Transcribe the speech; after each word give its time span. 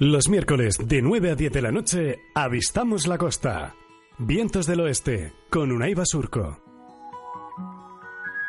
Los 0.00 0.28
miércoles 0.28 0.76
de 0.78 1.02
9 1.02 1.32
a 1.32 1.34
10 1.34 1.52
de 1.52 1.60
la 1.60 1.72
noche 1.72 2.20
avistamos 2.32 3.08
la 3.08 3.18
costa. 3.18 3.74
Vientos 4.16 4.64
del 4.66 4.80
oeste 4.82 5.32
con 5.50 5.72
Unai 5.72 5.94
Basurco. 5.94 6.60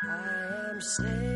I 0.02 1.24
am 1.24 1.29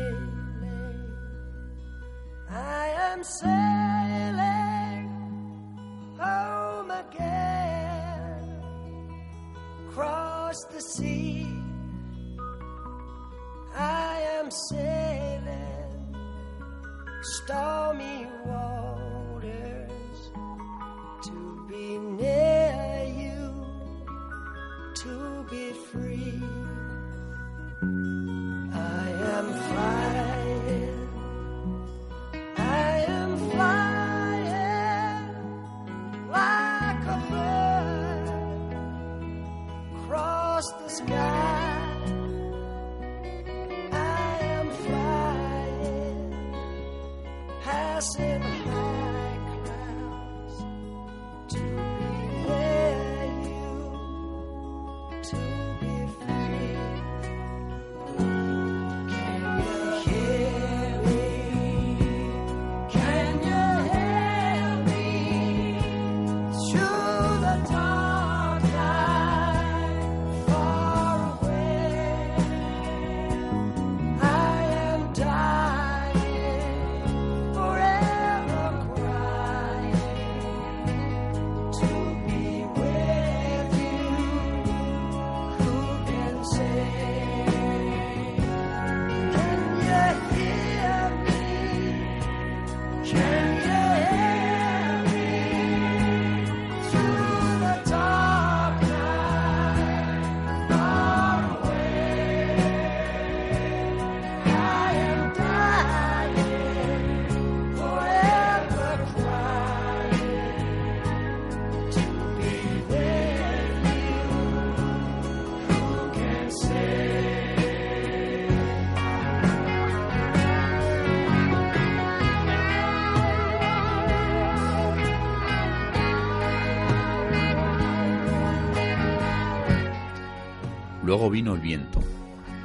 Vino 131.29 131.53
el 131.53 131.59
viento, 131.59 132.01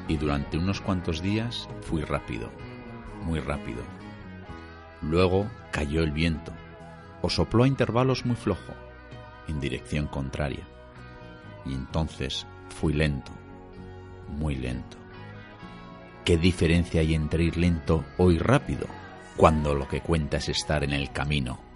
y 0.07 0.17
durante 0.17 0.59
unos 0.59 0.81
cuantos 0.81 1.23
días 1.23 1.69
fui 1.83 2.03
rápido, 2.03 2.51
muy 3.25 3.41
rápido. 3.41 3.83
Luego 5.03 5.51
cayó 5.73 6.03
el 6.03 6.13
viento, 6.13 6.53
o 7.23 7.31
sopló 7.31 7.65
a 7.65 7.69
intervalos 7.69 8.27
muy 8.27 8.37
flojo, 8.37 8.75
en 9.49 9.61
dirección 9.61 10.07
contraria. 10.07 10.67
Y 11.65 11.75
entonces 11.75 12.47
fui 12.69 12.93
lento, 12.93 13.33
muy 14.29 14.57
lento. 14.57 14.97
¿Qué 16.25 16.37
diferencia 16.37 17.01
hay 17.01 17.15
entre 17.15 17.45
ir 17.45 17.57
lento 17.57 18.05
o 18.19 18.31
ir 18.31 18.45
rápido, 18.45 18.87
cuando 19.37 19.75
lo 19.75 19.89
que 19.89 20.01
cuenta 20.01 20.37
es 20.37 20.49
estar 20.49 20.85
en 20.85 20.93
el 20.93 21.11
camino? 21.13 21.70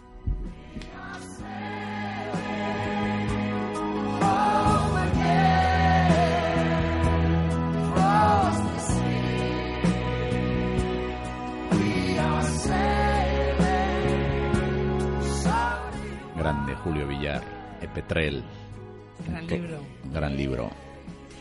Julio 16.84 17.06
Villar, 17.08 17.42
Epetrel. 17.80 18.42
Gran 19.28 19.46
libro. 19.46 19.80
un 20.04 20.12
Gran 20.12 20.36
libro, 20.36 20.70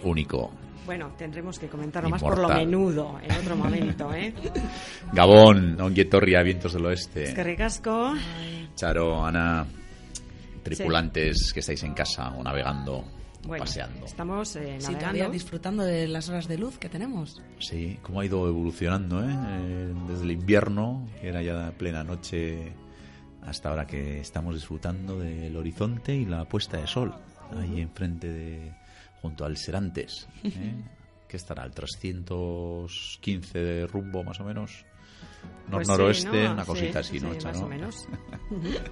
único. 0.04 0.52
Bueno, 0.86 1.12
tendremos 1.18 1.60
que 1.60 1.68
comentarlo 1.68 2.10
más 2.10 2.22
por 2.22 2.38
lo 2.38 2.50
menudo 2.50 3.18
en 3.22 3.32
otro 3.32 3.56
momento, 3.56 4.14
¿eh? 4.14 4.34
Gabón, 5.14 5.80
Onguietorria, 5.80 6.42
Vientos 6.44 6.74
del 6.74 6.86
Oeste. 6.86 7.24
Es 7.26 7.34
que 7.34 7.44
ricasco. 7.44 8.14
Charo, 8.76 9.24
Ana, 9.26 9.66
tripulantes 10.62 11.52
que 11.54 11.60
estáis 11.62 11.84
en 11.84 11.94
casa 11.94 12.30
o 12.32 12.44
navegando, 12.44 13.06
Bueno, 13.46 13.64
paseando. 13.64 14.06
estamos 14.06 14.56
eh, 14.58 14.76
Sí, 14.80 14.88
todavía 14.88 15.08
navegando. 15.08 15.34
disfrutando 15.34 15.84
de 15.84 16.08
las 16.08 16.28
horas 16.30 16.48
de 16.48 16.58
luz 16.58 16.78
que 16.78 16.90
tenemos. 16.90 17.42
Sí, 17.60 17.98
cómo 18.02 18.20
ha 18.20 18.26
ido 18.26 18.48
evolucionando, 18.48 19.24
¿eh? 19.24 19.28
Eh, 19.32 19.94
Desde 20.10 20.24
el 20.26 20.32
invierno, 20.32 21.08
que 21.22 21.30
era 21.30 21.42
ya 21.42 21.72
plena 21.78 22.04
noche, 22.04 22.74
hasta 23.46 23.70
ahora 23.70 23.86
que 23.86 24.20
estamos 24.20 24.56
disfrutando 24.56 25.20
del 25.20 25.56
horizonte 25.56 26.16
y 26.16 26.26
la 26.26 26.46
puesta 26.46 26.78
de 26.78 26.88
sol, 26.88 27.14
ahí 27.58 27.82
enfrente 27.82 28.28
de, 28.32 28.74
junto 29.22 29.46
al 29.46 29.58
Serantes, 29.58 30.28
¿eh? 30.44 30.74
que 31.28 31.38
estará 31.38 31.64
al 31.64 31.72
315 31.72 33.60
de 33.60 33.88
rumbo 33.88 34.24
más 34.24 34.40
o 34.40 34.44
menos, 34.44 34.86
Pues 35.70 35.88
nor-noroeste, 35.88 36.32
sí, 36.32 36.38
¿no? 36.48 36.54
una 36.54 36.64
Sí, 36.64 36.68
cosita 36.68 37.00
así, 37.00 37.20
sí, 37.20 37.26
¿no? 37.26 37.34
Más 37.44 37.62
o 37.62 37.68
menos. 37.68 38.08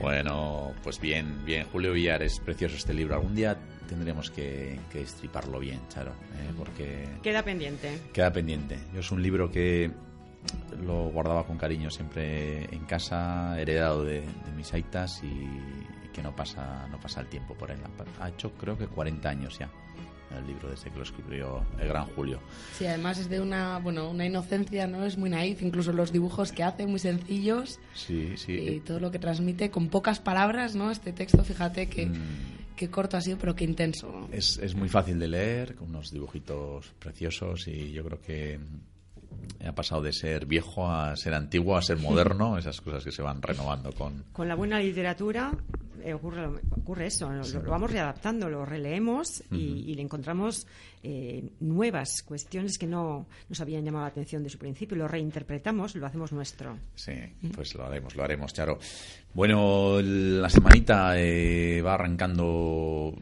Bueno, 0.00 0.74
pues 0.82 1.00
bien, 1.00 1.44
bien. 1.44 1.64
Julio 1.70 1.92
Villar, 1.92 2.20
es 2.22 2.40
precioso 2.40 2.74
este 2.76 2.92
libro. 2.92 3.14
Algún 3.14 3.36
día 3.36 3.56
tendremos 3.88 4.32
que, 4.32 4.80
que 4.90 5.00
estriparlo 5.02 5.60
bien, 5.60 5.78
Charo, 5.88 6.10
¿eh? 6.10 6.52
porque 6.58 7.08
Queda 7.22 7.44
pendiente. 7.44 7.96
queda 8.12 8.32
pendiente. 8.32 8.78
Es 8.96 9.12
un 9.12 9.22
libro 9.22 9.48
que 9.50 9.92
lo 10.84 11.08
guardaba 11.10 11.46
con 11.46 11.56
cariño 11.58 11.90
siempre 11.90 12.64
en 12.74 12.84
casa, 12.86 13.58
heredado 13.60 14.04
de, 14.04 14.20
de 14.20 14.52
mis 14.56 14.72
aitas 14.72 15.22
y 15.22 15.46
que 16.12 16.22
no 16.22 16.34
pasa, 16.34 16.86
no 16.90 16.98
pasa 16.98 17.20
el 17.20 17.26
tiempo 17.28 17.54
por 17.54 17.70
él. 17.70 17.78
Ha 18.20 18.28
hecho 18.28 18.52
creo 18.52 18.76
que 18.78 18.86
40 18.86 19.28
años 19.28 19.58
ya 19.58 19.70
el 20.36 20.46
libro 20.46 20.68
desde 20.68 20.90
que 20.90 20.96
lo 20.96 21.02
escribió 21.02 21.64
el 21.80 21.88
gran 21.88 22.06
Julio. 22.08 22.40
Sí, 22.76 22.84
además 22.86 23.16
es 23.18 23.30
de 23.30 23.40
una, 23.40 23.78
bueno, 23.78 24.10
una 24.10 24.26
inocencia, 24.26 24.86
¿no? 24.86 25.04
Es 25.04 25.16
muy 25.16 25.30
naif, 25.30 25.62
incluso 25.62 25.92
los 25.92 26.12
dibujos 26.12 26.52
que 26.52 26.62
hace, 26.62 26.86
muy 26.86 26.98
sencillos. 26.98 27.78
Sí, 27.94 28.36
sí. 28.36 28.52
Y 28.52 28.80
todo 28.80 29.00
lo 29.00 29.10
que 29.10 29.18
transmite 29.18 29.70
con 29.70 29.88
pocas 29.88 30.18
palabras, 30.20 30.74
¿no? 30.74 30.90
Este 30.90 31.12
texto, 31.12 31.42
fíjate 31.44 31.88
que, 31.88 32.06
Mm. 32.06 32.74
que 32.76 32.90
corto 32.90 33.16
ha 33.16 33.20
sido, 33.22 33.38
pero 33.38 33.54
que 33.54 33.64
intenso. 33.64 34.28
Es, 34.32 34.58
es 34.58 34.74
muy 34.74 34.88
fácil 34.90 35.18
de 35.18 35.28
leer, 35.28 35.74
con 35.76 35.88
unos 35.88 36.10
dibujitos 36.10 36.92
preciosos 36.98 37.66
y 37.68 37.92
yo 37.92 38.04
creo 38.04 38.20
que 38.20 38.58
ha 39.66 39.72
pasado 39.72 40.02
de 40.02 40.12
ser 40.12 40.46
viejo 40.46 40.88
a 40.88 41.16
ser 41.16 41.34
antiguo, 41.34 41.76
a 41.76 41.82
ser 41.82 41.98
moderno, 41.98 42.58
esas 42.58 42.80
cosas 42.80 43.04
que 43.04 43.12
se 43.12 43.22
van 43.22 43.42
renovando 43.42 43.92
con... 43.92 44.24
Con 44.32 44.48
la 44.48 44.54
buena 44.54 44.78
literatura 44.80 45.52
eh, 46.06 46.14
ocurre, 46.14 46.46
ocurre 46.70 47.06
eso, 47.06 47.28
lo, 47.32 47.42
lo 47.44 47.70
vamos 47.70 47.90
readaptando, 47.90 48.48
lo 48.48 48.64
releemos 48.64 49.42
y, 49.50 49.90
y 49.90 49.94
le 49.94 50.02
encontramos 50.02 50.66
eh, 51.02 51.50
nuevas 51.60 52.22
cuestiones 52.22 52.78
que 52.78 52.86
no 52.86 53.26
nos 53.48 53.60
habían 53.60 53.84
llamado 53.84 54.04
la 54.04 54.10
atención 54.10 54.42
de 54.42 54.48
su 54.48 54.58
principio, 54.58 54.96
lo 54.96 55.08
reinterpretamos, 55.08 55.96
lo 55.96 56.06
hacemos 56.06 56.32
nuestro. 56.32 56.78
Sí, 56.94 57.12
pues 57.54 57.74
lo 57.74 57.86
haremos, 57.86 58.14
lo 58.14 58.22
haremos, 58.22 58.52
Charo. 58.52 58.78
Bueno, 59.34 60.00
la 60.00 60.48
semanita 60.48 61.18
eh, 61.18 61.82
va 61.82 61.94
arrancando 61.94 63.12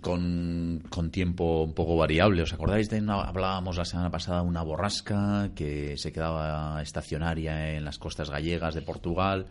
con, 0.00 0.82
con 0.88 1.10
tiempo 1.10 1.62
un 1.62 1.74
poco 1.74 1.96
variable. 1.96 2.42
¿Os 2.42 2.52
acordáis 2.52 2.90
de 2.90 2.98
hablábamos 2.98 3.76
la 3.76 3.84
semana 3.84 4.10
pasada 4.10 4.42
una 4.42 4.62
borrasca 4.62 5.50
que 5.54 5.96
se 5.96 6.12
quedaba 6.12 6.80
estacionaria 6.82 7.74
en 7.76 7.84
las 7.84 7.98
costas 7.98 8.30
gallegas 8.30 8.74
de 8.74 8.82
Portugal? 8.82 9.46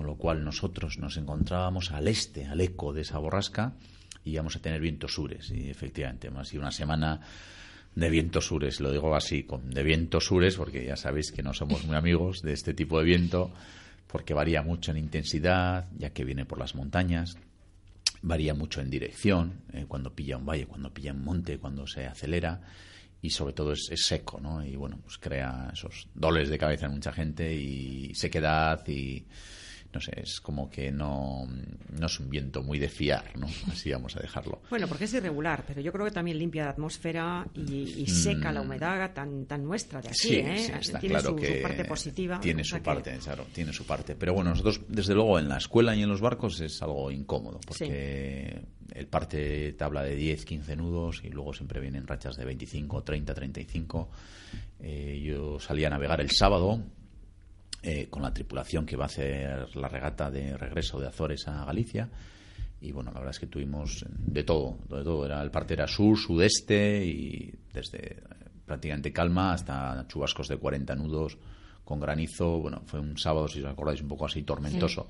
con 0.00 0.06
lo 0.06 0.16
cual 0.16 0.42
nosotros 0.42 0.98
nos 0.98 1.18
encontrábamos 1.18 1.90
al 1.90 2.08
este, 2.08 2.46
al 2.46 2.62
eco 2.62 2.94
de 2.94 3.02
esa 3.02 3.18
borrasca, 3.18 3.74
y 4.24 4.30
íbamos 4.30 4.56
a 4.56 4.60
tener 4.60 4.80
vientos 4.80 5.12
sures. 5.12 5.50
Y 5.50 5.68
efectivamente, 5.68 6.28
hemos 6.28 6.48
sido 6.48 6.62
una 6.62 6.70
semana 6.70 7.20
de 7.94 8.08
vientos 8.08 8.46
sures, 8.46 8.80
lo 8.80 8.92
digo 8.92 9.14
así, 9.14 9.42
con, 9.42 9.68
de 9.68 9.82
vientos 9.82 10.24
sures, 10.24 10.56
porque 10.56 10.86
ya 10.86 10.96
sabéis 10.96 11.32
que 11.32 11.42
no 11.42 11.52
somos 11.52 11.84
muy 11.84 11.96
amigos 11.96 12.40
de 12.40 12.54
este 12.54 12.72
tipo 12.72 12.98
de 12.98 13.04
viento, 13.04 13.50
porque 14.06 14.32
varía 14.32 14.62
mucho 14.62 14.90
en 14.90 14.96
intensidad, 14.96 15.86
ya 15.98 16.10
que 16.14 16.24
viene 16.24 16.46
por 16.46 16.58
las 16.58 16.74
montañas, 16.74 17.36
varía 18.22 18.54
mucho 18.54 18.80
en 18.80 18.90
dirección, 18.90 19.62
eh, 19.72 19.86
cuando 19.86 20.14
pilla 20.14 20.36
un 20.36 20.46
valle, 20.46 20.66
cuando 20.66 20.92
pilla 20.92 21.12
un 21.12 21.24
monte, 21.24 21.58
cuando 21.58 21.86
se 21.86 22.06
acelera, 22.06 22.60
y 23.22 23.30
sobre 23.30 23.52
todo 23.52 23.72
es, 23.72 23.88
es 23.90 24.06
seco, 24.06 24.40
¿no? 24.40 24.64
Y 24.64 24.76
bueno, 24.76 24.98
pues 25.02 25.18
crea 25.18 25.70
esos 25.72 26.08
dolores 26.14 26.48
de 26.48 26.58
cabeza 26.58 26.86
en 26.86 26.92
mucha 26.92 27.12
gente 27.12 27.52
y 27.54 28.14
sequedad 28.14 28.86
y 28.88 29.26
no 29.92 30.00
sé, 30.00 30.12
es 30.20 30.40
como 30.40 30.70
que 30.70 30.92
no, 30.92 31.46
no 31.98 32.06
es 32.06 32.20
un 32.20 32.30
viento 32.30 32.62
muy 32.62 32.78
de 32.78 32.88
fiar, 32.88 33.36
¿no? 33.38 33.46
Así 33.72 33.90
vamos 33.90 34.14
a 34.16 34.20
dejarlo. 34.20 34.62
Bueno, 34.70 34.86
porque 34.86 35.04
es 35.04 35.14
irregular, 35.14 35.64
pero 35.66 35.80
yo 35.80 35.92
creo 35.92 36.04
que 36.04 36.12
también 36.12 36.38
limpia 36.38 36.64
la 36.64 36.70
atmósfera 36.70 37.46
y, 37.54 38.02
y 38.02 38.06
seca 38.06 38.52
la 38.52 38.60
Mm. 38.62 38.66
humedad 38.66 39.12
tan, 39.12 39.46
tan 39.46 39.64
nuestra 39.64 40.00
de 40.00 40.08
aquí, 40.08 40.18
Sí, 40.18 40.36
¿eh? 40.36 40.58
sí, 40.58 40.72
está 40.80 40.98
tiene 41.00 41.14
claro 41.16 41.30
su, 41.30 41.36
su 41.38 41.42
que 41.42 41.60
parte 41.60 41.84
positiva. 41.84 42.40
Tiene 42.40 42.62
su 42.64 42.76
que- 42.76 42.82
parte, 42.82 43.18
claro, 43.18 43.46
tiene 43.52 43.72
su 43.72 43.84
parte. 43.84 44.14
Pero 44.14 44.34
bueno, 44.34 44.50
nosotros, 44.50 44.80
desde 44.88 45.14
luego, 45.14 45.38
en 45.38 45.48
la 45.48 45.56
escuela 45.58 45.94
y 45.96 46.02
en 46.02 46.08
los 46.08 46.20
barcos 46.20 46.60
es 46.60 46.80
algo 46.82 47.10
incómodo, 47.10 47.58
porque 47.66 48.62
el 48.92 49.06
parte 49.06 49.72
tabla 49.74 50.02
de 50.02 50.14
10, 50.16 50.44
15 50.44 50.76
nudos 50.76 51.22
y 51.24 51.30
luego 51.30 51.52
siempre 51.52 51.80
vienen 51.80 52.06
rachas 52.06 52.36
de 52.36 52.44
25, 52.44 53.02
30, 53.02 53.34
35. 53.34 54.10
Eh, 54.80 55.20
yo 55.24 55.58
salí 55.60 55.84
a 55.84 55.90
navegar 55.90 56.20
el 56.20 56.30
sábado 56.30 56.80
eh, 57.82 58.08
con 58.10 58.22
la 58.22 58.32
tripulación 58.32 58.84
que 58.84 58.96
va 58.96 59.04
a 59.04 59.06
hacer 59.06 59.74
la 59.76 59.88
regata 59.88 60.30
de 60.30 60.56
regreso 60.56 61.00
de 61.00 61.08
Azores 61.08 61.48
a 61.48 61.64
Galicia. 61.64 62.10
Y 62.80 62.92
bueno, 62.92 63.10
la 63.10 63.20
verdad 63.20 63.34
es 63.34 63.40
que 63.40 63.46
tuvimos 63.46 64.04
de 64.08 64.42
todo, 64.42 64.78
de 64.88 65.04
todo. 65.04 65.24
Era, 65.24 65.42
el 65.42 65.50
parte 65.50 65.74
era 65.74 65.86
sur, 65.86 66.18
sudeste 66.18 67.04
y 67.04 67.52
desde 67.72 68.14
eh, 68.14 68.22
prácticamente 68.64 69.12
calma 69.12 69.52
hasta 69.52 70.06
chubascos 70.08 70.48
de 70.48 70.56
40 70.56 70.94
nudos 70.94 71.38
con 71.84 72.00
granizo. 72.00 72.60
Bueno, 72.60 72.82
fue 72.86 73.00
un 73.00 73.18
sábado, 73.18 73.48
si 73.48 73.60
os 73.60 73.66
acordáis, 73.66 74.00
un 74.02 74.08
poco 74.08 74.26
así 74.26 74.42
tormentoso. 74.42 75.08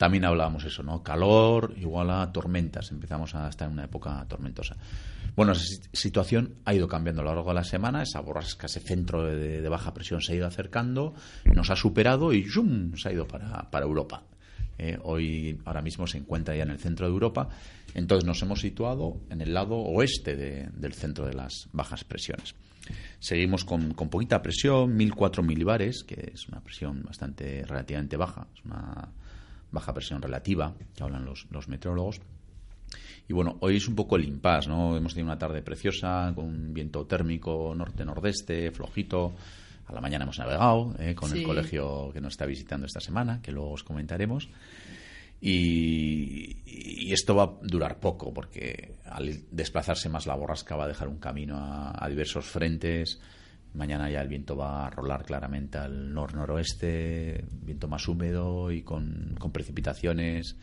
También 0.00 0.24
hablábamos 0.24 0.64
eso, 0.64 0.82
¿no? 0.82 1.02
Calor 1.02 1.74
igual 1.76 2.08
a 2.08 2.32
tormentas. 2.32 2.90
Empezamos 2.90 3.34
a 3.34 3.46
estar 3.50 3.66
en 3.68 3.74
una 3.74 3.84
época 3.84 4.24
tormentosa. 4.26 4.74
Bueno, 5.36 5.52
esa 5.52 5.62
si- 5.62 5.82
situación 5.92 6.54
ha 6.64 6.72
ido 6.72 6.88
cambiando 6.88 7.20
a 7.20 7.24
lo 7.26 7.34
largo 7.34 7.50
de 7.50 7.56
la 7.56 7.64
semana. 7.64 8.02
Esa 8.02 8.20
borrasca, 8.20 8.64
ese 8.64 8.80
centro 8.80 9.26
de, 9.26 9.68
baja 9.68 9.92
presión 9.92 10.22
se 10.22 10.32
ha 10.32 10.36
ido 10.36 10.46
acercando, 10.46 11.12
nos 11.54 11.68
ha 11.68 11.76
superado 11.76 12.32
y 12.32 12.44
¡zum! 12.48 12.94
se 12.96 13.10
ha 13.10 13.12
ido 13.12 13.28
para, 13.28 13.70
para 13.70 13.84
Europa. 13.84 14.22
Eh, 14.78 14.98
hoy, 15.02 15.60
ahora 15.66 15.82
mismo, 15.82 16.06
se 16.06 16.16
encuentra 16.16 16.56
ya 16.56 16.62
en 16.62 16.70
el 16.70 16.78
centro 16.78 17.04
de 17.06 17.12
Europa. 17.12 17.50
Entonces 17.92 18.24
nos 18.26 18.40
hemos 18.40 18.60
situado 18.60 19.20
en 19.28 19.42
el 19.42 19.52
lado 19.52 19.76
oeste 19.76 20.34
de- 20.34 20.70
del 20.72 20.94
centro 20.94 21.26
de 21.26 21.34
las 21.34 21.68
bajas 21.74 22.04
presiones. 22.04 22.54
Seguimos 23.18 23.66
con, 23.66 23.92
con 23.92 24.08
poquita 24.08 24.40
presión, 24.40 24.96
1004 24.96 25.42
milibares, 25.42 26.04
que 26.04 26.30
es 26.32 26.48
una 26.48 26.62
presión 26.62 27.02
bastante 27.02 27.66
relativamente 27.66 28.16
baja, 28.16 28.46
es 28.56 28.64
una 28.64 29.10
baja 29.72 29.94
presión 29.94 30.22
relativa, 30.22 30.74
que 30.94 31.02
hablan 31.02 31.24
los, 31.24 31.46
los 31.50 31.68
meteorólogos. 31.68 32.20
Y 33.28 33.32
bueno, 33.32 33.58
hoy 33.60 33.76
es 33.76 33.86
un 33.86 33.94
poco 33.94 34.16
el 34.16 34.24
impasse, 34.24 34.68
¿no? 34.68 34.96
Hemos 34.96 35.14
tenido 35.14 35.30
una 35.30 35.38
tarde 35.38 35.62
preciosa, 35.62 36.32
con 36.34 36.46
un 36.46 36.74
viento 36.74 37.06
térmico 37.06 37.72
norte-nordeste, 37.76 38.72
flojito. 38.72 39.34
A 39.86 39.92
la 39.92 40.00
mañana 40.00 40.24
hemos 40.24 40.38
navegado 40.38 40.94
eh, 40.98 41.14
con 41.14 41.32
el 41.36 41.44
colegio 41.44 42.10
que 42.12 42.20
nos 42.20 42.32
está 42.32 42.46
visitando 42.46 42.86
esta 42.86 43.00
semana, 43.00 43.40
que 43.40 43.52
luego 43.52 43.70
os 43.70 43.84
comentaremos. 43.84 44.48
Y, 45.40 46.58
y 46.66 47.12
esto 47.12 47.34
va 47.36 47.44
a 47.44 47.52
durar 47.62 48.00
poco, 48.00 48.34
porque 48.34 48.96
al 49.04 49.44
desplazarse 49.50 50.08
más 50.08 50.26
la 50.26 50.34
borrasca 50.34 50.76
va 50.76 50.84
a 50.84 50.88
dejar 50.88 51.08
un 51.08 51.18
camino 51.18 51.56
a, 51.56 52.04
a 52.04 52.08
diversos 52.08 52.46
frentes. 52.46 53.20
Mañana 53.74 54.10
ya 54.10 54.20
el 54.20 54.28
viento 54.28 54.56
va 54.56 54.86
a 54.86 54.90
rolar 54.90 55.24
claramente 55.24 55.78
al 55.78 56.12
nor-noroeste, 56.12 57.44
viento 57.50 57.86
más 57.86 58.08
húmedo 58.08 58.72
y 58.72 58.82
con, 58.82 59.36
con 59.38 59.52
precipitaciones. 59.52 60.56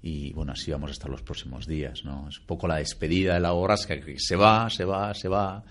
Y 0.00 0.32
bueno, 0.32 0.52
así 0.52 0.70
vamos 0.70 0.90
a 0.90 0.92
estar 0.92 1.10
los 1.10 1.22
próximos 1.22 1.66
días, 1.66 2.04
¿no? 2.04 2.28
Es 2.28 2.38
un 2.38 2.46
poco 2.46 2.68
la 2.68 2.76
despedida 2.76 3.34
de 3.34 3.40
la 3.40 3.50
borrasca 3.50 4.00
que 4.00 4.14
se 4.18 4.36
va, 4.36 4.70
se 4.70 4.84
va, 4.84 5.12
se 5.12 5.28
va, 5.28 5.62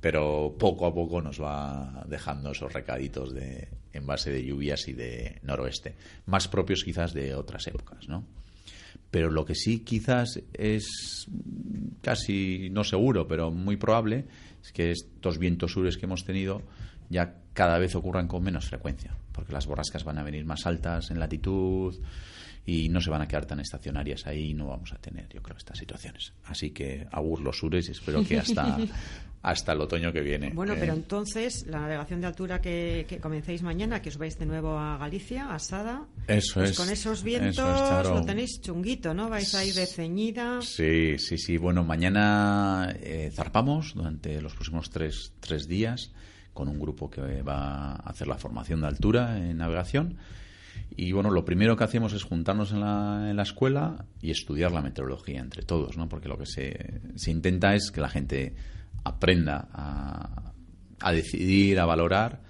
pero 0.00 0.56
poco 0.58 0.86
a 0.86 0.94
poco 0.94 1.20
nos 1.20 1.40
va 1.40 2.04
dejando 2.08 2.52
esos 2.52 2.72
recaditos 2.72 3.34
de 3.34 3.68
en 3.92 4.06
base 4.06 4.30
de 4.30 4.44
lluvias 4.44 4.86
y 4.88 4.92
de 4.92 5.38
noroeste, 5.42 5.94
más 6.26 6.48
propios 6.48 6.84
quizás 6.84 7.12
de 7.12 7.34
otras 7.34 7.66
épocas, 7.66 8.08
¿no? 8.08 8.24
Pero 9.10 9.30
lo 9.30 9.44
que 9.44 9.54
sí 9.54 9.80
quizás 9.80 10.40
es 10.52 11.26
casi 12.02 12.68
no 12.70 12.84
seguro, 12.84 13.26
pero 13.26 13.50
muy 13.50 13.76
probable, 13.76 14.26
es 14.62 14.72
que 14.72 14.90
estos 14.92 15.38
vientos 15.38 15.72
sures 15.72 15.96
que 15.96 16.06
hemos 16.06 16.24
tenido 16.24 16.62
ya 17.08 17.34
cada 17.52 17.78
vez 17.78 17.94
ocurran 17.96 18.28
con 18.28 18.42
menos 18.42 18.66
frecuencia, 18.66 19.16
porque 19.32 19.52
las 19.52 19.66
borrascas 19.66 20.04
van 20.04 20.18
a 20.18 20.22
venir 20.22 20.44
más 20.44 20.64
altas 20.66 21.10
en 21.10 21.18
latitud 21.18 21.96
y 22.66 22.88
no 22.88 23.00
se 23.00 23.10
van 23.10 23.22
a 23.22 23.28
quedar 23.28 23.46
tan 23.46 23.60
estacionarias 23.60 24.26
ahí 24.26 24.50
y 24.50 24.54
no 24.54 24.66
vamos 24.68 24.92
a 24.92 24.96
tener, 24.98 25.28
yo 25.28 25.42
creo, 25.42 25.56
estas 25.56 25.78
situaciones. 25.78 26.32
Así 26.44 26.70
que 26.70 27.06
agur 27.10 27.40
los 27.40 27.58
sures 27.58 27.88
y 27.88 27.92
espero 27.92 28.22
que 28.24 28.38
hasta, 28.38 28.78
hasta 29.42 29.72
el 29.72 29.80
otoño 29.80 30.12
que 30.12 30.20
viene. 30.20 30.50
Bueno, 30.50 30.74
eh, 30.74 30.76
pero 30.78 30.92
entonces, 30.92 31.66
la 31.66 31.80
navegación 31.80 32.20
de 32.20 32.26
altura 32.26 32.60
que, 32.60 33.06
que 33.08 33.18
comencéis 33.18 33.62
mañana, 33.62 34.02
que 34.02 34.10
os 34.10 34.18
vais 34.18 34.38
de 34.38 34.46
nuevo 34.46 34.78
a 34.78 34.98
Galicia, 34.98 35.52
a 35.52 35.58
Sada, 35.58 36.06
Eso 36.26 36.60
pues 36.60 36.70
es. 36.70 36.76
con 36.76 36.90
esos 36.90 37.18
eso 37.18 37.24
vientos 37.24 37.58
es, 37.58 37.88
Charo. 37.88 38.14
lo 38.16 38.24
tenéis 38.24 38.60
chunguito, 38.60 39.14
¿no? 39.14 39.30
Vais 39.30 39.54
a 39.54 39.64
ir 39.64 39.74
de 39.74 39.86
ceñida. 39.86 40.60
Sí, 40.60 41.18
sí, 41.18 41.38
sí. 41.38 41.56
Bueno, 41.56 41.82
mañana 41.82 42.94
eh, 43.00 43.30
zarpamos 43.34 43.94
durante 43.94 44.40
los 44.42 44.54
próximos 44.54 44.90
tres, 44.90 45.32
tres 45.40 45.66
días 45.66 46.12
con 46.52 46.68
un 46.68 46.78
grupo 46.78 47.08
que 47.08 47.42
va 47.42 47.92
a 47.92 48.10
hacer 48.10 48.26
la 48.28 48.36
formación 48.36 48.82
de 48.82 48.88
altura 48.88 49.38
en 49.38 49.56
navegación. 49.56 50.18
Y 50.96 51.12
bueno, 51.12 51.30
lo 51.30 51.44
primero 51.44 51.76
que 51.76 51.84
hacemos 51.84 52.12
es 52.12 52.24
juntarnos 52.24 52.72
en 52.72 52.80
la, 52.80 53.26
en 53.30 53.36
la 53.36 53.42
escuela 53.42 54.04
y 54.20 54.30
estudiar 54.30 54.72
la 54.72 54.82
meteorología 54.82 55.40
entre 55.40 55.62
todos, 55.62 55.96
¿no? 55.96 56.08
Porque 56.08 56.28
lo 56.28 56.36
que 56.38 56.46
se, 56.46 57.00
se 57.16 57.30
intenta 57.30 57.74
es 57.74 57.90
que 57.90 58.00
la 58.00 58.08
gente 58.08 58.54
aprenda 59.04 59.68
a, 59.72 60.52
a 61.00 61.12
decidir, 61.12 61.78
a 61.80 61.86
valorar 61.86 62.40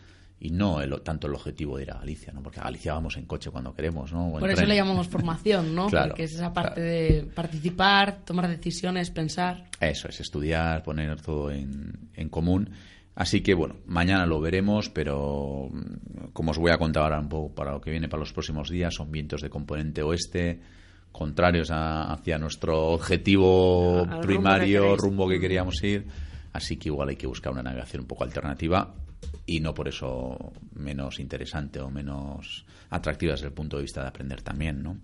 y 0.43 0.51
no 0.51 0.81
el- 0.81 1.03
tanto 1.03 1.27
el 1.27 1.35
objetivo 1.35 1.77
de 1.77 1.83
ir 1.85 1.91
a 1.93 1.99
Galicia, 1.99 2.33
¿no? 2.33 2.43
Porque 2.43 2.61
a 2.61 2.65
Galicia 2.65 2.95
vamos 2.95 3.17
en 3.19 3.27
coche 3.27 3.51
cuando 3.51 3.75
queremos, 3.75 4.13
¿no? 4.13 4.33
Por 4.33 4.51
eso 4.51 4.65
le 4.65 4.75
llamamos 4.75 5.07
formación, 5.07 5.75
¿no? 5.75 5.87
Claro, 5.91 6.09
Porque 6.09 6.25
es 6.25 6.35
esa 6.35 6.53
parte 6.53 6.75
claro. 6.81 6.89
de 6.89 7.31
participar, 7.35 8.25
tomar 8.25 8.49
decisiones, 8.49 9.11
pensar. 9.11 9.69
Eso 9.81 10.09
es, 10.09 10.19
estudiar, 10.21 10.83
poner 10.83 11.21
todo 11.21 11.51
en, 11.51 12.09
en 12.15 12.29
común. 12.31 12.71
Así 13.21 13.43
que 13.43 13.53
bueno, 13.53 13.77
mañana 13.85 14.25
lo 14.25 14.41
veremos, 14.41 14.89
pero 14.89 15.69
mm, 15.71 16.29
como 16.33 16.53
os 16.53 16.57
voy 16.59 16.71
a 16.71 16.79
contar 16.79 17.03
ahora 17.03 17.21
un 17.21 17.29
poco 17.29 17.55
para 17.55 17.73
lo 17.73 17.79
que 17.83 17.91
viene 17.91 18.09
para 18.09 18.21
los 18.21 18.33
próximos 18.33 18.71
días, 18.71 18.95
son 18.95 19.13
vientos 19.13 19.43
de 19.43 19.51
componente 19.51 20.03
oeste, 20.03 20.59
contrarios 21.13 21.71
a- 21.71 22.11
hacia 22.15 22.39
nuestro 22.39 22.89
objetivo 22.89 24.05
Al 24.05 24.09
rumbo 24.09 24.21
que 24.23 24.27
primario, 24.27 24.97
rumbo 24.97 25.29
que 25.29 25.39
queríamos 25.39 25.83
ir. 25.85 26.07
Así 26.55 26.79
que 26.79 26.89
igual 26.89 27.11
hay 27.11 27.17
que 27.17 27.27
buscar 27.27 27.53
una 27.53 27.63
navegación 27.63 28.01
un 28.03 28.09
poco 28.09 28.25
alternativa 28.25 28.95
y 29.45 29.61
no 29.61 29.75
por 29.75 29.89
eso 29.89 30.53
menos 30.77 31.21
interesante 31.21 31.79
o 31.79 31.91
menos 31.91 32.65
atractiva 32.89 33.33
desde 33.33 33.49
el 33.49 33.53
punto 33.53 33.77
de 33.77 33.83
vista 33.83 34.01
de 34.01 34.09
aprender 34.09 34.41
también, 34.41 34.83
¿no? 34.83 34.97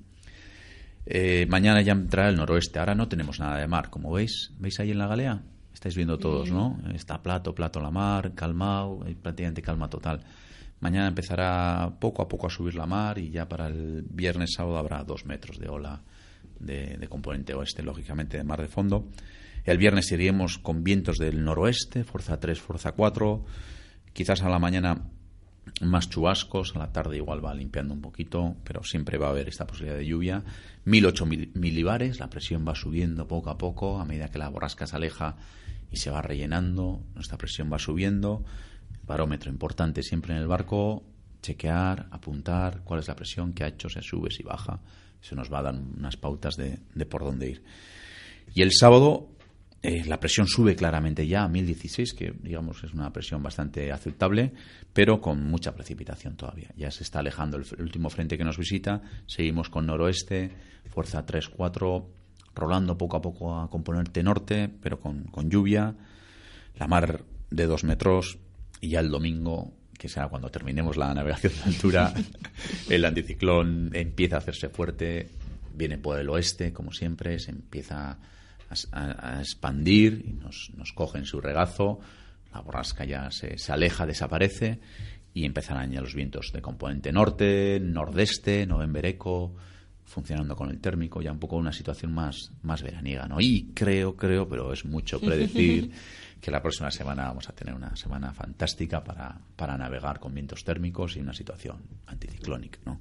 Eh, 1.04 1.44
mañana 1.50 1.82
ya 1.82 1.92
entrará 1.92 2.30
el 2.30 2.36
noroeste. 2.36 2.78
Ahora 2.78 2.94
no 2.94 3.08
tenemos 3.08 3.38
nada 3.40 3.58
de 3.58 3.66
mar, 3.68 3.90
como 3.90 4.10
veis. 4.10 4.52
¿Veis 4.58 4.80
ahí 4.80 4.90
en 4.90 4.98
la 4.98 5.06
galea? 5.06 5.42
Estáis 5.76 5.94
viendo 5.94 6.16
todos, 6.16 6.50
¿no? 6.50 6.78
Está 6.94 7.22
plato, 7.22 7.54
plato 7.54 7.80
la 7.80 7.90
mar, 7.90 8.32
calmado, 8.34 9.00
hay 9.04 9.14
prácticamente 9.14 9.60
calma 9.60 9.90
total. 9.90 10.20
Mañana 10.80 11.06
empezará 11.08 11.92
poco 12.00 12.22
a 12.22 12.28
poco 12.28 12.46
a 12.46 12.50
subir 12.50 12.74
la 12.76 12.86
mar 12.86 13.18
y 13.18 13.28
ya 13.28 13.46
para 13.46 13.66
el 13.66 14.02
viernes 14.08 14.54
sábado 14.56 14.78
habrá 14.78 15.04
dos 15.04 15.26
metros 15.26 15.58
de 15.58 15.68
ola 15.68 16.00
de, 16.58 16.96
de 16.96 17.08
componente 17.08 17.52
oeste, 17.52 17.82
lógicamente 17.82 18.38
de 18.38 18.44
mar 18.44 18.62
de 18.62 18.68
fondo. 18.68 19.06
El 19.64 19.76
viernes 19.76 20.10
iríamos 20.12 20.56
con 20.56 20.82
vientos 20.82 21.18
del 21.18 21.44
noroeste, 21.44 22.04
fuerza 22.04 22.40
3, 22.40 22.58
fuerza 22.58 22.92
4. 22.92 23.44
Quizás 24.14 24.42
a 24.42 24.48
la 24.48 24.58
mañana 24.58 25.02
más 25.82 26.08
chubascos, 26.08 26.74
a 26.74 26.78
la 26.78 26.90
tarde 26.92 27.16
igual 27.18 27.44
va 27.44 27.52
limpiando 27.52 27.92
un 27.92 28.00
poquito, 28.00 28.56
pero 28.64 28.82
siempre 28.82 29.18
va 29.18 29.26
a 29.26 29.30
haber 29.30 29.48
esta 29.50 29.66
posibilidad 29.66 29.98
de 29.98 30.06
lluvia. 30.06 30.42
1008 30.86 31.26
mil- 31.26 31.50
milibares, 31.54 32.18
la 32.18 32.30
presión 32.30 32.64
va 32.66 32.74
subiendo 32.74 33.28
poco 33.28 33.50
a 33.50 33.58
poco, 33.58 34.00
a 34.00 34.06
medida 34.06 34.30
que 34.30 34.38
la 34.38 34.48
borrasca 34.48 34.86
se 34.86 34.96
aleja 34.96 35.36
y 35.90 35.96
se 35.96 36.10
va 36.10 36.22
rellenando, 36.22 37.04
nuestra 37.14 37.38
presión 37.38 37.72
va 37.72 37.78
subiendo. 37.78 38.44
Barómetro 39.04 39.50
importante 39.50 40.02
siempre 40.02 40.34
en 40.34 40.40
el 40.40 40.48
barco, 40.48 41.04
chequear, 41.42 42.08
apuntar 42.10 42.82
cuál 42.84 43.00
es 43.00 43.08
la 43.08 43.16
presión 43.16 43.52
que 43.52 43.64
ha 43.64 43.68
hecho, 43.68 43.88
se 43.88 44.02
sube, 44.02 44.30
si 44.30 44.42
baja. 44.42 44.80
Eso 45.22 45.34
nos 45.34 45.52
va 45.52 45.60
a 45.60 45.62
dar 45.62 45.74
unas 45.74 46.16
pautas 46.16 46.56
de, 46.56 46.80
de 46.94 47.06
por 47.06 47.22
dónde 47.24 47.50
ir. 47.50 47.62
Y 48.54 48.62
el 48.62 48.72
sábado 48.72 49.30
Eh, 49.82 50.04
la 50.06 50.18
presión 50.18 50.48
sube 50.48 50.74
claramente 50.74 51.28
ya 51.28 51.44
a 51.44 51.48
1016, 51.48 52.14
que 52.14 52.34
digamos 52.42 52.82
es 52.82 52.92
una 52.92 53.12
presión 53.12 53.40
bastante 53.40 53.92
aceptable, 53.92 54.52
pero 54.92 55.20
con 55.20 55.44
mucha 55.44 55.74
precipitación 55.74 56.34
todavía. 56.34 56.72
Ya 56.76 56.90
se 56.90 57.04
está 57.04 57.20
alejando 57.20 57.56
el, 57.56 57.64
el 57.78 57.82
último 57.84 58.10
frente 58.10 58.36
que 58.36 58.42
nos 58.42 58.58
visita, 58.58 59.02
seguimos 59.26 59.68
con 59.68 59.86
noroeste, 59.86 60.50
fuerza 60.88 61.24
3-4, 61.24 62.04
rolando 62.56 62.98
poco 62.98 63.18
a 63.18 63.22
poco 63.22 63.60
a 63.60 63.70
componente 63.70 64.22
norte, 64.22 64.68
pero 64.82 64.98
con, 64.98 65.24
con 65.24 65.50
lluvia, 65.50 65.94
la 66.76 66.88
mar 66.88 67.22
de 67.50 67.66
dos 67.66 67.84
metros, 67.84 68.38
y 68.80 68.88
ya 68.90 69.00
el 69.00 69.10
domingo, 69.10 69.72
que 69.96 70.08
será 70.08 70.28
cuando 70.28 70.50
terminemos 70.50 70.96
la 70.96 71.14
navegación 71.14 71.52
de 71.54 71.62
altura, 71.62 72.14
el 72.88 73.04
anticiclón 73.04 73.90
empieza 73.94 74.36
a 74.36 74.38
hacerse 74.38 74.70
fuerte, 74.70 75.30
viene 75.74 75.98
por 75.98 76.18
el 76.18 76.28
oeste, 76.30 76.72
como 76.72 76.92
siempre, 76.92 77.38
se 77.38 77.50
empieza 77.50 78.18
a, 78.92 79.40
expandir 79.40 80.24
y 80.26 80.32
nos, 80.32 80.72
nos 80.76 80.92
coge 80.92 81.18
en 81.18 81.26
su 81.26 81.40
regazo, 81.40 82.00
la 82.52 82.60
borrasca 82.60 83.04
ya 83.04 83.30
se, 83.30 83.58
se 83.58 83.72
aleja, 83.72 84.06
desaparece 84.06 84.80
y 85.34 85.44
empezarán 85.44 85.92
ya 85.92 86.00
los 86.00 86.14
vientos 86.14 86.50
de 86.52 86.62
componente 86.62 87.12
norte, 87.12 87.78
nordeste, 87.80 88.66
novembereco, 88.66 89.54
funcionando 90.06 90.56
con 90.56 90.70
el 90.70 90.80
térmico, 90.80 91.20
ya 91.20 91.32
un 91.32 91.38
poco 91.38 91.56
una 91.56 91.72
situación 91.72 92.12
más, 92.12 92.52
más 92.62 92.82
veraniega, 92.82 93.26
¿no? 93.26 93.40
Y 93.40 93.72
creo, 93.74 94.16
creo, 94.16 94.48
pero 94.48 94.72
es 94.72 94.84
mucho 94.84 95.20
predecir 95.20 95.90
que 96.40 96.50
la 96.50 96.62
próxima 96.62 96.90
semana 96.90 97.24
vamos 97.24 97.48
a 97.48 97.52
tener 97.52 97.74
una 97.74 97.94
semana 97.96 98.32
fantástica 98.32 99.02
para, 99.02 99.38
para 99.56 99.76
navegar 99.76 100.20
con 100.20 100.32
vientos 100.32 100.64
térmicos 100.64 101.16
y 101.16 101.20
una 101.20 101.34
situación 101.34 101.78
anticiclónica, 102.06 102.78
¿no? 102.86 103.00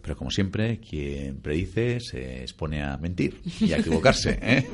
Pero 0.00 0.16
como 0.16 0.30
siempre, 0.30 0.78
quien 0.78 1.38
predice 1.40 1.98
se 1.98 2.42
expone 2.42 2.80
a 2.80 2.96
mentir 2.96 3.40
y 3.60 3.72
a 3.72 3.78
equivocarse. 3.78 4.38
¿eh? 4.40 4.64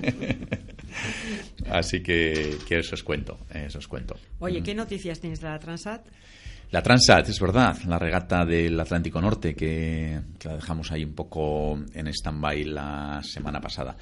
Así 1.71 2.03
que, 2.03 2.59
que 2.69 2.81
eso 2.81 2.95
os 2.95 3.03
cuento, 3.03 3.39
eso 3.49 3.79
os 3.79 3.89
cuento. 3.89 4.15
Oye, 4.41 4.63
¿qué 4.63 4.75
noticias 4.75 5.21
tienes 5.21 5.41
de 5.41 5.49
la 5.49 5.59
Transat? 5.59 6.07
La 6.73 6.83
Transat, 6.83 7.29
es 7.29 7.39
verdad, 7.39 7.77
la 7.87 7.99
regata 7.99 8.47
del 8.47 8.81
Atlántico 8.81 9.21
Norte 9.21 9.55
que, 9.55 10.19
la 10.43 10.55
dejamos 10.55 10.91
ahí 10.91 11.05
un 11.05 11.13
poco 11.15 11.79
en 11.93 12.07
stand-by 12.09 12.65
la 12.65 13.21
semana 13.23 13.61
pasada. 13.61 13.95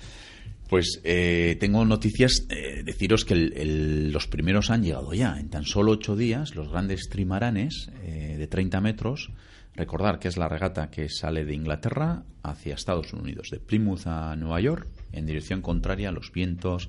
Pues 0.68 1.00
eh, 1.02 1.56
tengo 1.58 1.84
noticias, 1.84 2.46
eh, 2.48 2.82
deciros 2.84 3.24
que 3.24 3.34
el- 3.34 4.12
los 4.12 4.28
primeros 4.28 4.70
han 4.70 4.84
llegado 4.84 5.12
ya. 5.12 5.36
En 5.40 5.50
tan 5.50 5.64
solo 5.64 5.90
ocho 5.92 6.14
días, 6.14 6.54
los 6.54 6.68
grandes 6.70 7.08
trimaranes 7.08 7.90
eh, 8.04 8.36
de 8.38 8.46
30 8.46 8.80
metros, 8.80 9.32
recordar 9.74 10.20
que 10.20 10.28
es 10.28 10.36
la 10.36 10.48
regata 10.48 10.90
que 10.92 11.08
sale 11.08 11.44
de 11.44 11.54
Inglaterra 11.54 12.22
hacia 12.44 12.74
Estados 12.76 13.12
Unidos, 13.12 13.48
de 13.50 13.58
Plymouth 13.58 14.06
a 14.06 14.36
Nueva 14.36 14.60
York, 14.60 14.86
en 15.10 15.26
dirección 15.26 15.60
contraria 15.60 16.10
a 16.10 16.12
los 16.12 16.30
vientos, 16.30 16.88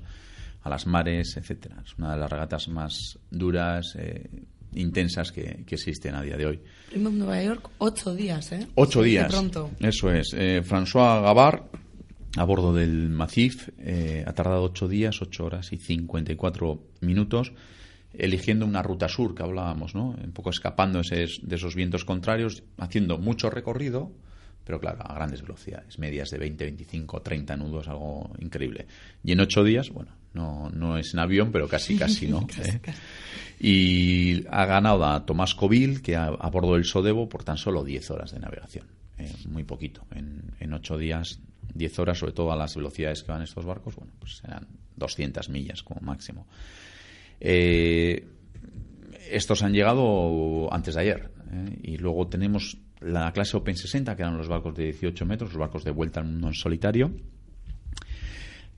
a 0.62 0.70
las 0.70 0.86
mares, 0.86 1.36
etcétera. 1.36 1.82
Es 1.84 1.94
una 1.98 2.12
de 2.14 2.20
las 2.20 2.30
regatas 2.30 2.68
más 2.68 3.18
duras, 3.32 3.96
eh, 3.98 4.30
intensas 4.74 5.32
que, 5.32 5.64
que 5.66 5.74
existen 5.74 6.14
a 6.14 6.22
día 6.22 6.36
de 6.36 6.46
hoy. 6.46 6.60
Plymouth, 6.90 7.12
Nueva 7.14 7.42
York, 7.42 7.70
ocho 7.78 8.14
días, 8.14 8.52
¿eh? 8.52 8.66
Ocho 8.74 9.02
días. 9.02 9.30
pronto. 9.30 9.70
Eso 9.80 10.10
es. 10.12 10.34
Eh, 10.36 10.62
François 10.64 11.22
Gavard, 11.22 11.62
a 12.36 12.44
bordo 12.44 12.72
del 12.72 13.08
Macif, 13.10 13.68
eh, 13.78 14.24
ha 14.26 14.32
tardado 14.32 14.62
ocho 14.64 14.88
días, 14.88 15.20
ocho 15.20 15.44
horas 15.44 15.72
y 15.72 15.78
54 15.78 16.82
minutos, 17.00 17.52
eligiendo 18.14 18.66
una 18.66 18.82
ruta 18.82 19.08
sur 19.08 19.34
que 19.34 19.42
hablábamos, 19.42 19.94
¿no? 19.94 20.10
Un 20.22 20.32
poco 20.32 20.50
escapando 20.50 21.00
ese- 21.00 21.26
de 21.42 21.56
esos 21.56 21.74
vientos 21.74 22.04
contrarios, 22.04 22.62
haciendo 22.78 23.18
mucho 23.18 23.50
recorrido, 23.50 24.12
pero 24.64 24.78
claro, 24.80 25.00
a 25.02 25.14
grandes 25.14 25.42
velocidades, 25.42 25.98
medias 25.98 26.30
de 26.30 26.38
20, 26.38 26.64
25, 26.64 27.20
30 27.22 27.56
nudos, 27.56 27.88
algo 27.88 28.30
increíble. 28.38 28.86
Y 29.24 29.32
en 29.32 29.40
ocho 29.40 29.64
días, 29.64 29.90
bueno, 29.90 30.12
no, 30.34 30.70
no 30.70 30.98
es 30.98 31.12
en 31.14 31.20
avión, 31.20 31.50
pero 31.52 31.68
casi, 31.68 31.96
casi, 31.96 32.28
¿no? 32.28 32.46
¿Eh? 32.64 32.80
Y 33.60 34.44
ha 34.50 34.64
ganado 34.66 35.04
a 35.04 35.24
Tomás 35.24 35.54
Covil, 35.54 36.02
que 36.02 36.16
a, 36.16 36.26
a 36.26 36.50
bordo 36.50 36.74
del 36.74 36.84
Sodebo, 36.84 37.28
por 37.28 37.44
tan 37.44 37.56
solo 37.56 37.84
10 37.84 38.10
horas 38.10 38.32
de 38.32 38.40
navegación. 38.40 38.86
Eh, 39.18 39.32
muy 39.48 39.64
poquito. 39.64 40.04
En, 40.14 40.42
en 40.58 40.72
8 40.72 40.98
días, 40.98 41.38
10 41.74 41.98
horas, 42.00 42.18
sobre 42.18 42.32
todo 42.32 42.52
a 42.52 42.56
las 42.56 42.74
velocidades 42.74 43.22
que 43.22 43.30
van 43.30 43.42
estos 43.42 43.64
barcos, 43.64 43.94
bueno, 43.94 44.12
pues 44.18 44.38
serán 44.38 44.66
200 44.96 45.48
millas 45.48 45.82
como 45.82 46.00
máximo. 46.00 46.46
Eh, 47.40 48.26
estos 49.30 49.62
han 49.62 49.72
llegado 49.72 50.72
antes 50.72 50.94
de 50.94 51.00
ayer. 51.00 51.30
¿eh? 51.52 51.78
Y 51.82 51.96
luego 51.98 52.26
tenemos 52.26 52.78
la 53.00 53.32
clase 53.32 53.56
Open 53.56 53.76
60, 53.76 54.16
que 54.16 54.22
eran 54.22 54.36
los 54.36 54.48
barcos 54.48 54.74
de 54.74 54.84
18 54.84 55.26
metros, 55.26 55.50
los 55.50 55.60
barcos 55.60 55.84
de 55.84 55.90
vuelta 55.90 56.20
al 56.20 56.26
mundo 56.26 56.48
en 56.48 56.54
solitario 56.54 57.12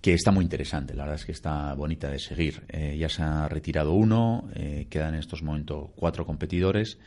que 0.05 0.13
está 0.13 0.31
muy 0.33 0.43
interesante, 0.45 0.93
la 0.93 1.05
verdad 1.05 1.19
es 1.19 1.25
que 1.25 1.33
está 1.33 1.73
bonita 1.73 2.11
de 2.11 2.19
seguir. 2.19 2.63
Eh, 2.69 2.95
ya 2.99 3.09
se 3.09 3.23
ha 3.23 3.49
retirado 3.49 3.95
uno, 3.95 4.51
eh, 4.55 4.87
quedan 4.91 5.15
en 5.15 5.21
estos 5.21 5.43
momentos 5.43 5.89
cuatro 5.97 6.27
competidores. 6.27 6.99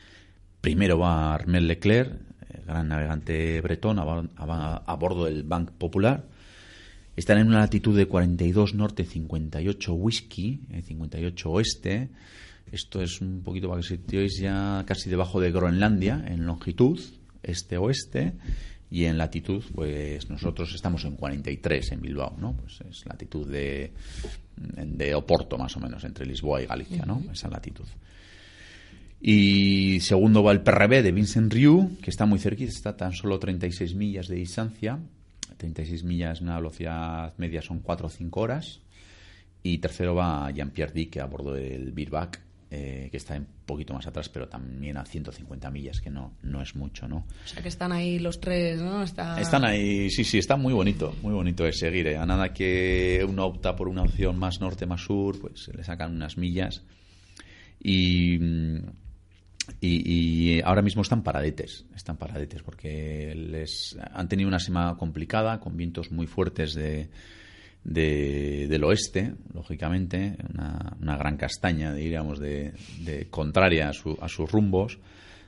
Primero 0.60 0.98
va 0.98 1.32
Armel 1.32 1.68
Leclerc, 1.68 2.12
eh, 2.12 2.62
gran 2.66 2.88
navegante 2.88 3.60
bretón, 3.60 4.00
a, 4.00 4.04
bor- 4.04 4.28
a- 4.36 4.82
a 4.84 4.94
bordo 4.96 5.26
del 5.26 5.44
Bank 5.44 5.70
Popular. 5.78 6.24
Están 7.14 7.38
en 7.38 7.46
una 7.46 7.60
latitud 7.60 7.96
de 7.96 8.06
42 8.06 8.74
norte, 8.74 9.04
58 9.04 9.94
whisky, 9.94 10.62
eh, 10.72 10.82
58 10.82 11.50
oeste. 11.52 12.08
Esto 12.72 13.00
es 13.00 13.20
un 13.20 13.42
poquito 13.44 13.68
para 13.68 13.80
que 13.80 13.86
situéis 13.86 14.40
ya 14.40 14.82
casi 14.88 15.08
debajo 15.08 15.40
de 15.40 15.52
Groenlandia, 15.52 16.24
en 16.26 16.46
longitud, 16.46 16.98
este-oeste. 17.44 18.32
Y 18.90 19.04
en 19.04 19.18
latitud, 19.18 19.62
pues 19.74 20.30
nosotros 20.30 20.74
estamos 20.74 21.04
en 21.04 21.16
43 21.16 21.92
en 21.92 22.00
Bilbao, 22.00 22.36
¿no? 22.38 22.54
Pues 22.54 22.80
es 22.88 23.04
latitud 23.06 23.46
de, 23.46 23.92
de 24.56 25.14
Oporto, 25.14 25.58
más 25.58 25.76
o 25.76 25.80
menos, 25.80 26.04
entre 26.04 26.24
Lisboa 26.24 26.62
y 26.62 26.66
Galicia, 26.66 27.04
¿no? 27.04 27.22
Esa 27.30 27.48
latitud. 27.48 27.84
Y 29.20 30.00
segundo 30.00 30.42
va 30.42 30.52
el 30.52 30.62
PRB 30.62 31.02
de 31.02 31.12
Vincent 31.12 31.52
Riu, 31.52 31.98
que 32.00 32.10
está 32.10 32.24
muy 32.24 32.38
cerquita, 32.38 32.70
está 32.70 32.96
tan 32.96 33.12
solo 33.12 33.38
36 33.38 33.94
millas 33.94 34.28
de 34.28 34.36
distancia. 34.36 34.98
36 35.56 36.04
millas, 36.04 36.40
una 36.40 36.56
velocidad 36.56 37.34
media 37.36 37.60
son 37.60 37.80
4 37.80 38.06
o 38.06 38.10
5 38.10 38.40
horas. 38.40 38.80
Y 39.62 39.78
tercero 39.78 40.14
va 40.14 40.50
Jean-Pierre 40.50 40.92
Dick, 40.92 41.10
que 41.10 41.20
a 41.20 41.26
bordo 41.26 41.52
del 41.52 41.92
Birbac, 41.92 42.40
eh, 42.70 43.08
que 43.10 43.16
está 43.16 43.34
un 43.34 43.46
poquito 43.64 43.94
más 43.94 44.06
atrás, 44.06 44.28
pero 44.28 44.46
también 44.46 44.98
a 44.98 45.04
150 45.04 45.70
millas, 45.70 46.02
que 46.02 46.10
no, 46.10 46.36
no 46.42 46.60
es 46.60 46.76
mucho, 46.76 47.08
¿no? 47.08 47.26
O 47.44 47.48
sea 47.48 47.62
que 47.62 47.68
están 47.68 47.92
ahí 47.92 48.18
los 48.18 48.40
tres, 48.40 48.80
¿no? 48.82 49.02
Está... 49.02 49.40
Están 49.40 49.64
ahí, 49.64 50.10
sí, 50.10 50.22
sí, 50.22 50.36
está 50.36 50.56
muy 50.56 50.74
bonito, 50.74 51.16
muy 51.22 51.32
bonito 51.32 51.64
de 51.64 51.72
seguir. 51.72 52.08
¿eh? 52.08 52.18
A 52.18 52.26
nada 52.26 52.52
que 52.52 53.24
uno 53.26 53.46
opta 53.46 53.74
por 53.74 53.88
una 53.88 54.02
opción 54.02 54.38
más 54.38 54.60
norte, 54.60 54.84
más 54.84 55.00
sur, 55.00 55.40
pues 55.40 55.64
se 55.64 55.72
le 55.72 55.82
sacan 55.82 56.14
unas 56.14 56.36
millas. 56.36 56.82
Y, 57.80 58.38
mm, 58.38 58.78
y, 59.80 60.56
y 60.56 60.60
ahora 60.60 60.82
mismo 60.82 61.00
están 61.00 61.22
paradetes, 61.22 61.86
están 61.96 62.18
paradetes, 62.18 62.62
porque 62.62 63.34
les 63.34 63.96
han 64.12 64.28
tenido 64.28 64.46
una 64.46 64.58
semana 64.58 64.94
complicada, 64.96 65.58
con 65.58 65.74
vientos 65.74 66.10
muy 66.10 66.26
fuertes 66.26 66.74
de, 66.74 67.08
de- 67.84 68.66
del 68.68 68.84
oeste, 68.84 69.34
lógicamente, 69.54 70.36
una, 71.00 71.16
gran 71.16 71.36
castaña, 71.36 71.92
diríamos, 71.94 72.38
de, 72.38 72.72
contraria 73.30 73.88
a, 73.88 73.92
su- 73.92 74.18
a 74.20 74.28
sus 74.28 74.50
rumbos. 74.50 74.98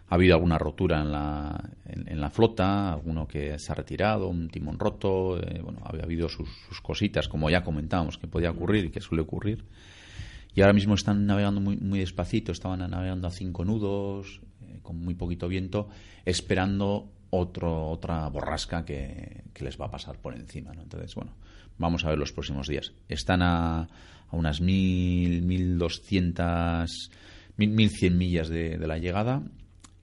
Ha 0.08 0.16
habido 0.16 0.34
alguna 0.34 0.58
rotura 0.58 1.00
en 1.02 1.12
la, 1.12 1.70
en, 1.86 2.20
la 2.20 2.30
flota, 2.30 2.92
alguno 2.92 3.28
que 3.28 3.56
se 3.60 3.70
ha 3.70 3.76
retirado, 3.76 4.26
un 4.28 4.48
timón 4.48 4.76
roto, 4.78 5.38
eh, 5.40 5.60
bueno, 5.62 5.80
ha 5.84 5.90
habido 6.02 6.28
sus, 6.28 6.48
sus 6.68 6.80
cositas, 6.80 7.28
como 7.28 7.48
ya 7.48 7.62
comentábamos, 7.62 8.18
que 8.18 8.26
podía 8.26 8.50
ocurrir 8.50 8.86
y 8.86 8.90
que 8.90 9.00
suele 9.00 9.22
ocurrir. 9.22 9.64
Y 10.52 10.62
ahora 10.62 10.72
mismo 10.72 10.94
están 10.94 11.26
navegando 11.26 11.60
muy, 11.60 11.76
muy 11.76 12.00
despacito, 12.00 12.50
estaban 12.50 12.80
navegando 12.90 13.28
a 13.28 13.30
cinco 13.30 13.64
nudos, 13.64 14.40
eh, 14.62 14.80
con 14.82 14.96
muy 14.98 15.14
poquito 15.14 15.46
viento, 15.46 15.88
esperando 16.24 17.08
otro, 17.30 17.88
otra 17.88 18.28
borrasca 18.30 18.84
que, 18.84 19.44
que 19.54 19.62
les 19.64 19.80
va 19.80 19.86
a 19.86 19.90
pasar 19.92 20.18
por 20.18 20.34
encima. 20.34 20.72
¿no? 20.72 20.82
Entonces, 20.82 21.14
bueno, 21.14 21.34
vamos 21.80 22.04
a 22.04 22.10
ver 22.10 22.18
los 22.18 22.32
próximos 22.32 22.68
días. 22.68 22.92
Están 23.08 23.42
a, 23.42 23.80
a 23.82 24.36
unas 24.36 24.60
mil, 24.60 25.42
mil 25.42 25.78
doscientas, 25.78 27.10
mil, 27.56 27.70
mil 27.70 27.90
cien 27.90 28.16
millas 28.16 28.48
de, 28.48 28.78
de 28.78 28.86
la 28.86 28.98
llegada 28.98 29.42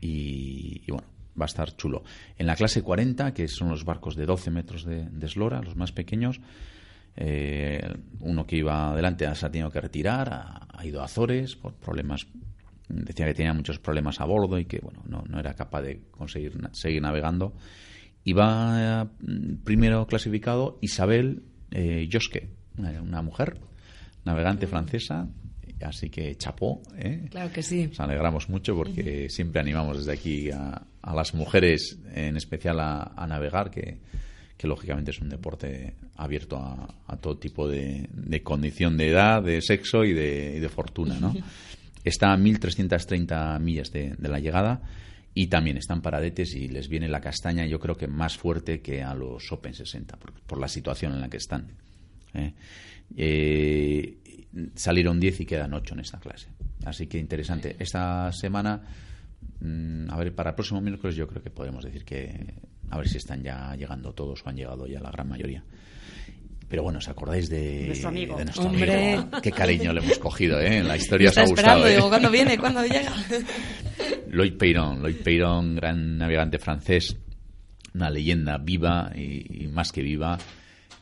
y, 0.01 0.81
y 0.86 0.91
bueno, 0.91 1.07
va 1.39 1.46
a 1.46 1.48
estar 1.48 1.75
chulo. 1.75 2.03
En 2.38 2.48
la 2.48 2.55
clase 2.55 2.81
40, 2.81 3.34
que 3.34 3.48
son 3.48 3.69
los 3.69 3.86
barcos 3.86 4.15
de 4.15 4.25
12 4.25 4.51
metros 4.51 4.84
de, 4.84 5.07
eslora, 5.22 5.62
los 5.62 5.75
más 5.75 5.91
pequeños, 5.91 6.41
eh, 7.15 7.96
uno 8.22 8.46
que 8.46 8.57
iba 8.57 8.91
adelante 8.91 9.34
se 9.36 9.46
ha 9.46 9.51
tenido 9.51 9.69
que 9.69 9.81
retirar, 9.81 10.29
ha, 10.69 10.86
ido 10.86 11.01
a 11.01 11.05
Azores 11.05 11.55
por 11.55 11.74
problemas. 11.75 12.27
Decía 12.89 13.25
que 13.27 13.34
tenía 13.34 13.53
muchos 13.53 13.79
problemas 13.79 14.19
a 14.22 14.25
bordo 14.25 14.57
y 14.57 14.65
que 14.65 14.79
bueno 14.79 15.03
no, 15.05 15.24
no 15.27 15.39
era 15.39 15.53
capaz 15.53 15.81
de 15.81 16.01
conseguir 16.12 16.53
seguir 16.72 17.01
navegando. 17.01 17.53
Y 18.24 18.36
eh, 18.38 19.05
primero 19.63 20.05
clasificado 20.07 20.77
Isabel 20.81 21.43
eh, 21.72 22.08
Josque, 22.12 22.50
una, 22.78 23.02
una 23.02 23.22
mujer 23.22 23.58
navegante 24.26 24.68
francesa. 24.68 25.28
Así 25.82 26.10
que 26.10 26.36
chapó, 26.38 26.82
¿eh? 26.98 27.28
Claro 27.30 27.52
que 27.52 27.62
sí. 27.62 27.88
Nos 27.88 28.00
alegramos 28.00 28.50
mucho 28.50 28.76
porque 28.76 29.30
siempre 29.30 29.62
animamos 29.62 29.98
desde 29.98 30.14
aquí 30.14 30.50
a, 30.50 30.82
a 31.02 31.16
las 31.16 31.36
mujeres, 31.36 32.00
en 32.16 32.36
especial 32.36 32.80
a, 32.80 33.14
a 33.16 33.28
navegar, 33.28 33.70
que, 33.70 34.00
que 34.58 34.68
lógicamente 34.68 35.12
es 35.12 35.20
un 35.20 35.30
deporte 35.30 35.94
abierto 36.16 36.58
a, 36.58 36.96
a 37.06 37.18
todo 37.18 37.38
tipo 37.38 37.68
de, 37.68 38.10
de 38.12 38.42
condición 38.42 38.98
de 38.98 39.10
edad, 39.10 39.44
de 39.44 39.62
sexo 39.62 40.04
y 40.04 40.14
de, 40.14 40.56
y 40.58 40.60
de 40.60 40.70
fortuna, 40.70 41.20
¿no? 41.20 41.36
Está 42.04 42.34
a 42.34 42.38
1.330 42.38 43.60
millas 43.60 43.92
de, 43.92 44.16
de 44.18 44.30
la 44.30 44.40
llegada 44.40 44.82
y 45.38 45.46
también 45.46 45.77
están 45.77 46.01
paradetes 46.01 46.56
y 46.56 46.67
les 46.67 46.89
viene 46.89 47.08
la 47.08 47.22
castaña 47.22 47.63
yo 47.67 47.79
creo 47.79 47.96
que 47.96 48.08
más 48.08 48.36
fuerte 48.36 48.82
que 48.82 49.03
a 49.03 49.13
los 49.13 49.51
Open 49.51 49.75
60 49.75 50.17
por, 50.17 50.60
la 50.60 50.67
situación 50.67 51.13
en 51.13 51.22
la 51.22 51.29
que 51.29 51.38
están. 51.38 51.67
¿eh? 52.34 52.53
Eh, 53.15 54.17
salieron 54.74 55.20
10 55.20 55.41
y 55.41 55.46
quedan 55.46 55.75
8 55.75 55.94
en 55.94 56.00
esta 56.00 56.20
clase. 56.20 56.48
Así 56.86 57.06
que 57.06 57.20
interesante. 57.20 57.75
Esta 57.77 58.32
semana, 58.32 58.82
mm, 59.60 60.10
a 60.10 60.17
ver, 60.17 60.34
para 60.34 60.50
el 60.50 60.56
próximo 60.56 60.82
miércoles 60.82 61.15
yo 61.15 61.27
creo 61.27 61.44
que 61.44 61.51
podemos 61.51 61.84
decir 61.84 62.03
que 62.03 62.56
a 62.89 62.98
ver 62.98 63.08
si 63.08 63.17
están 63.17 63.44
ya 63.44 63.75
llegando 63.75 64.13
todos 64.13 64.41
o 64.44 64.50
han 64.50 64.56
llegado 64.56 64.88
ya 64.88 65.00
la 65.00 65.12
gran 65.12 65.29
mayoría. 65.29 65.63
Pero 66.70 66.84
bueno, 66.84 67.00
¿os 67.00 67.08
acordáis 67.08 67.50
de 67.50 67.86
Nuestro 67.88 68.10
amigo. 68.10 68.36
de 68.38 68.44
nuestro 68.46 68.66
Hombre. 68.66 69.14
amigo? 69.16 69.30
Qué 69.42 69.52
cariño 69.52 69.94
le 69.94 70.02
hemos 70.02 70.18
cogido, 70.20 70.60
¿eh? 70.60 70.84
La 70.84 70.98
historia 70.98 71.30
os 71.30 71.32
Está 71.38 71.42
ha 71.42 71.46
esperando, 71.46 71.76
gustado, 71.80 71.88
¿eh? 71.88 71.96
digo, 71.96 72.10
¿cuándo 72.10 72.30
viene? 72.32 72.58
¿Cuándo 72.58 72.82
llega? 72.86 73.14
Lloyd 74.30 74.58
Peyron, 74.58 75.02
Lloyd 75.02 75.16
Peyron, 75.24 75.76
gran 75.76 76.18
navegante 76.18 76.60
francés, 76.60 77.16
una 77.94 78.10
leyenda 78.10 78.58
viva 78.58 79.12
y, 79.16 79.64
y 79.64 79.68
más 79.68 79.92
que 79.92 80.02
viva, 80.02 80.38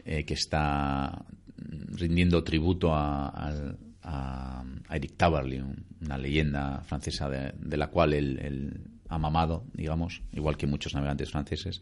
eh, 0.06 0.24
que 0.24 0.36
está 0.36 1.26
rindiendo 1.58 2.44
tributo 2.44 2.94
a, 2.94 3.30
al- 3.30 3.78
a- 4.04 4.64
a 4.88 4.96
Eric 4.96 5.18
Tabarly, 5.18 5.58
un- 5.60 5.84
una 6.02 6.18
leyenda 6.20 6.82
francesa 6.86 7.28
de, 7.28 7.54
de 7.58 7.78
la 7.78 7.88
cual 7.88 8.14
él, 8.14 8.40
él 8.40 8.82
ha 9.10 9.18
mamado, 9.18 9.66
digamos, 9.74 10.22
igual 10.32 10.58
que 10.58 10.68
muchos 10.68 10.94
navegantes 10.94 11.32
franceses. 11.32 11.82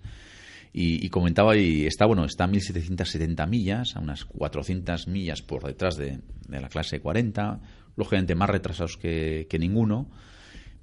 Y, 0.76 1.08
comentaba, 1.10 1.56
y 1.56 1.86
está 1.86 2.08
bueno, 2.08 2.26
está 2.26 2.46
a 2.46 2.48
1770 2.48 3.46
millas, 3.46 3.96
a 3.96 4.00
unas 4.00 4.26
400 4.26 5.08
millas 5.08 5.44
por 5.44 5.64
detrás 5.64 5.98
de, 5.98 6.20
de 6.48 6.62
la 6.62 6.68
clase 6.68 7.00
40, 7.00 7.60
lógicamente 7.96 8.34
más 8.34 8.50
retrasados 8.50 8.98
que, 8.98 9.46
que 9.48 9.60
ninguno, 9.60 10.10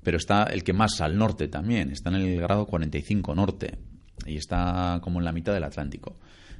pero 0.05 0.17
está 0.17 0.45
el 0.45 0.63
que 0.63 0.73
más 0.73 1.01
al 1.01 1.19
norte 1.19 1.49
también, 1.49 1.91
está 1.91 2.11
en 2.11 2.17
el 2.17 2.41
grado 2.41 2.67
45 2.67 3.35
norte 3.35 3.79
y 4.27 4.37
está 4.37 5.01
como 5.03 5.19
en 5.19 5.25
la 5.25 5.33
mitad 5.33 5.53
del 5.53 5.65
Atlántico. 5.65 6.17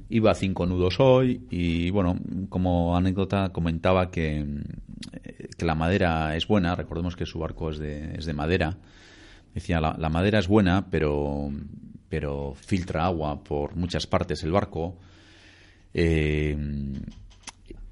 Iba 0.09 0.31
a 0.31 0.35
cinco 0.35 0.65
nudos 0.65 0.99
hoy 0.99 1.47
y 1.49 1.89
bueno, 1.89 2.19
como 2.49 2.97
anécdota 2.97 3.53
comentaba 3.53 4.11
que, 4.11 4.39
eh, 5.23 5.47
que 5.57 5.65
la 5.65 5.75
madera 5.75 6.35
es 6.35 6.47
buena, 6.47 6.75
recordemos 6.75 7.15
que 7.15 7.25
su 7.25 7.39
barco 7.39 7.69
es 7.69 7.79
de, 7.79 8.15
es 8.15 8.25
de 8.25 8.33
madera, 8.33 8.77
decía 9.53 9.79
la, 9.79 9.95
la 9.97 10.09
madera 10.09 10.39
es 10.39 10.49
buena 10.49 10.89
pero, 10.89 11.49
pero 12.11 12.53
filtra 12.53 13.05
agua 13.05 13.41
por 13.41 13.77
muchas 13.77 14.05
partes 14.05 14.43
el 14.43 14.51
barco. 14.51 14.97
Eh, 15.93 16.55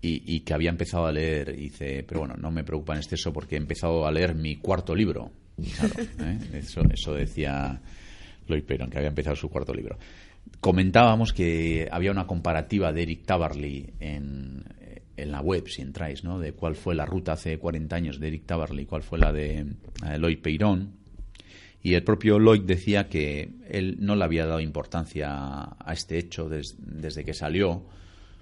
y, 0.02 0.40
que 0.42 0.54
había 0.54 0.70
empezado 0.70 1.06
a 1.08 1.12
leer, 1.12 1.56
dice, 1.56 2.06
pero 2.08 2.22
bueno, 2.22 2.36
no 2.38 2.52
me 2.52 2.64
preocupa 2.64 2.94
en 2.94 3.00
exceso 3.00 3.34
porque 3.34 3.56
he 3.56 3.58
empezado 3.58 4.06
a 4.06 4.12
leer 4.12 4.36
mi 4.36 4.58
cuarto 4.58 4.94
libro. 4.94 5.32
¿eh? 5.58 6.40
eso, 6.54 6.82
eso 6.90 7.14
decía 7.14 7.82
Lloyd 8.48 8.64
Perron, 8.64 8.90
que 8.90 8.98
había 8.98 9.10
empezado 9.10 9.36
su 9.36 9.50
cuarto 9.50 9.74
libro. 9.74 9.98
Comentábamos 10.60 11.34
que 11.34 11.88
había 11.92 12.12
una 12.12 12.28
comparativa 12.28 12.94
de 12.94 13.04
Eric 13.04 13.26
Tabarly 13.26 13.94
en, 14.00 14.64
en 15.16 15.32
la 15.32 15.42
web, 15.42 15.68
si 15.68 15.82
entráis, 15.82 16.24
¿no? 16.24 16.40
de 16.40 16.54
cuál 16.54 16.76
fue 16.76 16.96
la 16.96 17.06
ruta 17.06 17.34
hace 17.34 17.58
40 17.58 17.96
años 17.96 18.20
de 18.20 18.28
Eric 18.28 18.46
Tabarly, 18.46 18.86
cuál 18.86 19.04
fue 19.04 19.20
la 19.20 19.32
de 19.32 19.60
eh, 19.60 20.18
Lloyd 20.18 20.40
Peyron. 20.40 20.99
Y 21.82 21.94
el 21.94 22.04
propio 22.04 22.40
Lloyd 22.40 22.64
decía 22.64 23.08
que 23.08 23.50
él 23.70 23.98
no 24.00 24.16
le 24.16 24.24
había 24.26 24.46
dado 24.46 24.60
importancia 24.60 25.30
a 25.32 25.94
este 25.94 26.18
hecho 26.18 26.50
des- 26.50 26.76
desde 26.80 27.24
que 27.24 27.34
salió, 27.34 27.86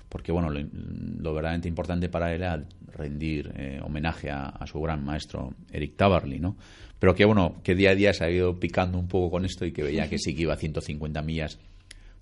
porque 0.10 0.32
bueno, 0.32 0.50
lo, 0.50 0.60
lo 0.60 1.34
verdaderamente 1.34 1.68
importante 1.68 2.10
para 2.10 2.34
él 2.34 2.42
era 2.42 2.64
rendir 2.94 3.52
eh, 3.56 3.80
homenaje 3.84 4.32
a, 4.32 4.46
a 4.48 4.66
su 4.66 4.82
gran 4.82 5.06
maestro 5.06 5.54
Eric 5.72 5.96
Tabarly, 5.98 6.40
¿no? 6.40 6.58
Pero 6.98 7.14
que 7.14 7.26
bueno, 7.26 7.58
que 7.64 7.76
día 7.76 7.92
a 7.92 7.96
día 7.96 8.12
se 8.14 8.24
ha 8.24 8.32
ido 8.32 8.60
picando 8.60 8.98
un 8.98 9.08
poco 9.08 9.30
con 9.30 9.46
esto 9.46 9.66
y 9.66 9.72
que 9.72 9.84
veía 9.84 10.10
que 10.10 10.18
sí 10.18 10.34
que 10.36 10.42
iba 10.44 10.54
a 10.54 10.58
150 10.58 11.22
millas 11.22 11.60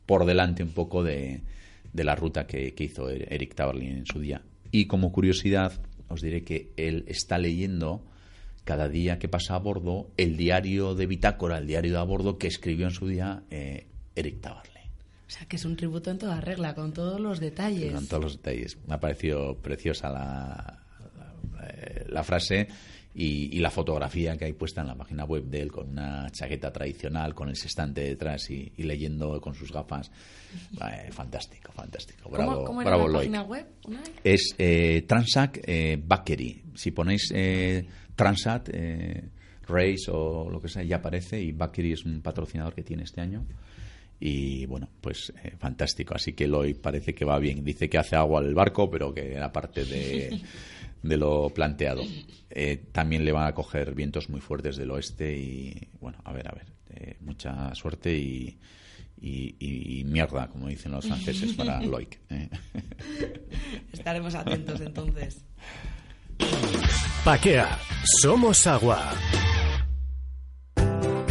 por 0.06 0.25
delante 0.25 0.63
un 0.63 0.71
poco 0.71 1.01
de, 1.01 1.39
de 1.93 2.04
la 2.04 2.15
ruta 2.15 2.45
que, 2.45 2.73
que 2.73 2.84
hizo 2.84 3.10
Eric 3.10 3.56
Tabarly 3.56 3.88
en 3.88 4.06
su 4.06 4.19
día. 4.19 4.41
Y 4.71 4.88
como 4.88 5.13
curiosidad, 5.13 5.71
os 6.10 6.21
diré 6.21 6.43
que 6.43 6.71
él 6.75 7.06
está 7.08 7.38
leyendo 7.38 8.04
cada 8.65 8.89
día 8.89 9.17
que 9.19 9.30
pasa 9.30 9.56
a 9.56 9.60
bordo 9.60 10.10
el 10.17 10.36
diario 10.36 10.95
de 10.95 11.06
bitácora, 11.06 11.60
el 11.60 11.67
diario 11.67 11.93
de 11.93 11.99
a 11.99 12.04
bordo 12.04 12.38
que 12.38 12.47
escribió 12.47 12.88
en 12.88 12.91
su 12.91 13.08
día 13.08 13.43
eh, 13.49 13.88
Eric 14.15 14.41
Tabarly. 14.41 14.71
O 15.28 15.30
sea, 15.30 15.47
que 15.47 15.56
es 15.56 15.65
un 15.65 15.75
tributo 15.75 16.12
en 16.12 16.17
toda 16.17 16.41
regla, 16.41 16.75
con 16.75 16.91
todos 16.91 17.19
los 17.19 17.39
detalles. 17.39 17.93
Con 17.93 18.08
todos 18.08 18.23
los 18.23 18.38
detalles. 18.38 18.78
Me 18.88 18.95
ha 18.95 18.99
parecido 18.99 19.56
preciosa 19.58 20.10
la, 20.10 20.84
la, 21.17 21.67
eh, 21.67 22.06
la 22.10 22.23
frase 22.23 22.67
y, 23.15 23.56
y 23.56 23.60
la 23.60 23.71
fotografía 23.71 24.36
que 24.38 24.45
hay 24.45 24.54
puesta 24.54 24.82
en 24.82 24.88
la 24.88 24.95
página 24.95 25.23
web 25.23 25.45
de 25.45 25.62
él 25.62 25.71
con 25.71 25.89
una 25.89 26.30
chaqueta 26.32 26.71
tradicional, 26.71 27.34
con 27.34 27.47
el 27.47 27.56
sextante 27.56 28.01
detrás 28.01 28.49
y, 28.49 28.73
y 28.75 28.84
leyendo 28.84 29.39
con 29.39 29.56
sus 29.56 29.71
gafas. 29.71 30.12
Eh, 30.56 31.12
fantástico, 31.12 31.73
fantástico. 31.73 32.30
Bravo, 32.30 32.54
¿Cómo, 32.54 32.65
cómo 32.65 32.82
era 32.82 32.91
bravo 32.91 33.10
la 33.10 33.19
página 33.19 33.43
web? 33.43 33.65
Es 34.23 34.56
eh, 34.58 35.04
Transac 35.06 35.60
eh, 35.65 36.01
Bakery. 36.01 36.63
Si 36.75 36.91
ponéis 36.91 37.34
Transat 38.15 38.69
eh, 38.71 39.23
Race 39.67 40.06
o 40.10 40.49
lo 40.49 40.62
que 40.62 40.67
sea, 40.69 40.84
ya 40.84 40.97
aparece. 40.97 41.41
Y 41.41 41.51
Bakery 41.51 41.93
es 41.93 42.06
un 42.06 42.21
patrocinador 42.21 42.73
que 42.73 42.84
tiene 42.84 43.04
este 43.04 43.21
año. 43.21 43.45
Y 44.19 44.65
bueno, 44.67 44.89
pues 45.01 45.34
eh, 45.43 45.56
fantástico. 45.60 46.13
Así 46.15 46.34
que 46.34 46.47
Lloyd 46.47 46.78
parece 46.78 47.13
que 47.13 47.25
va 47.25 47.38
bien. 47.39 47.63
Dice 47.63 47.89
que 47.89 47.97
hace 47.97 48.15
agua 48.15 48.39
al 48.39 48.54
barco, 48.54 48.89
pero 48.89 49.13
que 49.13 49.34
era 49.34 49.51
parte 49.51 49.84
de, 49.86 50.41
de 51.04 51.17
lo 51.17 51.49
planteado. 51.49 52.01
Eh, 52.49 52.86
también 52.91 53.25
le 53.25 53.32
van 53.34 53.47
a 53.47 53.54
coger 53.54 53.93
vientos 53.93 54.30
muy 54.30 54.39
fuertes 54.39 54.78
del 54.78 54.91
oeste. 54.91 55.36
Y 55.38 55.88
bueno, 55.99 56.17
a 56.23 56.32
ver, 56.32 56.47
a 56.47 56.54
ver. 56.54 56.65
eh, 56.91 57.17
mucha 57.19 57.75
suerte 57.75 58.15
y, 58.17 58.58
y, 59.19 59.56
y- 59.60 59.99
y 59.99 60.04
mierda, 60.06 60.47
como 60.47 60.67
dicen 60.69 60.93
los 60.93 61.06
franceses, 61.06 61.51
para 61.54 61.82
Lloyd. 61.84 62.08
eh. 62.30 62.49
Estaremos 63.91 64.34
atentos 64.36 64.80
entonces. 64.82 65.43
Paquea, 67.24 67.80
somos 68.21 68.67
agua. 68.67 69.00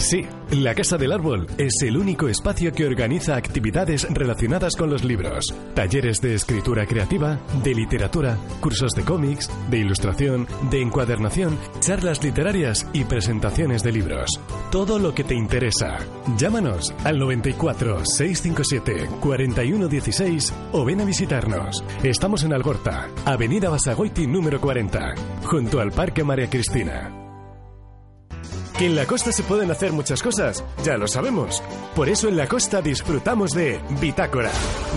Sí, 0.05 0.27
la 0.51 0.75
Casa 0.75 0.99
del 0.99 1.13
Árbol 1.13 1.47
es 1.57 1.81
el 1.81 1.97
único 1.97 2.29
espacio 2.29 2.73
que 2.73 2.85
organiza 2.85 3.37
actividades 3.37 4.07
relacionadas 4.11 4.77
con 4.77 4.91
los 4.91 5.03
libros. 5.03 5.47
Talleres 5.75 6.21
de 6.21 6.35
escritura 6.35 6.85
creativa, 6.85 7.41
de 7.63 7.75
literatura, 7.75 8.37
cursos 8.61 8.93
de 8.93 9.03
cómics, 9.03 9.51
de 9.71 9.79
ilustración, 9.79 10.47
de 10.71 10.83
encuadernación, 10.83 11.59
charlas 11.81 12.23
literarias 12.23 12.87
y 12.93 13.05
presentaciones 13.05 13.83
de 13.83 13.93
libros. 13.93 14.29
Todo 14.71 14.99
lo 14.99 15.15
que 15.15 15.25
te 15.25 15.35
interesa. 15.35 16.01
Llámanos 16.37 16.95
al 17.05 17.19
94 17.19 18.05
657 18.05 19.09
4116 19.21 20.53
o 20.73 20.85
ven 20.85 21.01
a 21.01 21.07
visitarnos. 21.07 21.83
Estamos 22.03 22.45
en 22.45 22.53
Algorta, 22.53 23.09
Avenida 23.25 23.71
Basagoiti 23.71 24.27
número 24.27 24.61
40, 24.61 25.15
junto 25.45 25.81
al 25.81 25.93
Parque 25.93 26.23
María 26.25 26.51
Cristina. 26.51 27.24
Que 28.79 28.87
en 28.87 28.97
la 28.97 29.07
costa 29.07 29.31
se 29.31 29.45
pueden 29.45 29.71
hacer 29.71 29.93
muchas 29.93 30.21
cosas, 30.21 30.65
ya 30.83 30.97
lo 30.97 31.07
sabemos. 31.07 31.63
Por 31.95 32.09
eso 32.09 32.29
en 32.29 32.37
la 32.37 32.49
costa 32.49 32.83
disfrutamos 32.83 33.53
de 33.53 33.81
Bitácora. 34.01 34.51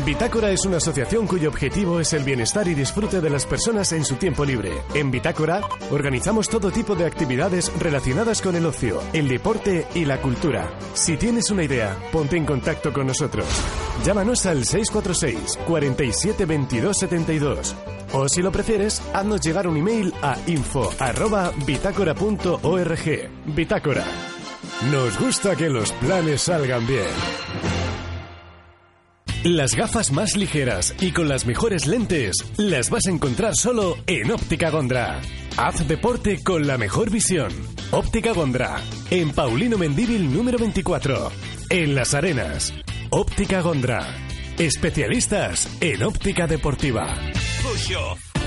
Bitácora 0.03 0.49
es 0.49 0.65
una 0.65 0.77
asociación 0.77 1.27
cuyo 1.27 1.49
objetivo 1.49 1.99
es 1.99 2.11
el 2.13 2.23
bienestar 2.23 2.67
y 2.67 2.73
disfrute 2.73 3.21
de 3.21 3.29
las 3.29 3.45
personas 3.45 3.91
en 3.91 4.03
su 4.03 4.15
tiempo 4.15 4.45
libre. 4.45 4.71
En 4.95 5.11
Bitácora 5.11 5.61
organizamos 5.91 6.49
todo 6.49 6.71
tipo 6.71 6.95
de 6.95 7.05
actividades 7.05 7.71
relacionadas 7.77 8.41
con 8.41 8.55
el 8.55 8.65
ocio, 8.65 8.99
el 9.13 9.27
deporte 9.27 9.85
y 9.93 10.05
la 10.05 10.21
cultura. 10.21 10.71
Si 10.95 11.15
tienes 11.15 11.51
una 11.51 11.63
idea, 11.63 11.95
ponte 12.11 12.35
en 12.35 12.45
contacto 12.45 12.91
con 12.91 13.05
nosotros. 13.05 13.45
Llámanos 14.03 14.47
al 14.47 14.65
646 14.65 15.59
47 15.67 16.45
22 16.45 16.97
72. 16.97 17.75
O 18.13 18.29
si 18.29 18.41
lo 18.41 18.51
prefieres, 18.51 19.01
haznos 19.13 19.41
llegar 19.41 19.67
un 19.67 19.77
email 19.77 20.13
a 20.21 20.35
info@bitácora.org. 20.47 23.29
Bitácora. 23.55 24.05
Nos 24.91 25.19
gusta 25.19 25.55
que 25.55 25.69
los 25.69 25.91
planes 25.93 26.41
salgan 26.41 26.85
bien. 26.85 27.07
Las 29.43 29.75
gafas 29.75 30.11
más 30.11 30.35
ligeras 30.35 30.93
y 30.99 31.11
con 31.11 31.29
las 31.29 31.45
mejores 31.45 31.87
lentes 31.87 32.35
las 32.57 32.89
vas 32.89 33.07
a 33.07 33.11
encontrar 33.11 33.55
solo 33.55 33.95
en 34.05 34.31
Óptica 34.31 34.69
Gondra. 34.69 35.21
Haz 35.57 35.87
deporte 35.87 36.43
con 36.43 36.67
la 36.67 36.77
mejor 36.77 37.09
visión. 37.09 37.51
Óptica 37.91 38.33
Gondra. 38.33 38.81
En 39.09 39.31
Paulino 39.31 39.77
Mendíbil 39.77 40.33
número 40.33 40.57
24. 40.57 41.31
En 41.69 41.95
Las 41.95 42.13
Arenas. 42.13 42.73
Óptica 43.09 43.61
Gondra. 43.61 44.26
Especialistas 44.57 45.69
en 45.81 46.01
óptica 46.01 46.47
deportiva. 46.47 47.15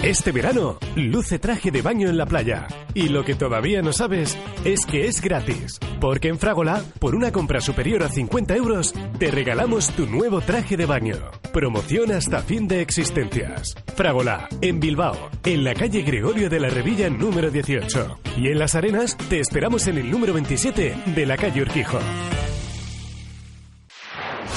Este 0.02 0.32
verano, 0.32 0.76
luce 0.96 1.38
traje 1.38 1.70
de 1.70 1.82
baño 1.82 2.08
en 2.08 2.16
la 2.16 2.26
playa. 2.26 2.66
Y 2.94 3.10
lo 3.10 3.24
que 3.24 3.36
todavía 3.36 3.80
no 3.80 3.92
sabes 3.92 4.36
es 4.64 4.86
que 4.86 5.06
es 5.06 5.20
gratis. 5.20 5.78
Porque 6.00 6.26
en 6.26 6.40
Fragola, 6.40 6.82
por 6.98 7.14
una 7.14 7.30
compra 7.30 7.60
superior 7.60 8.02
a 8.02 8.08
50 8.08 8.56
euros, 8.56 8.92
te 9.20 9.30
regalamos 9.30 9.90
tu 9.90 10.06
nuevo 10.06 10.40
traje 10.40 10.76
de 10.76 10.86
baño. 10.86 11.16
Promoción 11.52 12.10
hasta 12.10 12.42
fin 12.42 12.66
de 12.66 12.80
existencias. 12.80 13.76
Fragola, 13.94 14.48
en 14.62 14.80
Bilbao, 14.80 15.30
en 15.44 15.62
la 15.62 15.74
calle 15.74 16.02
Gregorio 16.02 16.50
de 16.50 16.58
la 16.58 16.70
Revilla 16.70 17.08
número 17.08 17.52
18. 17.52 18.18
Y 18.36 18.48
en 18.48 18.58
Las 18.58 18.74
Arenas, 18.74 19.16
te 19.28 19.38
esperamos 19.38 19.86
en 19.86 19.98
el 19.98 20.10
número 20.10 20.32
27 20.32 21.02
de 21.06 21.26
la 21.26 21.36
calle 21.36 21.62
Urquijo. 21.62 22.00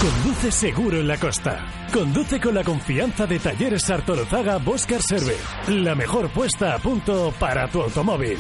Conduce 0.04 0.52
seguro 0.52 1.00
en 1.00 1.08
la 1.08 1.18
costa. 1.18 1.66
Conduce 1.94 2.38
con 2.42 2.54
la 2.54 2.62
confianza 2.66 3.26
de 3.26 3.40
Talleres 3.40 3.84
Sartolozaga 3.84 4.58
Boscar 4.58 5.02
Service. 5.02 5.42
La 5.70 5.96
mejor 5.96 6.30
puesta 6.30 6.76
a 6.76 6.80
punto 6.80 7.34
para 7.40 7.70
tu 7.70 7.82
automóvil. 7.82 8.38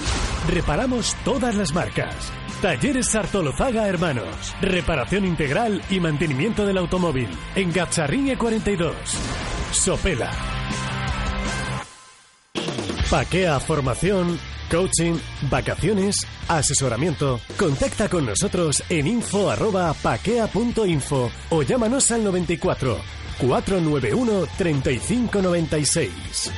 Reparamos 0.49 1.15
todas 1.23 1.55
las 1.55 1.73
marcas. 1.73 2.33
Talleres 2.61 3.09
Sartolozaga 3.09 3.87
Hermanos. 3.87 4.53
Reparación 4.59 5.23
integral 5.23 5.81
y 5.89 6.01
mantenimiento 6.01 6.65
del 6.65 6.79
automóvil. 6.79 7.29
En 7.55 7.71
Gazzarriñe 7.71 8.37
42. 8.37 8.93
Sopela. 9.71 10.31
Paquea 13.09 13.61
Formación, 13.61 14.37
coaching, 14.73 15.15
vacaciones, 15.51 16.25
asesoramiento. 16.47 17.39
Contacta 17.57 18.09
con 18.09 18.25
nosotros 18.25 18.83
en 18.89 19.05
info@paquea.info 19.05 21.31
o 21.51 21.61
llámanos 21.61 22.09
al 22.11 22.23
94 22.23 22.97
491 23.37 24.47
3596. 24.57 26.51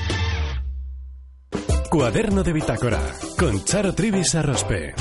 Cuaderno 1.90 2.44
de 2.44 2.54
bitácora 2.54 3.02
con 3.38 3.62
Charo 3.64 3.94
Trivis 3.94 4.36
Arrospe. 4.36 4.94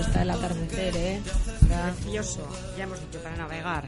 Qué 0.00 0.06
bonito 0.06 0.18
está 0.18 0.22
el 0.22 0.30
atardecer, 0.30 0.96
¿eh? 0.96 1.20
Precioso, 1.94 2.48
ya 2.76 2.84
hemos 2.84 3.00
dicho, 3.00 3.22
para 3.22 3.36
navegar. 3.36 3.84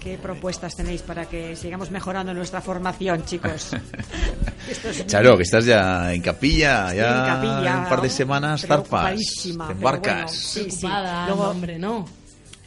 ¿Qué 0.00 0.18
propuestas 0.20 0.74
tenéis 0.74 1.02
para 1.02 1.26
que 1.26 1.54
sigamos 1.56 1.90
mejorando 1.90 2.34
nuestra 2.34 2.60
formación, 2.60 3.24
chicos? 3.24 3.70
Esto 4.70 4.88
es 4.90 5.06
Charo, 5.06 5.36
que 5.36 5.42
estás 5.44 5.64
ya 5.64 6.12
en 6.12 6.20
capilla, 6.22 6.86
Estoy 6.88 6.98
ya 6.98 7.18
en 7.18 7.24
capilla, 7.26 7.78
un 7.78 7.88
par 7.88 8.00
de 8.02 8.10
semanas 8.10 8.66
zarpas, 8.66 9.14
te 9.42 9.50
embarcas. 9.72 10.14
bueno, 10.14 10.28
sí, 10.28 10.70
sí. 10.70 10.86
Luego, 11.26 11.48
hombre, 11.48 11.78
no. 11.78 12.04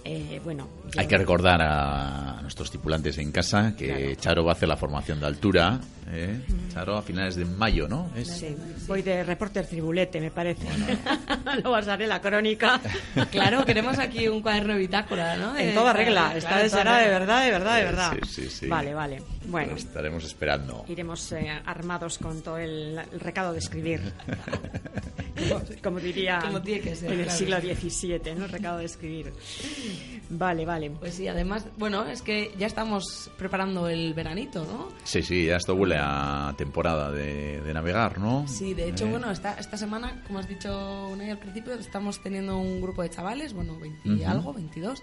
eh, 0.05 0.39
bueno, 0.43 0.67
Hay 0.97 1.07
que 1.07 1.17
recordar 1.17 1.61
a 1.61 2.39
nuestros 2.41 2.69
tripulantes 2.69 3.17
en 3.17 3.31
casa 3.31 3.75
que 3.75 3.87
Claro. 3.87 4.15
Charo 4.15 4.45
va 4.45 4.51
a 4.53 4.55
hacer 4.55 4.69
la 4.69 4.77
formación 4.77 5.19
de 5.19 5.27
altura. 5.27 5.79
¿Eh? 6.11 6.39
Charo 6.73 6.97
a 6.97 7.01
finales 7.01 7.35
de 7.35 7.45
mayo, 7.45 7.87
¿no? 7.87 8.09
Es- 8.15 8.27
Sí, 8.29 8.55
voy 8.87 9.01
de 9.01 9.23
reporter 9.23 9.67
tribulete, 9.67 10.19
me 10.19 10.31
parece. 10.31 10.65
Luego 11.61 11.71
os 11.77 11.87
haré 11.87 12.07
la 12.07 12.19
crónica. 12.21 12.79
Claro, 13.31 13.65
queremos 13.65 13.97
aquí 13.99 14.27
un 14.27 14.41
cuaderno 14.41 14.73
de 14.73 14.79
bitácora, 14.79 15.35
¿no? 15.37 15.55
En 15.57 15.73
toda 15.73 15.93
regla. 15.93 16.21
claro, 16.33 16.37
Esta 16.37 16.61
en 16.63 16.69
toda 16.69 16.79
será 16.83 16.97
de 16.97 17.07
verdad, 17.09 17.43
de 17.45 17.51
verdad, 17.51 17.77
de 17.77 17.83
verdad. 17.83 18.13
sí, 18.27 18.43
sí, 18.43 18.49
sí. 18.49 18.67
Vale, 18.67 18.93
vale. 18.93 19.21
Bueno, 19.45 19.71
Lo 19.71 19.77
estaremos 19.77 20.23
esperando. 20.23 20.85
iremos 20.87 21.31
eh, 21.31 21.49
armados 21.65 22.17
con 22.17 22.41
todo 22.41 22.57
el, 22.57 22.99
el 23.11 23.19
recado 23.19 23.53
de 23.53 23.59
escribir. 23.59 24.01
como, 25.37 25.61
como 25.83 25.99
diría 25.99 26.39
Como 26.41 26.61
tiene 26.61 26.81
que 26.81 26.95
ser, 26.95 27.11
en 27.11 27.19
el 27.19 27.25
claro. 27.25 27.37
siglo 27.39 27.59
XVII, 27.61 28.35
¿no? 28.35 28.45
El 28.45 28.51
recado 28.51 28.77
de 28.79 28.85
escribir. 28.85 29.33
Vale, 30.29 30.65
vale. 30.65 30.91
Pues 30.91 31.15
sí, 31.15 31.27
además, 31.27 31.65
bueno, 31.77 32.05
es 32.05 32.21
que 32.21 32.51
ya 32.57 32.67
estamos 32.67 33.29
preparando 33.37 33.87
el 33.87 34.13
veranito, 34.13 34.63
¿no? 34.65 34.89
Sí, 35.03 35.21
sí, 35.21 35.45
ya 35.47 35.57
esto 35.57 35.73
huele 35.75 35.90
a 35.99 36.53
temporada 36.57 37.11
de, 37.11 37.61
de 37.61 37.73
navegar, 37.73 38.19
¿no? 38.19 38.47
Sí, 38.47 38.73
de 38.73 38.89
hecho, 38.89 39.05
Eh, 39.05 39.11
bueno, 39.11 39.31
esta, 39.31 39.53
esta 39.53 39.77
semana, 39.77 40.21
como 40.27 40.39
has 40.39 40.47
dicho 40.47 41.07
Unai 41.09 41.29
al 41.29 41.37
principio, 41.39 41.73
estamos 41.73 42.21
teniendo 42.21 42.57
un 42.57 42.81
grupo 42.81 43.01
de 43.01 43.09
chavales, 43.09 43.53
bueno, 43.53 43.77
20 43.79 44.07
y 44.09 44.21
Ujú. 44.21 44.29
algo, 44.29 44.53
22, 44.53 45.01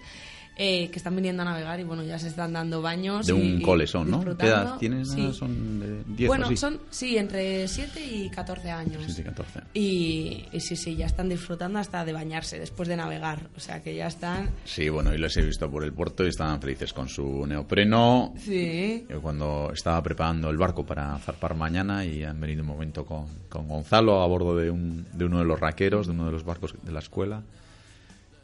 eh, 0.61 0.89
que 0.91 0.97
están 0.97 1.15
viniendo 1.15 1.41
a 1.41 1.45
navegar 1.45 1.79
y 1.79 1.85
bueno, 1.85 2.03
ya 2.03 2.19
se 2.19 2.27
están 2.27 2.51
dando 2.51 2.81
baños. 2.81 3.25
De 3.27 3.31
y- 3.33 3.35
un 3.53 3.61
y 3.61 3.63
cole 3.63 3.87
son, 3.87 4.11
¿no? 4.11 4.19
¿Qué 4.37 4.45
edad 4.45 4.77
tienes? 4.77 5.09
Sí. 5.09 5.31
Son 5.33 5.79
de 5.79 6.03
10 6.15 6.27
bueno, 6.27 6.49
o 6.49 6.55
son, 6.57 6.81
sí, 6.89 7.17
entre 7.17 7.65
7 7.65 8.05
y 8.05 8.29
14 8.29 8.69
años. 8.69 9.01
Sí, 9.05 9.13
sí, 9.13 9.23
14. 9.23 9.61
Y, 9.73 10.45
y 10.51 10.59
sí, 10.59 10.75
sí, 10.75 10.97
ya 10.97 11.05
están 11.05 11.29
disfrutando 11.29 11.79
hasta 11.79 12.03
de 12.03 12.11
bañarse 12.11 12.59
después 12.59 12.89
de 12.89 12.97
navegar. 12.97 13.47
O 13.55 13.59
sea 13.61 13.81
que 13.81 13.95
ya 13.95 14.07
están. 14.07 14.49
Sí, 14.65 14.89
bueno, 14.89 15.13
y 15.13 15.17
los 15.17 15.35
he 15.37 15.41
visto 15.43 15.71
por 15.71 15.85
el 15.85 15.93
puerto 15.93 16.25
y 16.25 16.27
estaban 16.27 16.59
felices 16.61 16.91
con 16.91 17.07
su 17.07 17.45
neopreno. 17.47 18.33
Sí. 18.37 19.05
Yo 19.09 19.21
cuando 19.21 19.71
estaba 19.73 20.03
preparando 20.03 20.49
el 20.49 20.57
barco 20.57 20.85
para 20.85 21.17
zarpar 21.19 21.55
mañana 21.55 22.03
y 22.03 22.25
han 22.25 22.37
venido 22.41 22.63
un 22.63 22.67
momento 22.67 23.05
con, 23.05 23.27
con 23.47 23.65
Gonzalo 23.69 24.21
a 24.21 24.27
bordo 24.27 24.57
de, 24.57 24.69
un, 24.69 25.05
de 25.13 25.23
uno 25.23 25.39
de 25.39 25.45
los 25.45 25.57
raqueros, 25.57 26.07
de 26.07 26.11
uno 26.11 26.25
de 26.25 26.31
los 26.33 26.43
barcos 26.43 26.75
de 26.83 26.91
la 26.91 26.99
escuela. 26.99 27.43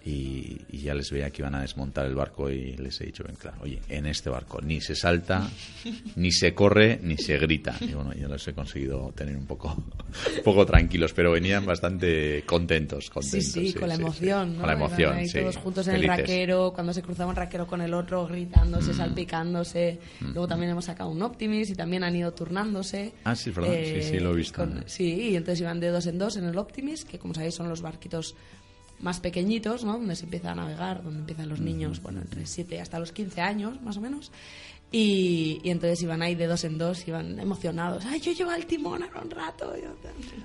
Y, 0.08 0.62
y 0.70 0.78
ya 0.82 0.94
les 0.94 1.10
veía 1.10 1.32
que 1.32 1.41
iban 1.41 1.56
a 1.56 1.62
desmontar 1.62 2.06
el 2.06 2.13
barco 2.13 2.52
y 2.52 2.78
les 2.78 3.02
he 3.02 3.06
dicho, 3.08 3.24
ven, 3.24 3.36
claro, 3.36 3.58
oye, 3.62 3.80
en 3.89 4.06
este 4.06 4.30
barco 4.30 4.62
ni 4.62 4.80
se 4.80 4.96
salta, 4.96 5.50
ni 6.15 6.32
se 6.32 6.54
corre, 6.54 7.00
ni 7.02 7.18
se 7.18 7.39
grita. 7.39 7.76
Y 7.82 7.94
bueno, 7.94 8.13
yo 8.13 8.28
los 8.28 8.48
he 8.48 8.54
conseguido 8.54 9.12
tener 9.15 9.36
un 9.36 9.48
poco, 9.48 9.74
un 9.74 10.44
poco 10.44 10.63
tranquilos, 10.63 11.12
pero 11.13 11.32
venían 11.32 11.65
bastante 11.65 12.44
contentos. 12.46 13.06
Sí, 13.06 13.10
contentos 13.10 13.52
sí, 13.52 13.74
con 13.74 13.89
la 13.89 13.96
sí, 13.96 14.02
emoción, 14.02 14.50
sí. 14.50 14.54
¿no? 14.54 14.60
Con 14.60 14.68
la 14.68 14.74
emoción, 14.74 15.15
ahí 15.15 15.28
sí. 15.28 15.39
todos 15.39 15.58
juntos 15.58 15.88
en 15.88 15.94
Felices. 15.96 16.13
el 16.18 16.22
raquero, 16.22 16.72
cuando 16.74 16.94
se 16.94 17.02
cruzaba 17.02 17.30
un 17.32 17.36
raquero 17.36 17.65
con 17.65 17.82
el 17.82 17.94
otro, 17.96 18.28
gritándose, 18.28 18.91
Mm. 18.94 18.98
salpicándose. 18.98 20.00
Luego 20.22 20.48
también 20.48 20.72
hemos 20.72 20.86
sacado 20.86 21.10
un 21.10 21.22
Optimis 21.24 21.72
y 21.72 21.76
también 21.76 22.04
han 22.04 22.15
ido 22.15 22.32
turnándose. 22.32 23.13
Ah, 23.24 23.36
sí, 23.36 23.50
verdad. 23.50 23.74
Sí, 23.74 24.02
sí, 24.04 24.20
lo 24.20 24.34
he 24.34 24.36
visto. 24.36 24.58
con- 24.63 24.84
sí, 24.86 25.30
y 25.32 25.36
entonces 25.36 25.62
iban 25.62 25.80
de 25.80 25.88
dos 25.89 26.06
en 26.06 26.20
dos 26.20 26.38
en 26.38 26.46
el 26.46 26.58
Optimis, 26.60 27.06
que 27.06 27.18
como 27.18 27.34
sabéis 27.34 27.56
son 27.56 27.70
los 27.70 27.82
barquitos 27.82 28.36
más 28.99 29.19
pequeñitos, 29.19 29.84
¿no? 29.84 29.93
Donde 29.93 30.15
se 30.15 30.25
empieza 30.25 30.51
a 30.51 30.55
navegar, 30.55 31.03
donde 31.03 31.19
empiezan 31.19 31.49
los 31.49 31.60
niños, 31.60 32.01
bueno, 32.01 32.21
entre 32.21 32.45
7 32.45 32.81
hasta 32.81 32.99
los 32.99 33.12
15 33.12 33.41
años, 33.41 33.81
más 33.81 33.97
o 33.97 34.01
menos. 34.01 34.31
Y, 34.91 35.60
y 35.63 35.71
entonces 35.71 36.01
iban 36.03 36.21
ahí 36.21 36.36
de 36.36 36.47
dos 36.47 36.63
en 36.63 36.77
dos, 36.77 37.08
iban 37.08 37.39
emocionados. 37.39 38.05
¡Ay, 38.05 38.21
yo 38.21 38.31
llevo 38.31 38.51
el 38.53 38.65
timón 38.65 39.03
ahora 39.03 39.21
un 39.21 39.31
rato! 39.31 39.73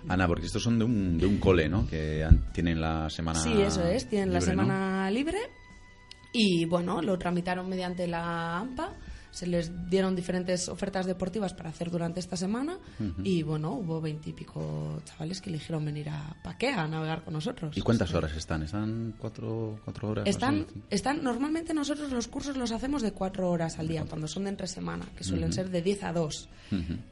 Ana, 0.08 0.26
porque 0.26 0.46
estos 0.46 0.62
son 0.62 0.78
de 0.78 0.84
un, 0.84 1.18
de 1.18 1.26
un 1.26 1.38
cole, 1.38 1.68
¿no? 1.68 1.86
Que 1.86 2.26
tienen 2.52 2.80
la 2.80 3.08
semana. 3.10 3.38
Sí, 3.38 3.60
eso 3.60 3.84
es, 3.84 4.08
tienen 4.08 4.32
la 4.32 4.40
libre, 4.40 4.56
¿no? 4.56 4.62
semana 4.62 5.10
libre 5.10 5.38
y 6.32 6.64
bueno, 6.64 7.02
lo 7.02 7.18
tramitaron 7.18 7.68
mediante 7.68 8.06
la 8.06 8.58
AMPA. 8.58 8.92
Se 9.30 9.46
les 9.46 9.88
dieron 9.88 10.16
diferentes 10.16 10.68
ofertas 10.68 11.06
deportivas 11.06 11.54
para 11.54 11.70
hacer 11.70 11.90
durante 11.90 12.20
esta 12.20 12.36
semana 12.36 12.78
y 13.22 13.42
bueno, 13.42 13.72
hubo 13.72 14.00
veintipico 14.00 15.00
chavales 15.04 15.40
que 15.40 15.50
eligieron 15.50 15.84
venir 15.84 16.08
a 16.08 16.36
Paquea 16.42 16.82
a 16.82 16.88
navegar 16.88 17.22
con 17.22 17.34
nosotros. 17.34 17.76
¿Y 17.76 17.80
cuántas 17.80 18.12
horas 18.14 18.36
están? 18.36 18.62
¿Están 18.62 19.14
cuatro, 19.18 19.78
cuatro 19.84 20.10
horas? 20.10 20.26
Están, 20.26 20.66
así? 20.68 20.82
están, 20.90 21.22
normalmente 21.22 21.74
nosotros 21.74 22.10
los 22.12 22.28
cursos 22.28 22.56
los 22.56 22.72
hacemos 22.72 23.02
de 23.02 23.12
cuatro 23.12 23.50
horas 23.50 23.78
al 23.78 23.88
día, 23.88 24.04
cuando 24.04 24.26
son 24.26 24.44
de 24.44 24.50
entre 24.50 24.66
semana, 24.66 25.06
que 25.16 25.24
suelen 25.24 25.52
ser 25.52 25.70
de 25.70 25.82
10 25.82 26.04
a 26.04 26.12
2, 26.12 26.48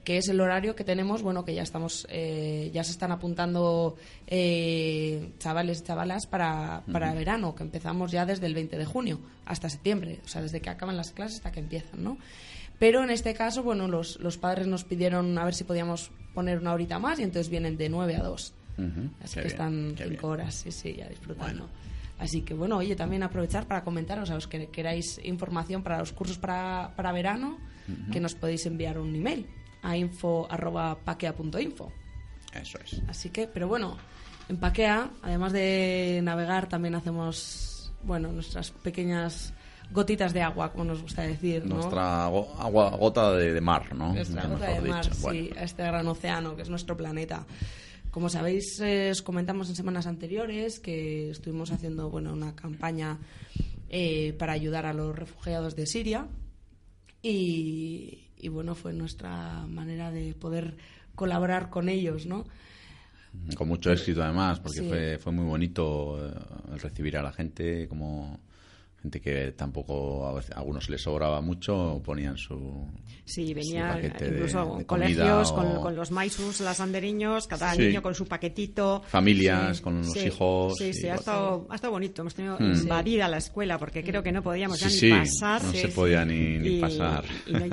que 0.04 0.18
es 0.18 0.28
el 0.28 0.40
horario 0.40 0.74
que 0.74 0.84
tenemos, 0.84 1.22
bueno, 1.22 1.44
que 1.44 1.54
ya 1.54 1.62
estamos, 1.62 2.06
eh, 2.10 2.70
ya 2.72 2.84
se 2.84 2.92
están 2.92 3.12
apuntando 3.12 3.96
eh, 4.26 5.32
chavales 5.38 5.80
y 5.80 5.84
chavalas 5.84 6.26
para, 6.26 6.82
para 6.90 7.12
verano, 7.14 7.54
que 7.54 7.62
empezamos 7.62 8.10
ya 8.10 8.24
desde 8.26 8.46
el 8.46 8.54
20 8.54 8.76
de 8.76 8.84
junio 8.84 9.20
hasta 9.44 9.68
septiembre, 9.68 10.20
o 10.24 10.28
sea, 10.28 10.42
desde 10.42 10.60
que 10.60 10.70
acaban 10.70 10.96
las 10.96 11.12
clases 11.12 11.36
hasta 11.36 11.52
que 11.52 11.60
empiezan, 11.60 12.02
¿no? 12.02 12.07
Pero 12.78 13.02
en 13.02 13.10
este 13.10 13.34
caso, 13.34 13.62
bueno, 13.62 13.88
los, 13.88 14.18
los 14.20 14.38
padres 14.38 14.66
nos 14.68 14.84
pidieron 14.84 15.36
a 15.36 15.44
ver 15.44 15.54
si 15.54 15.64
podíamos 15.64 16.10
poner 16.32 16.58
una 16.58 16.72
horita 16.72 16.98
más 17.00 17.18
y 17.18 17.24
entonces 17.24 17.50
vienen 17.50 17.76
de 17.76 17.88
9 17.88 18.16
a 18.16 18.22
2. 18.22 18.54
Ujú, 18.78 19.10
Así 19.22 19.34
qué 19.34 19.40
que 19.40 19.40
bien, 19.40 19.46
están 19.46 19.94
qué 19.96 20.04
cinco 20.04 20.28
bien. 20.28 20.32
horas, 20.40 20.54
sí, 20.54 20.70
sí, 20.70 20.94
ya 20.96 21.08
disfrutando. 21.08 21.68
Así 22.20 22.42
que 22.42 22.54
bueno, 22.54 22.76
oye, 22.78 22.94
también 22.94 23.22
aprovechar 23.24 23.66
para 23.66 23.82
comentaros 23.82 24.30
a 24.30 24.34
los 24.34 24.46
que 24.46 24.68
queráis 24.68 25.20
información 25.24 25.82
para 25.82 25.98
los 25.98 26.12
cursos 26.12 26.38
para, 26.38 26.92
para 26.96 27.10
verano, 27.12 27.58
que 28.12 28.20
nos 28.20 28.34
podéis 28.34 28.66
enviar 28.66 28.98
un 28.98 29.14
email 29.14 29.46
a 29.82 29.96
info.paquea.info. 29.96 31.92
Eso 32.54 32.78
es. 32.84 33.02
Así 33.08 33.30
que, 33.30 33.46
pero 33.46 33.68
bueno, 33.68 33.96
en 34.48 34.56
Paquea, 34.58 35.10
además 35.22 35.52
de 35.52 36.20
navegar, 36.22 36.68
también 36.68 36.94
hacemos, 36.94 37.92
bueno, 38.02 38.32
nuestras 38.32 38.70
pequeñas 38.70 39.52
gotitas 39.90 40.32
de 40.32 40.42
agua, 40.42 40.70
como 40.72 40.84
nos 40.84 41.00
gusta 41.02 41.22
decir, 41.22 41.64
¿no? 41.64 41.76
Nuestra 41.76 42.26
go- 42.28 42.54
agua, 42.58 42.90
gota 42.96 43.32
de, 43.32 43.52
de 43.54 43.60
mar, 43.60 43.94
¿no? 43.94 44.12
Nuestra 44.14 44.46
gota 44.46 44.70
de 44.70 44.80
mar, 44.88 45.14
sí, 45.14 45.50
a 45.56 45.62
este 45.64 45.82
gran 45.82 46.06
océano 46.06 46.54
que 46.56 46.62
es 46.62 46.68
nuestro 46.68 46.96
planeta. 46.96 47.46
Como 48.10 48.28
sabéis, 48.28 48.80
eh, 48.80 49.10
os 49.10 49.22
comentamos 49.22 49.68
en 49.68 49.76
semanas 49.76 50.06
anteriores 50.06 50.80
que 50.80 51.30
estuvimos 51.30 51.70
haciendo 51.72 52.10
bueno, 52.10 52.32
una 52.32 52.54
campaña 52.54 53.18
eh, 53.90 54.34
para 54.38 54.52
ayudar 54.54 54.86
a 54.86 54.92
los 54.92 55.14
refugiados 55.16 55.76
de 55.76 55.86
Siria 55.86 56.26
y, 57.22 58.28
y, 58.36 58.48
bueno, 58.48 58.74
fue 58.74 58.92
nuestra 58.92 59.66
manera 59.66 60.10
de 60.10 60.34
poder 60.34 60.76
colaborar 61.14 61.70
con 61.70 61.88
ellos, 61.88 62.26
¿no? 62.26 62.44
Con 63.56 63.68
mucho 63.68 63.92
éxito 63.92 64.22
además, 64.22 64.60
porque 64.60 64.80
Sí. 64.80 64.88
fue, 64.88 65.18
fue 65.18 65.32
muy 65.32 65.44
bonito 65.44 66.18
eh, 66.26 66.32
recibir 66.78 67.16
a 67.16 67.22
la 67.22 67.32
gente, 67.32 67.86
como 67.88 68.40
gente 69.02 69.20
que 69.20 69.52
tampoco 69.52 70.26
a, 70.26 70.40
algunos 70.58 70.88
les 70.90 71.00
sobraba 71.02 71.40
mucho, 71.40 72.02
ponían 72.04 72.36
su... 72.36 72.86
Sí, 73.24 73.48
su 73.48 73.54
venía 73.54 73.92
paquete 73.92 74.24
de- 74.30 74.36
incluso 74.38 74.76
de 74.78 74.86
colegios 74.86 75.52
comida 75.52 75.68
con, 75.70 75.78
o 75.78 75.80
con 75.82 75.94
los 75.96 76.10
maisus, 76.10 76.60
las 76.60 76.80
anderiños, 76.80 77.46
cada 77.46 77.74
Sí. 77.74 77.82
niño 77.82 78.02
con 78.02 78.14
su 78.14 78.26
paquetito. 78.26 79.02
Familias 79.06 79.76
Sí, 79.76 79.82
con 79.82 79.98
los 79.98 80.12
sí, 80.12 80.26
hijos. 80.26 80.74
Sí, 80.78 80.92
sí, 80.92 81.08
ha 81.08 81.14
estado, 81.14 81.66
ha 81.70 81.74
estado 81.76 81.92
bonito. 81.92 82.22
Hemos 82.22 82.34
tenido 82.34 82.56
Hmm. 82.58 82.72
invadida 82.72 83.28
la 83.28 83.36
escuela 83.38 83.78
porque 83.78 84.02
creo 84.02 84.22
que 84.22 84.32
no 84.32 84.42
podíamos 84.42 84.80
ya 84.80 84.86
ni 84.88 84.92
sí, 84.92 85.10
pasar. 85.10 85.62
no 85.62 85.72
se 85.72 85.88
podía 85.88 86.24
ni, 86.24 86.58
ni 86.58 86.78
y, 86.78 86.80
pasar. 86.80 87.24
y 87.46 87.52
no, 87.52 87.66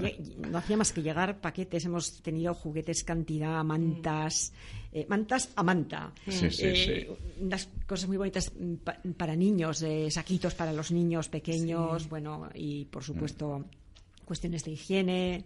no 0.51 0.57
hacía 0.59 0.77
más 0.77 0.91
que 0.91 1.01
llegar 1.01 1.39
paquetes. 1.41 1.85
Hemos 1.85 2.21
tenido 2.21 2.53
juguetes 2.53 3.03
cantidad, 3.03 3.63
mantas, 3.63 4.53
eh, 4.95 5.05
mantas 5.09 5.51
a 5.55 5.61
manta. 5.63 6.13
Sí, 6.25 6.49
sí, 6.49 6.63
Eh, 6.65 7.07
Unas 7.37 7.67
cosas 7.85 8.07
muy 8.07 8.15
bonitas 8.15 8.49
mm, 8.57 8.75
pa- 8.75 8.97
para 9.17 9.35
niños, 9.35 9.81
eh, 9.81 10.09
saquitos 10.09 10.55
para 10.55 10.71
los 10.71 10.89
niños 10.91 11.27
pequeños, 11.27 12.07
bueno, 12.07 12.49
y 12.55 12.85
por 12.85 13.03
supuesto 13.03 13.65
cuestiones 14.23 14.63
de 14.63 14.71
higiene. 14.71 15.43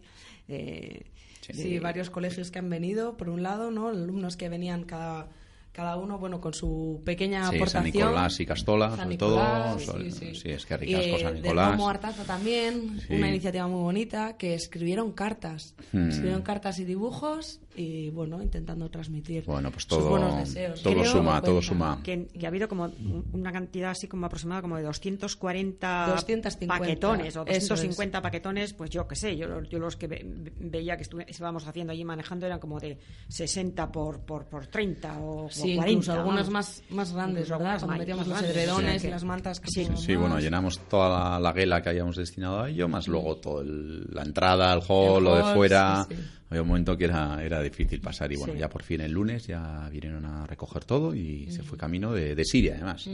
eh, 0.48 1.02
Sí, 1.42 1.80
varios 1.80 2.12
colegios 2.12 2.52
que 2.52 2.60
han 2.60 2.70
venido, 2.70 3.18
por 3.18 3.28
un 3.30 3.42
lado, 3.42 3.72
¿no? 3.72 3.88
Alumnos 3.90 4.38
que 4.38 4.50
venían 4.50 4.84
cada, 4.84 5.30
cada 5.72 5.96
uno, 5.98 6.18
bueno, 6.18 6.42
con 6.42 6.54
su 6.54 7.02
pequeña 7.06 7.50
Sí, 7.50 7.56
aportación. 7.56 7.84
San 7.84 7.84
Nicolás 8.10 8.40
y 8.40 8.46
Castola, 8.46 8.90
San 8.90 8.98
sobre 8.98 9.10
Nicolás, 9.10 9.86
todo. 9.86 10.00
sí, 10.02 10.12
sí. 10.12 10.36
sí, 10.36 10.50
es 10.50 10.66
que 10.66 10.78
ricasco 10.78 11.06
Eh, 11.16 11.20
San 11.22 11.34
del 11.36 11.42
Nicolás. 11.44 11.72
Romo 11.72 11.90
Artaza 11.90 12.24
también, 12.24 13.00
Sí. 13.08 13.14
una 13.14 13.30
iniciativa 13.30 13.68
muy 13.68 13.82
bonita, 13.82 14.36
que 14.38 14.54
escribieron 14.56 15.12
cartas. 15.14 15.76
Hmm. 15.94 16.10
Escribieron 16.10 16.42
cartas 16.42 16.80
y 16.80 16.86
dibujos 16.86 17.62
y, 17.76 18.10
bueno, 18.10 18.42
intentando 18.42 18.90
transmitir 18.90 19.46
Bueno, 19.46 19.72
pues 19.72 19.84
sus 19.84 19.90
todo- 20.00 20.10
buenos 20.10 20.38
deseos. 20.40 20.82
todo 20.82 20.94
Creo 20.96 21.06
suma, 21.06 21.40
que 21.40 21.46
todo 21.46 21.62
suma. 21.62 22.02
que, 22.04 22.28
que 22.28 22.46
ha 22.46 22.50
habido 22.50 22.68
como 22.68 22.92
una 23.32 23.52
cantidad 23.54 23.92
así 23.92 24.08
como 24.08 24.26
aproximada 24.26 24.62
como 24.62 24.76
de 24.76 24.84
240 24.84 26.08
250, 26.10 26.68
paquetones 26.80 27.38
o 27.38 27.42
eso 27.46 27.70
250 27.76 28.22
paquetones, 28.22 28.74
pues 28.74 28.90
yo 28.90 29.08
qué 29.08 29.16
sé, 29.16 29.38
yo, 29.38 29.62
yo 29.64 29.80
los 29.80 29.96
que 29.96 30.08
ve- 30.08 30.26
veía 30.60 30.98
que 30.98 31.04
estuve- 31.04 31.26
estábamos 31.30 31.66
haciendo 31.68 31.94
allí 31.94 32.04
manejando 32.04 32.46
eran 32.46 32.60
como 32.60 32.80
de 32.80 32.98
60 33.30 33.92
por, 33.92 34.20
por, 34.22 34.46
por 34.46 34.68
30 34.68 35.20
o, 35.20 35.46
o 35.46 35.50
Sí, 35.62 35.76
40. 35.76 35.90
incluso 35.92 36.14
algunas 36.14 36.48
vamos. 36.50 36.54
más, 36.54 36.84
más 36.90 37.14
grandes, 37.14 37.44
Incluso 37.48 37.60
¿verdad? 37.60 37.80
Cuando 37.80 37.98
metíamos 37.98 38.28
los 38.28 38.42
edredones 38.42 39.02
sea 39.02 39.10
y 39.10 39.12
las 39.12 39.24
mantas 39.24 39.60
que 39.60 39.68
Sí, 39.72 39.88
Sí, 39.96 40.16
bueno, 40.16 40.40
llenamos 40.40 40.80
toda 40.90 41.32
la, 41.32 41.40
la 41.40 41.54
guela 41.54 41.82
que 41.82 41.90
habíamos 41.90 42.16
destinado 42.16 42.62
a 42.62 42.70
ello, 42.70 42.88
más 42.88 43.08
luego 43.08 43.38
todo 43.38 43.62
el- 43.62 44.06
la 44.14 44.24
entrada, 44.24 44.74
el 44.74 44.82
hall, 44.88 45.18
El 45.18 45.24
lo 45.24 45.36
de 45.36 45.54
fuera. 45.56 46.06
sí, 46.10 46.16
sí. 46.16 46.22
Había 46.52 46.64
un 46.64 46.68
momento 46.70 46.98
que 46.98 47.04
era, 47.06 47.44
era 47.44 47.62
difícil 47.62 48.02
pasar 48.02 48.32
y 48.32 48.36
bueno, 48.36 48.54
Sí. 48.54 48.60
ya 48.60 48.68
por 48.70 48.82
fin 48.82 49.02
el 49.02 49.12
lunes 49.12 49.46
ya 49.46 49.88
vinieron 49.92 50.26
a 50.26 50.48
recoger 50.48 50.84
todo 50.84 51.14
y 51.14 51.52
se 51.52 51.62
fue 51.62 51.78
camino 51.78 52.12
de, 52.12 52.34
de 52.34 52.44
Siria 52.44 52.74
además. 52.74 53.08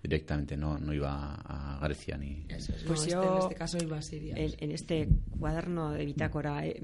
Directamente, 0.00 0.56
no, 0.56 0.78
no 0.78 0.92
iba 0.94 1.34
a 1.44 1.80
Grecia 1.82 2.16
ni... 2.16 2.46
Eso 2.48 2.72
es, 2.72 2.84
Pues 2.84 3.00
no, 3.00 3.06
este- 3.06 3.10
yo- 3.10 3.32
en 3.32 3.38
este 3.42 3.54
caso 3.56 3.78
iba 3.82 3.98
a 3.98 4.02
Siria. 4.02 4.34
en, 4.36 4.52
en 4.58 4.70
este 4.70 5.08
cuaderno 5.40 5.90
de 5.90 6.06
bitácora 6.06 6.64
eh, 6.66 6.80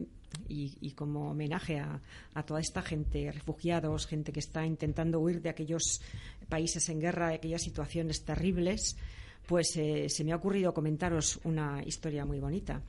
y, 0.49 0.77
y 0.81 0.92
como 0.92 1.31
homenaje 1.31 1.79
a, 1.79 2.01
a 2.35 2.42
toda 2.44 2.61
esta 2.61 2.83
gente, 2.83 3.31
refugiados, 3.33 4.07
gente 4.07 4.33
que 4.33 4.40
está 4.40 4.64
intentando 4.66 5.20
huir 5.20 5.40
de 5.42 5.49
aquellos 5.51 6.01
países 6.49 6.88
en 6.88 7.01
guerra, 7.01 7.29
de 7.29 7.35
aquellas 7.37 7.62
situaciones 7.62 8.25
terribles, 8.25 8.97
pues 9.47 9.77
eh, 9.77 10.07
se 10.09 10.25
me 10.25 10.33
ha 10.33 10.37
ocurrido 10.37 10.73
comentaros 10.73 11.38
una 11.44 11.83
historia 11.85 12.25
muy 12.25 12.40
bonita 12.40 12.81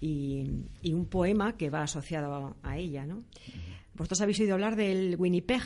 y, 0.00 0.44
y 0.82 0.92
un 0.92 1.06
poema 1.06 1.56
que 1.56 1.68
va 1.70 1.82
asociado 1.82 2.32
a, 2.34 2.56
a 2.70 2.78
ella. 2.78 3.04
¿no? 3.06 3.22
¿Vosotros 3.94 4.20
habéis 4.20 4.40
oído 4.40 4.54
hablar 4.54 4.76
del 4.76 5.16
Winnipeg? 5.18 5.62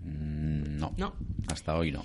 Mm, 0.00 0.78
No, 0.78 0.92
No. 0.96 1.14
hasta 1.48 1.76
hoy 1.76 1.90
no. 1.92 2.04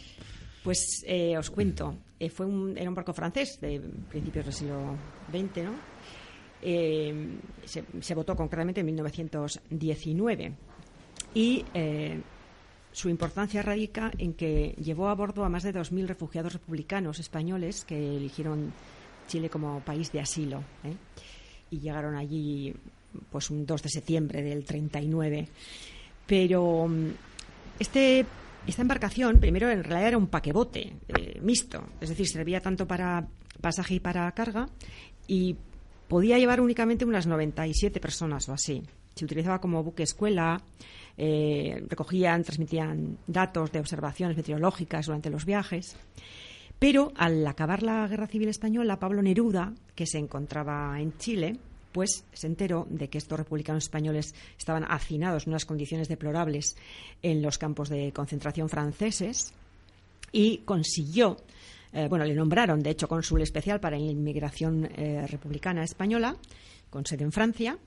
Pues 0.64 1.04
eh, 1.08 1.38
os 1.38 1.50
cuento, 1.50 1.96
eh, 2.20 2.30
fue 2.30 2.46
un, 2.46 2.78
era 2.78 2.90
un 2.90 2.96
barco 2.96 3.14
francés 3.14 3.60
de 3.62 3.80
principios 4.10 4.46
del 4.46 4.54
siglo 4.54 4.98
XX, 5.32 5.64
¿no? 5.64 5.74
Eh, 6.62 7.38
se, 7.66 8.16
votó 8.16 8.36
concretamente 8.36 8.82
en 8.82 8.86
1919 8.88 10.54
y 11.34 11.64
eh, 11.74 12.20
su 12.92 13.08
importancia 13.08 13.62
radica 13.62 14.12
en 14.18 14.34
que 14.34 14.76
llevó 14.78 15.08
a 15.08 15.16
bordo 15.16 15.46
a 15.46 15.50
más 15.50 15.64
de 15.64 15.74
2.000 15.74 16.08
refugiados 16.08 16.52
republicanos 16.52 17.20
españoles 17.20 17.86
que 17.86 18.18
eligieron 18.18 18.74
Chile 19.28 19.50
como 19.50 19.80
país 19.82 20.12
de 20.12 20.20
asilo 20.20 20.62
¿eh? 20.84 20.96
y 21.72 21.80
llegaron 21.80 22.18
allí 22.18 22.76
pues 23.32 23.50
un 23.52 23.66
2 23.66 23.84
de 23.84 23.90
septiembre 23.90 24.42
del 24.42 24.66
39 24.66 25.48
pero 26.28 26.88
mm, 26.90 27.08
este, 27.80 28.26
esta 28.68 28.82
embarcación, 28.82 29.40
primero 29.40 29.70
en 29.70 29.84
realidad 29.84 30.10
era 30.10 30.18
un 30.18 30.28
paquebote 30.28 30.94
mixto, 31.42 31.84
es 32.02 32.10
decir, 32.10 32.28
servía 32.28 32.60
tanto 32.60 32.86
para 32.86 33.28
pasaje 33.62 33.96
y 33.96 34.00
para 34.02 34.30
carga 34.34 34.68
y 35.28 35.56
podía 36.10 36.38
llevar 36.38 36.60
únicamente 36.60 37.06
unas 37.06 37.28
97 37.28 38.02
personas 38.02 38.50
o 38.50 38.54
así. 38.54 38.84
Se 39.16 39.24
utilizaba 39.24 39.62
como 39.62 39.84
buque 39.84 40.04
escuela, 40.04 40.62
eh, 41.18 41.82
recogían, 41.88 42.44
transmitían 42.44 43.18
datos 43.28 43.72
de 43.72 43.80
observaciones 43.80 44.36
meteorológicas 44.36 45.06
durante 45.06 45.30
los 45.30 45.46
viajes. 45.46 45.96
Pero 46.80 47.14
al 47.16 47.46
acabar 47.46 47.84
la 47.84 48.08
Guerra 48.08 48.28
Civil 48.28 48.50
Española, 48.50 49.00
Pablo 49.00 49.22
Neruda, 49.22 49.74
que 49.96 50.08
se 50.08 50.18
encontraba 50.18 51.00
en 51.00 51.16
Chile, 51.18 51.58
pues 51.92 52.24
se 52.34 52.48
enteró 52.48 52.88
de 52.90 53.10
que 53.10 53.18
estos 53.18 53.38
republicanos 53.38 53.84
españoles 53.84 54.34
estaban 54.58 54.86
hacinados 54.90 55.46
en 55.46 55.52
unas 55.52 55.66
condiciones 55.66 56.08
deplorables 56.08 56.76
en 57.22 57.42
los 57.42 57.58
campos 57.58 57.90
de 57.90 58.12
concentración 58.14 58.70
franceses 58.70 59.54
y 60.32 60.60
consiguió, 60.60 61.38
eh, 61.94 62.08
bueno, 62.10 62.26
le 62.26 62.34
nombraron 62.34 62.82
de 62.82 62.92
hecho 62.92 63.08
cónsul 63.08 63.42
especial 63.42 63.80
para 63.80 63.98
la 63.98 64.04
inmigración 64.04 64.90
eh, 64.96 65.26
republicana 65.28 65.84
española, 65.84 66.36
con 66.90 67.06
sede 67.06 67.24
en 67.24 67.32
Francia, 67.32 67.78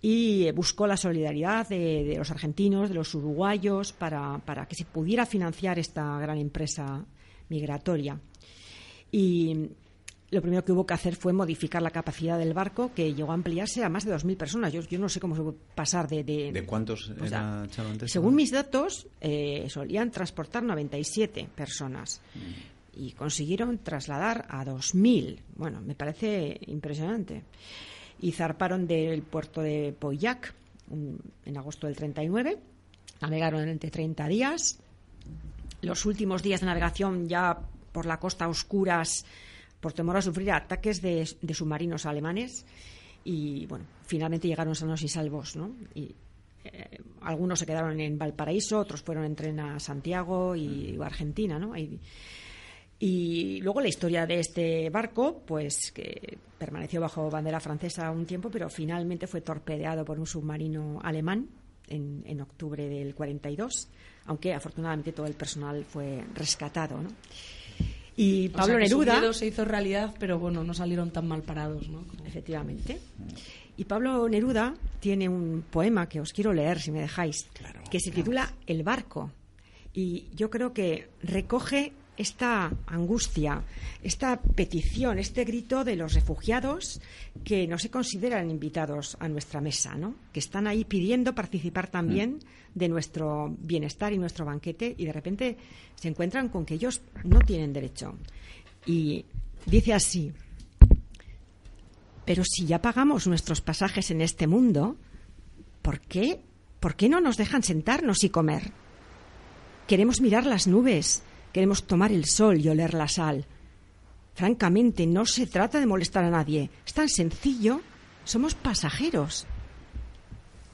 y 0.00 0.50
buscó 0.52 0.86
la 0.86 0.96
solidaridad 0.96 1.68
de, 1.68 2.04
de 2.04 2.16
los 2.16 2.30
argentinos, 2.30 2.88
de 2.88 2.94
los 2.94 3.14
uruguayos, 3.14 3.92
para, 3.92 4.38
para 4.38 4.66
que 4.66 4.74
se 4.74 4.84
pudiera 4.84 5.24
financiar 5.26 5.78
esta 5.78 6.18
gran 6.18 6.38
empresa 6.38 7.04
migratoria. 7.48 8.18
Y 9.10 9.70
lo 10.30 10.42
primero 10.42 10.64
que 10.64 10.72
hubo 10.72 10.84
que 10.84 10.94
hacer 10.94 11.14
fue 11.14 11.32
modificar 11.32 11.80
la 11.80 11.90
capacidad 11.90 12.38
del 12.38 12.52
barco, 12.54 12.92
que 12.94 13.14
llegó 13.14 13.30
a 13.30 13.34
ampliarse 13.34 13.84
a 13.84 13.88
más 13.88 14.04
de 14.04 14.12
2.000 14.14 14.36
personas. 14.36 14.72
Yo, 14.72 14.80
yo 14.82 14.98
no 14.98 15.08
sé 15.08 15.20
cómo 15.20 15.36
se 15.36 15.42
puede 15.42 15.56
pasar 15.74 16.08
de... 16.08 16.24
de, 16.24 16.52
¿De 16.52 16.64
cuántos 16.64 17.12
era 17.24 17.66
según 18.06 18.34
mis 18.34 18.50
datos, 18.50 19.06
eh, 19.20 19.66
solían 19.68 20.10
transportar 20.10 20.62
97 20.62 21.48
personas 21.54 22.20
Mm. 22.34 22.73
Y 22.96 23.12
consiguieron 23.12 23.78
trasladar 23.78 24.46
a 24.48 24.64
2.000. 24.64 25.40
Bueno, 25.56 25.80
me 25.80 25.94
parece 25.94 26.58
impresionante. 26.66 27.42
Y 28.20 28.32
zarparon 28.32 28.86
del 28.86 29.22
puerto 29.22 29.60
de 29.60 29.94
Poyac 29.98 30.54
en 30.90 31.56
agosto 31.56 31.86
del 31.86 31.96
39. 31.96 32.58
Navegaron 33.20 33.60
durante 33.60 33.90
30 33.90 34.28
días. 34.28 34.78
Los 35.82 36.06
últimos 36.06 36.42
días 36.42 36.60
de 36.60 36.66
navegación 36.66 37.28
ya 37.28 37.58
por 37.92 38.06
la 38.06 38.18
costa 38.18 38.48
oscuras 38.48 39.24
por 39.80 39.92
temor 39.92 40.16
a 40.16 40.22
sufrir 40.22 40.50
ataques 40.50 41.02
de, 41.02 41.26
submarinos 41.26 42.06
alemanes 42.06 42.64
y 43.22 43.66
bueno, 43.66 43.84
finalmente 44.06 44.48
llegaron 44.48 44.74
sanos 44.74 45.02
y 45.02 45.08
salvos, 45.08 45.56
¿no? 45.56 45.76
Y 45.94 46.14
eh, 46.64 46.98
algunos 47.20 47.58
se 47.58 47.66
quedaron 47.66 48.00
en 48.00 48.16
Valparaíso, 48.18 48.78
otros 48.78 49.02
fueron 49.02 49.26
en 49.26 49.36
tren 49.36 49.60
a 49.60 49.78
Santiago 49.78 50.56
y 50.56 50.96
a 50.98 51.04
Argentina, 51.04 51.58
¿no? 51.58 51.76
Y, 51.76 52.00
y 52.98 53.60
luego 53.60 53.80
la 53.80 53.88
historia 53.88 54.26
de 54.26 54.38
este 54.40 54.88
barco, 54.90 55.42
pues 55.46 55.92
que 55.92 56.38
permaneció 56.58 57.00
bajo 57.00 57.28
bandera 57.30 57.60
francesa 57.60 58.10
un 58.10 58.24
tiempo, 58.24 58.50
pero 58.50 58.68
finalmente 58.70 59.26
fue 59.26 59.40
torpedeado 59.40 60.04
por 60.04 60.18
un 60.18 60.26
submarino 60.26 61.00
alemán 61.02 61.48
en, 61.88 62.22
en 62.26 62.40
octubre 62.40 62.88
del 62.88 63.14
42, 63.14 63.88
aunque 64.26 64.54
afortunadamente 64.54 65.12
todo 65.12 65.26
el 65.26 65.34
personal 65.34 65.84
fue 65.84 66.24
rescatado, 66.34 67.02
¿no? 67.02 67.10
Y 68.16 68.46
O 68.46 68.50
sea, 68.52 68.58
Pablo 68.60 68.74
su 68.74 68.78
Neruda... 69.02 69.32
se 69.32 69.46
hizo 69.46 69.64
realidad, 69.64 70.14
pero 70.20 70.38
bueno, 70.38 70.62
no 70.62 70.72
salieron 70.72 71.10
tan 71.10 71.26
mal 71.26 71.42
parados, 71.42 71.88
¿no? 71.88 72.06
Como- 72.06 72.24
Efectivamente. 72.24 73.00
Y 73.76 73.84
Pablo 73.86 74.28
Neruda 74.28 74.72
tiene 75.00 75.28
un 75.28 75.64
poema 75.68 76.08
que 76.08 76.20
os 76.20 76.32
quiero 76.32 76.52
leer, 76.52 76.80
si 76.80 76.92
me 76.92 77.00
dejáis, 77.00 77.48
que 77.90 77.98
se 77.98 78.12
titula 78.12 78.52
El 78.68 78.84
barco. 78.84 79.32
Y 79.92 80.28
yo 80.32 80.48
creo 80.48 80.72
que 80.72 81.08
recoge 81.24 81.92
esta 82.16 82.72
angustia, 82.86 83.62
esta 84.02 84.40
petición, 84.40 85.18
este 85.18 85.44
grito 85.44 85.84
de 85.84 85.96
los 85.96 86.14
refugiados 86.14 87.00
que 87.44 87.66
no 87.66 87.78
se 87.78 87.90
consideran 87.90 88.50
invitados 88.50 89.16
a 89.20 89.28
nuestra 89.28 89.60
mesa, 89.60 89.94
¿no? 89.96 90.14
que 90.32 90.40
están 90.40 90.66
ahí 90.66 90.84
pidiendo 90.84 91.34
participar 91.34 91.88
también 91.88 92.38
de 92.74 92.88
nuestro 92.88 93.54
bienestar 93.58 94.12
y 94.12 94.18
nuestro 94.18 94.44
banquete 94.44 94.94
y 94.96 95.04
de 95.04 95.12
repente 95.12 95.56
se 95.94 96.08
encuentran 96.08 96.48
con 96.48 96.64
que 96.64 96.74
ellos 96.74 97.00
no 97.24 97.40
tienen 97.40 97.72
derecho. 97.72 98.14
Y 98.86 99.24
dice 99.66 99.94
así, 99.94 100.32
pero 102.24 102.42
si 102.44 102.66
ya 102.66 102.80
pagamos 102.80 103.26
nuestros 103.26 103.60
pasajes 103.60 104.10
en 104.10 104.20
este 104.20 104.46
mundo, 104.46 104.96
¿por 105.82 106.00
qué? 106.00 106.40
¿Por 106.80 106.96
qué 106.96 107.08
no 107.08 107.20
nos 107.20 107.36
dejan 107.36 107.62
sentarnos 107.62 108.24
y 108.24 108.30
comer? 108.30 108.72
Queremos 109.86 110.20
mirar 110.20 110.46
las 110.46 110.66
nubes, 110.66 111.22
queremos 111.54 111.84
tomar 111.84 112.10
el 112.10 112.24
sol 112.24 112.58
y 112.58 112.68
oler 112.68 112.94
la 112.94 113.06
sal. 113.06 113.46
Francamente, 114.34 115.06
no 115.06 115.24
se 115.24 115.46
trata 115.46 115.78
de 115.78 115.86
molestar 115.86 116.24
a 116.24 116.30
nadie. 116.30 116.68
Es 116.84 116.92
tan 116.92 117.08
sencillo. 117.08 117.80
Somos 118.24 118.56
pasajeros. 118.56 119.46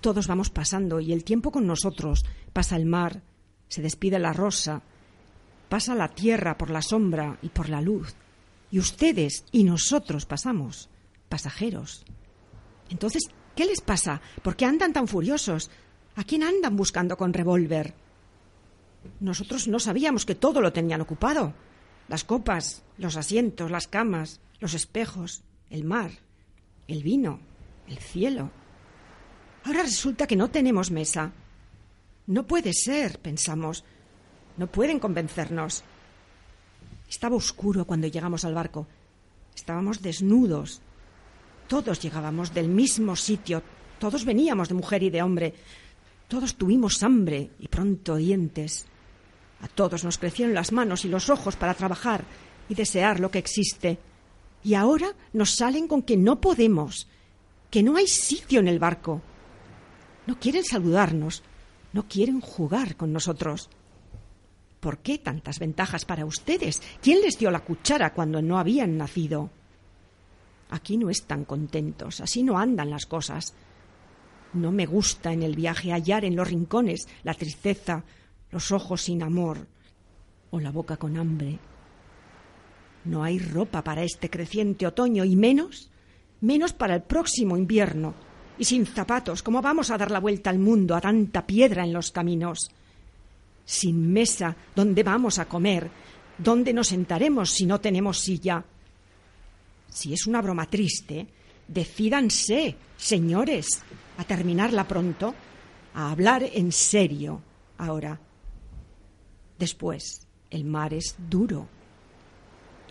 Todos 0.00 0.26
vamos 0.26 0.48
pasando 0.48 0.98
y 0.98 1.12
el 1.12 1.22
tiempo 1.22 1.52
con 1.52 1.66
nosotros. 1.66 2.24
Pasa 2.54 2.76
el 2.76 2.86
mar, 2.86 3.20
se 3.68 3.82
despide 3.82 4.18
la 4.18 4.32
rosa, 4.32 4.80
pasa 5.68 5.94
la 5.94 6.08
tierra 6.08 6.56
por 6.56 6.70
la 6.70 6.80
sombra 6.80 7.38
y 7.42 7.50
por 7.50 7.68
la 7.68 7.82
luz. 7.82 8.14
Y 8.70 8.78
ustedes 8.78 9.44
y 9.52 9.64
nosotros 9.64 10.24
pasamos, 10.24 10.88
pasajeros. 11.28 12.06
Entonces, 12.88 13.24
¿qué 13.54 13.66
les 13.66 13.82
pasa? 13.82 14.22
¿Por 14.42 14.56
qué 14.56 14.64
andan 14.64 14.94
tan 14.94 15.06
furiosos? 15.06 15.70
¿A 16.16 16.24
quién 16.24 16.42
andan 16.42 16.74
buscando 16.74 17.18
con 17.18 17.34
revólver? 17.34 17.94
Nosotros 19.20 19.68
no 19.68 19.78
sabíamos 19.78 20.24
que 20.24 20.34
todo 20.34 20.60
lo 20.60 20.72
tenían 20.72 21.00
ocupado. 21.00 21.54
Las 22.08 22.24
copas, 22.24 22.82
los 22.98 23.16
asientos, 23.16 23.70
las 23.70 23.86
camas, 23.86 24.40
los 24.58 24.74
espejos, 24.74 25.42
el 25.70 25.84
mar, 25.84 26.10
el 26.88 27.02
vino, 27.02 27.40
el 27.88 27.98
cielo. 27.98 28.50
Ahora 29.64 29.82
resulta 29.82 30.26
que 30.26 30.36
no 30.36 30.50
tenemos 30.50 30.90
mesa. 30.90 31.32
No 32.26 32.46
puede 32.46 32.72
ser, 32.72 33.18
pensamos. 33.20 33.84
No 34.56 34.66
pueden 34.66 34.98
convencernos. 34.98 35.84
Estaba 37.08 37.36
oscuro 37.36 37.84
cuando 37.84 38.06
llegamos 38.06 38.44
al 38.44 38.54
barco. 38.54 38.86
Estábamos 39.54 40.02
desnudos. 40.02 40.80
Todos 41.68 42.00
llegábamos 42.00 42.52
del 42.54 42.68
mismo 42.68 43.16
sitio. 43.16 43.62
Todos 43.98 44.24
veníamos 44.24 44.68
de 44.68 44.74
mujer 44.74 45.02
y 45.02 45.10
de 45.10 45.22
hombre. 45.22 45.54
Todos 46.28 46.56
tuvimos 46.56 47.02
hambre 47.02 47.50
y 47.58 47.68
pronto 47.68 48.16
dientes. 48.16 48.86
A 49.62 49.68
todos 49.68 50.04
nos 50.04 50.18
crecieron 50.18 50.54
las 50.54 50.72
manos 50.72 51.04
y 51.04 51.08
los 51.08 51.28
ojos 51.28 51.56
para 51.56 51.74
trabajar 51.74 52.24
y 52.68 52.74
desear 52.74 53.20
lo 53.20 53.30
que 53.30 53.38
existe. 53.38 53.98
Y 54.62 54.74
ahora 54.74 55.14
nos 55.32 55.54
salen 55.54 55.88
con 55.88 56.02
que 56.02 56.16
no 56.16 56.40
podemos, 56.40 57.08
que 57.70 57.82
no 57.82 57.96
hay 57.96 58.06
sitio 58.06 58.60
en 58.60 58.68
el 58.68 58.78
barco. 58.78 59.22
No 60.26 60.38
quieren 60.38 60.64
saludarnos, 60.64 61.42
no 61.92 62.06
quieren 62.08 62.40
jugar 62.40 62.96
con 62.96 63.12
nosotros. 63.12 63.68
¿Por 64.80 64.98
qué 64.98 65.18
tantas 65.18 65.58
ventajas 65.58 66.04
para 66.04 66.24
ustedes? 66.24 66.82
¿Quién 67.02 67.20
les 67.20 67.38
dio 67.38 67.50
la 67.50 67.60
cuchara 67.60 68.14
cuando 68.14 68.40
no 68.40 68.58
habían 68.58 68.96
nacido? 68.96 69.50
Aquí 70.70 70.96
no 70.96 71.10
están 71.10 71.44
contentos, 71.44 72.20
así 72.20 72.42
no 72.42 72.58
andan 72.58 72.90
las 72.90 73.06
cosas. 73.06 73.54
No 74.52 74.72
me 74.72 74.86
gusta 74.86 75.32
en 75.32 75.42
el 75.42 75.54
viaje 75.54 75.92
hallar 75.92 76.24
en 76.24 76.36
los 76.36 76.48
rincones 76.48 77.08
la 77.24 77.34
tristeza, 77.34 78.04
los 78.50 78.72
ojos 78.72 79.02
sin 79.02 79.22
amor 79.22 79.66
o 80.50 80.60
la 80.60 80.70
boca 80.70 80.96
con 80.96 81.16
hambre. 81.16 81.58
No 83.04 83.22
hay 83.22 83.38
ropa 83.38 83.82
para 83.82 84.02
este 84.02 84.28
creciente 84.28 84.86
otoño 84.86 85.24
y 85.24 85.36
menos, 85.36 85.90
menos 86.40 86.72
para 86.72 86.94
el 86.94 87.02
próximo 87.02 87.56
invierno. 87.56 88.14
Y 88.58 88.64
sin 88.64 88.84
zapatos, 88.84 89.42
¿cómo 89.42 89.62
vamos 89.62 89.90
a 89.90 89.96
dar 89.96 90.10
la 90.10 90.20
vuelta 90.20 90.50
al 90.50 90.58
mundo 90.58 90.94
a 90.94 91.00
tanta 91.00 91.46
piedra 91.46 91.84
en 91.84 91.92
los 91.92 92.10
caminos? 92.10 92.70
Sin 93.64 94.12
mesa, 94.12 94.54
¿dónde 94.74 95.02
vamos 95.02 95.38
a 95.38 95.46
comer? 95.46 95.90
¿Dónde 96.36 96.72
nos 96.72 96.88
sentaremos 96.88 97.50
si 97.50 97.64
no 97.64 97.80
tenemos 97.80 98.18
silla? 98.18 98.62
Si 99.88 100.12
es 100.12 100.26
una 100.26 100.42
broma 100.42 100.66
triste, 100.66 101.26
decídanse, 101.66 102.76
señores, 102.96 103.66
a 104.18 104.24
terminarla 104.24 104.86
pronto, 104.86 105.34
a 105.94 106.10
hablar 106.10 106.42
en 106.52 106.70
serio 106.72 107.40
ahora. 107.78 108.18
Después, 109.60 110.26
el 110.48 110.64
mar 110.64 110.94
es 110.94 111.16
duro 111.28 111.68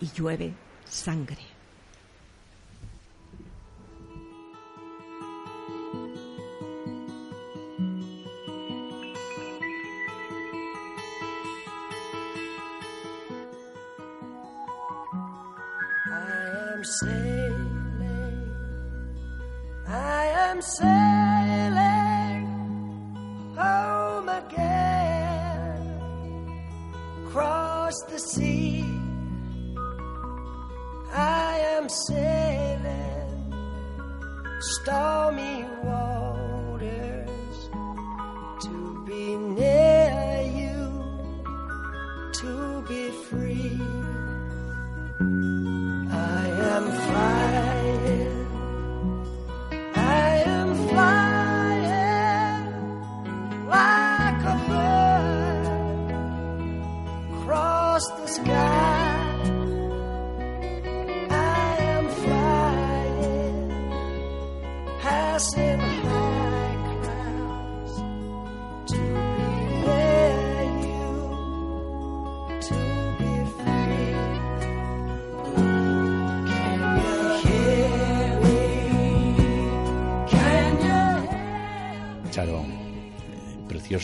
y 0.00 0.06
llueve 0.12 0.54
sangre. 0.84 1.42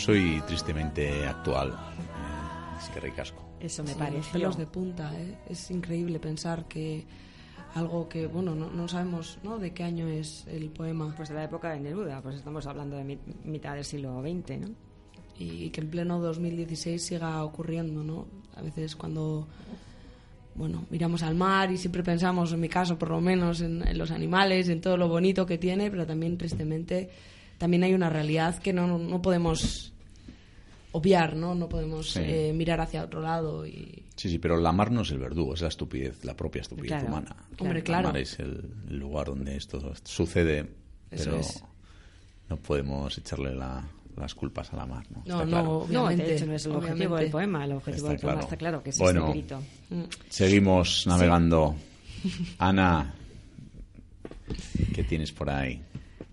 Precioso 0.05 0.15
y 0.15 0.41
tristemente 0.41 1.25
actual. 1.25 1.69
Eh, 1.69 2.77
Es 2.83 2.89
que 2.89 2.99
ricasco. 2.99 3.43
Eso 3.59 3.83
me 3.83 3.89
Sí, 3.93 3.95
pareció. 3.97 4.31
pelos 4.33 4.57
de 4.57 4.67
punta, 4.67 5.11
¿eh? 5.19 5.35
Es 5.49 5.71
increíble 5.71 6.19
pensar 6.19 6.65
que 6.67 7.05
algo 7.73 8.07
que, 8.07 8.27
bueno, 8.27 8.53
no, 8.55 8.69
no 8.69 8.87
sabemos 8.87 9.39
¿no? 9.43 9.57
de 9.57 9.73
qué 9.73 9.83
año 9.83 10.07
es 10.07 10.45
el 10.47 10.69
poema 10.69 11.13
Pues 11.17 11.29
de 11.29 11.35
la 11.35 11.43
época 11.45 11.71
de 11.71 11.79
Neruda, 11.79 12.21
pues 12.21 12.35
estamos 12.35 12.65
hablando 12.67 12.95
de 12.97 13.03
mi- 13.03 13.17
mitad 13.43 13.73
del 13.75 13.83
siglo 13.83 14.21
XX, 14.21 14.57
¿no? 14.59 14.67
y 15.39 15.69
que 15.69 15.81
en 15.81 15.89
pleno 15.89 16.19
2016 16.19 17.03
siga 17.05 17.43
ocurriendo, 17.43 18.03
¿no? 18.03 18.25
A 18.55 18.61
veces 18.63 18.95
cuando, 18.95 19.47
bueno, 20.55 20.85
miramos 20.89 21.21
al 21.21 21.35
mar 21.35 21.71
y 21.71 21.77
siempre 21.77 22.01
pensamos, 22.03 22.53
en 22.53 22.59
mi 22.59 22.69
caso 22.69 22.97
por 22.97 23.09
lo 23.11 23.21
menos, 23.21 23.61
en, 23.61 23.87
en 23.87 23.97
los 23.97 24.09
animales, 24.11 24.67
en 24.69 24.81
todo 24.81 24.97
lo 24.97 25.07
bonito 25.07 25.45
que 25.45 25.57
tiene, 25.59 25.91
pero 25.91 26.07
también 26.07 26.37
tristemente 26.39 27.09
también 27.57 27.83
hay 27.83 27.93
una 27.93 28.09
realidad 28.09 28.57
que 28.59 28.73
no, 28.73 28.97
no 28.97 29.21
podemos 29.21 29.93
obviar, 30.91 31.35
¿no? 31.35 31.53
No 31.53 31.67
podemos 31.69 32.11
Sí. 32.11 32.21
eh, 32.23 32.53
mirar 32.55 32.79
hacia 32.81 33.03
otro 33.03 33.21
lado 33.21 33.65
y... 33.67 34.03
Sí, 34.15 34.29
sí, 34.29 34.39
pero 34.39 34.57
la 34.57 34.71
mar 34.71 34.91
no 34.91 35.01
es 35.01 35.11
el 35.11 35.19
verdugo, 35.19 35.53
es 35.53 35.61
la 35.61 35.67
estupidez, 35.67 36.23
la 36.25 36.35
propia 36.35 36.61
estupidez 36.61 36.89
Claro. 36.89 37.07
humana. 37.07 37.35
Hombre, 37.59 37.79
La 37.79 37.83
claro. 37.83 38.07
mar 38.09 38.17
es 38.17 38.39
el 38.39 38.67
lugar 38.89 39.27
donde 39.27 39.55
esto 39.57 39.93
sucede, 40.03 40.59
Eso 41.11 41.25
pero 41.25 41.39
es. 41.39 41.63
no 42.49 42.57
podemos 42.57 43.15
echarle 43.17 43.53
la, 43.53 43.85
las 44.15 44.33
culpas 44.33 44.73
a 44.73 44.77
la 44.77 44.85
mar, 44.87 45.05
¿no? 45.11 45.17
No, 45.27 45.33
Está 45.33 45.45
no, 45.45 45.49
claro. 45.51 45.65
No, 45.89 46.03
obviamente. 46.05 46.23
de 46.23 46.35
hecho 46.35 46.45
no 46.47 46.53
es 46.53 46.65
el 46.65 46.71
objetivo 46.71 46.95
obviamente. 46.95 47.23
del 47.23 47.31
poema. 47.31 47.65
El 47.65 47.71
objetivo 47.73 47.95
Está 47.97 48.09
del 48.09 48.19
poema 48.19 48.33
claro. 48.33 48.45
está 48.47 48.57
claro, 48.57 48.83
que 48.83 48.89
es 48.89 48.97
Bueno. 48.97 49.19
este 49.27 49.31
grito. 49.39 49.61
Seguimos 50.29 51.05
navegando. 51.05 51.75
Ana, 52.57 53.13
¿qué 54.95 55.03
tienes 55.03 55.31
por 55.31 55.49
ahí? 55.51 55.79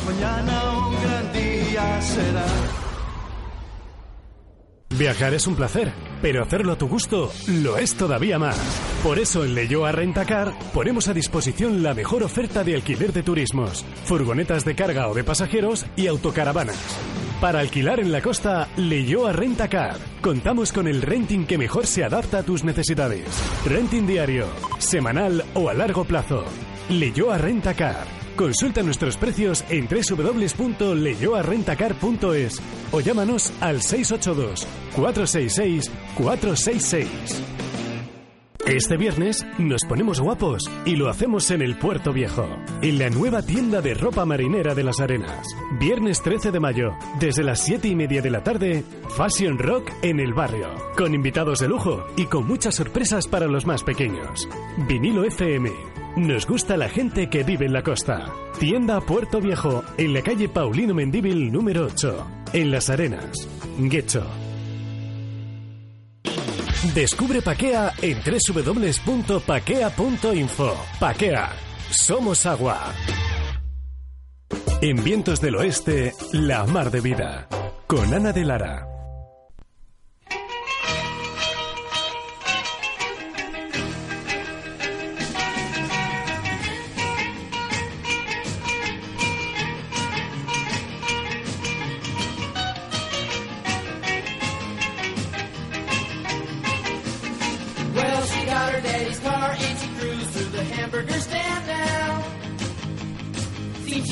Viajar 4.97 5.33
es 5.33 5.47
un 5.47 5.55
placer, 5.55 5.91
pero 6.21 6.41
hacerlo 6.43 6.73
a 6.73 6.77
tu 6.77 6.87
gusto 6.87 7.31
lo 7.47 7.77
es 7.77 7.95
todavía 7.95 8.39
más. 8.39 8.57
Por 9.03 9.19
eso 9.19 9.43
en 9.43 9.55
Leyoa 9.55 9.91
Rentacar 9.91 10.53
ponemos 10.73 11.07
a 11.07 11.13
disposición 11.13 11.83
la 11.83 11.93
mejor 11.93 12.23
oferta 12.23 12.63
de 12.63 12.75
alquiler 12.75 13.13
de 13.13 13.23
turismos, 13.23 13.85
furgonetas 14.05 14.63
de 14.65 14.75
carga 14.75 15.07
o 15.09 15.13
de 15.13 15.23
pasajeros 15.23 15.85
y 15.95 16.07
autocaravanas. 16.07 17.24
Para 17.41 17.59
alquilar 17.59 17.99
en 17.99 18.11
la 18.11 18.21
costa, 18.21 18.69
Leyoa 18.77 19.33
Rentacar. 19.33 19.97
Contamos 20.21 20.71
con 20.71 20.87
el 20.87 21.01
renting 21.01 21.45
que 21.45 21.57
mejor 21.57 21.85
se 21.85 22.05
adapta 22.05 22.37
a 22.39 22.43
tus 22.43 22.63
necesidades. 22.63 23.27
Renting 23.65 24.07
diario, 24.07 24.47
semanal 24.79 25.43
o 25.53 25.67
a 25.69 25.73
largo 25.73 26.05
plazo. 26.05 26.45
Leyoa 26.89 27.37
Rentacar. 27.37 28.05
Consulta 28.37 28.81
nuestros 28.83 29.17
precios 29.17 29.65
en 29.69 29.87
www.leyoarrentacar.es 29.87 32.61
o 32.91 33.01
llámanos 33.01 33.51
al 33.59 33.81
682 33.81 34.65
466 34.95 35.91
466. 36.17 37.54
Este 38.65 38.97
viernes 38.97 39.45
nos 39.59 39.85
ponemos 39.85 40.19
guapos 40.19 40.71
y 40.85 40.95
lo 40.95 41.07
hacemos 41.07 41.51
en 41.51 41.61
el 41.61 41.77
Puerto 41.77 42.11
Viejo, 42.11 42.47
en 42.81 42.97
la 42.97 43.11
nueva 43.11 43.43
tienda 43.43 43.79
de 43.79 43.93
ropa 43.93 44.25
marinera 44.25 44.73
de 44.73 44.83
las 44.83 44.99
Arenas. 44.99 45.45
Viernes 45.79 46.23
13 46.23 46.51
de 46.51 46.59
mayo, 46.59 46.95
desde 47.19 47.43
las 47.43 47.59
7 47.63 47.87
y 47.87 47.95
media 47.95 48.23
de 48.23 48.31
la 48.31 48.43
tarde, 48.43 48.83
Fashion 49.15 49.59
Rock 49.59 49.91
en 50.01 50.19
el 50.19 50.33
barrio, 50.33 50.67
con 50.97 51.13
invitados 51.13 51.59
de 51.59 51.67
lujo 51.67 52.05
y 52.17 52.25
con 52.25 52.47
muchas 52.47 52.73
sorpresas 52.73 53.27
para 53.27 53.45
los 53.45 53.67
más 53.67 53.83
pequeños. 53.83 54.49
Vinilo 54.87 55.25
FM. 55.25 55.71
Nos 56.15 56.47
gusta 56.47 56.75
la 56.75 56.89
gente 56.89 57.29
que 57.29 57.43
vive 57.43 57.67
en 57.67 57.73
la 57.73 57.83
costa. 57.83 58.33
Tienda 58.59 58.99
Puerto 58.99 59.41
Viejo, 59.41 59.83
en 59.99 60.13
la 60.13 60.23
calle 60.23 60.49
Paulino 60.49 60.95
Mendíbil 60.95 61.51
número 61.51 61.85
8, 61.85 62.27
en 62.53 62.71
Las 62.71 62.89
Arenas. 62.89 63.47
Guecho. 63.77 64.25
Descubre 66.93 67.41
Paquea 67.41 67.93
en 68.01 68.19
www.paquea.info. 68.19 70.73
Paquea. 70.99 71.53
Somos 71.89 72.45
agua. 72.45 72.93
En 74.81 75.01
Vientos 75.03 75.41
del 75.41 75.55
Oeste, 75.55 76.13
la 76.33 76.65
mar 76.65 76.91
de 76.91 77.01
vida. 77.01 77.47
Con 77.87 78.13
Ana 78.13 78.31
de 78.33 78.45
Lara. 78.45 78.94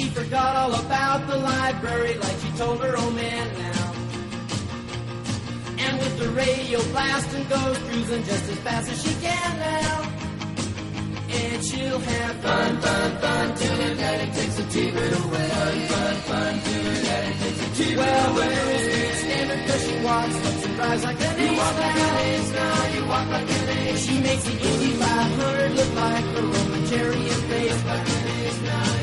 She 0.04 0.10
forgot 0.10 0.56
all 0.56 0.74
about 0.86 1.28
the 1.28 1.38
library 1.38 2.16
like 2.16 2.38
she 2.40 2.52
told 2.58 2.84
her 2.84 2.98
old 2.98 3.16
man 3.16 3.48
now. 3.58 3.94
And 5.80 5.98
with 5.98 6.20
the 6.20 6.30
radio 6.30 6.82
blasting 6.92 7.48
goes 7.48 7.78
cruising 7.88 8.24
just 8.24 8.50
as 8.52 8.60
fast 8.60 8.92
as 8.92 9.02
she 9.04 9.14
can 9.22 9.52
now. 9.60 10.10
And 11.40 11.64
she'll 11.64 12.00
have 12.00 12.36
fun, 12.44 12.82
fun, 12.82 13.18
fun 13.22 13.56
till 13.56 13.76
her 13.76 13.96
daddy 13.96 14.32
takes 14.32 14.56
the 14.56 14.64
TV 14.64 14.96
away. 14.96 15.50
Fun, 15.50 15.78
fun, 15.92 16.16
fun 16.28 16.54
till 16.66 16.84
her 16.84 17.04
daddy 17.08 17.34
takes 17.40 17.60
the 17.64 17.84
TV 17.84 17.98
well, 17.98 18.32
away. 18.32 18.48
Well, 18.48 18.80
Speed 18.84 19.14
standard 19.24 19.68
cause 19.68 19.84
she 19.88 19.96
walks, 20.04 20.36
looks 20.44 20.66
and 20.66 20.76
drives 20.76 21.04
like 21.06 21.22
an 21.22 21.40
ace. 21.40 21.52
You 21.52 21.58
walk 21.58 21.76
like 21.80 21.96
an 21.96 22.16
ace 22.28 22.52
now, 22.52 22.88
you 22.96 23.06
walk 23.08 23.28
like 23.30 23.52
an 23.58 23.70
ace. 23.70 24.06
She 24.06 24.20
makes 24.20 24.44
the 24.44 24.52
Indy 24.52 24.92
500 25.00 25.72
look 25.78 25.96
like 25.96 26.26
a 26.26 26.42
Roman 26.42 26.88
chariot 26.90 27.42
race. 27.50 27.86
Like 27.86 28.08
an 28.10 28.28
ace 28.28 28.62
now, 28.64 29.03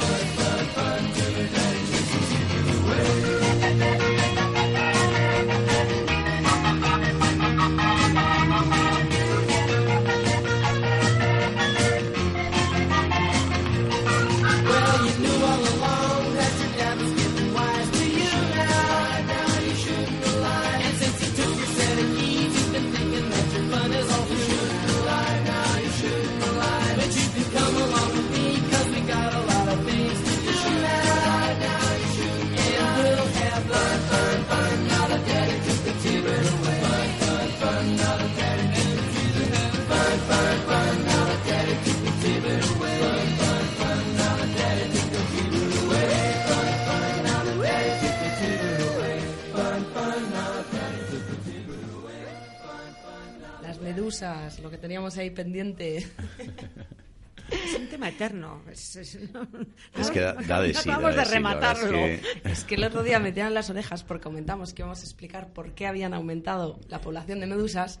lo 54.61 54.69
que 54.69 54.77
teníamos 54.77 55.17
ahí 55.17 55.29
pendiente. 55.29 56.05
Es 57.51 57.77
un 57.77 57.87
tema 57.87 58.07
eterno. 58.07 58.61
Es, 58.71 58.95
es- 58.95 59.29
no- 59.33 59.45
Es 59.99 60.09
que 60.09 60.21
da, 60.21 60.33
da 60.35 60.61
de 60.61 60.73
sí. 60.73 60.87
da 60.87 60.95
acabamos 60.95 61.15
de 61.17 61.25
rematarlo. 61.25 61.97
es 62.05 62.21
que- 62.21 62.49
Es 62.49 62.63
que 62.63 62.75
el 62.75 62.83
otro 62.85 63.03
día 63.03 63.19
me 63.19 63.33
tiraron 63.33 63.53
las 63.53 63.69
orejas 63.69 64.03
porque 64.05 64.23
comentamos 64.23 64.73
que 64.73 64.83
íbamos 64.83 65.01
a 65.01 65.03
explicar 65.03 65.51
por 65.51 65.73
qué 65.73 65.85
habían 65.85 66.13
aumentado 66.13 66.79
la 66.87 67.01
población 67.01 67.41
de 67.41 67.47
medusas 67.47 67.99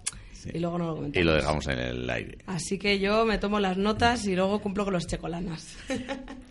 y 0.53 0.59
luego 0.59 0.77
no 0.77 0.85
lo 0.87 0.95
comentamos. 0.95 1.21
Y 1.21 1.25
lo 1.25 1.33
dejamos 1.33 1.67
en 1.67 1.79
el 1.79 2.09
aire. 2.09 2.37
Así 2.45 2.79
que 2.79 2.99
yo 2.99 3.25
me 3.25 3.39
tomo 3.39 3.59
las 3.59 3.75
notas 3.75 4.25
y 4.25 4.35
luego 4.37 4.61
cumplo 4.61 4.85
con 4.85 4.93
los 4.93 5.05
checolanas. 5.05 5.75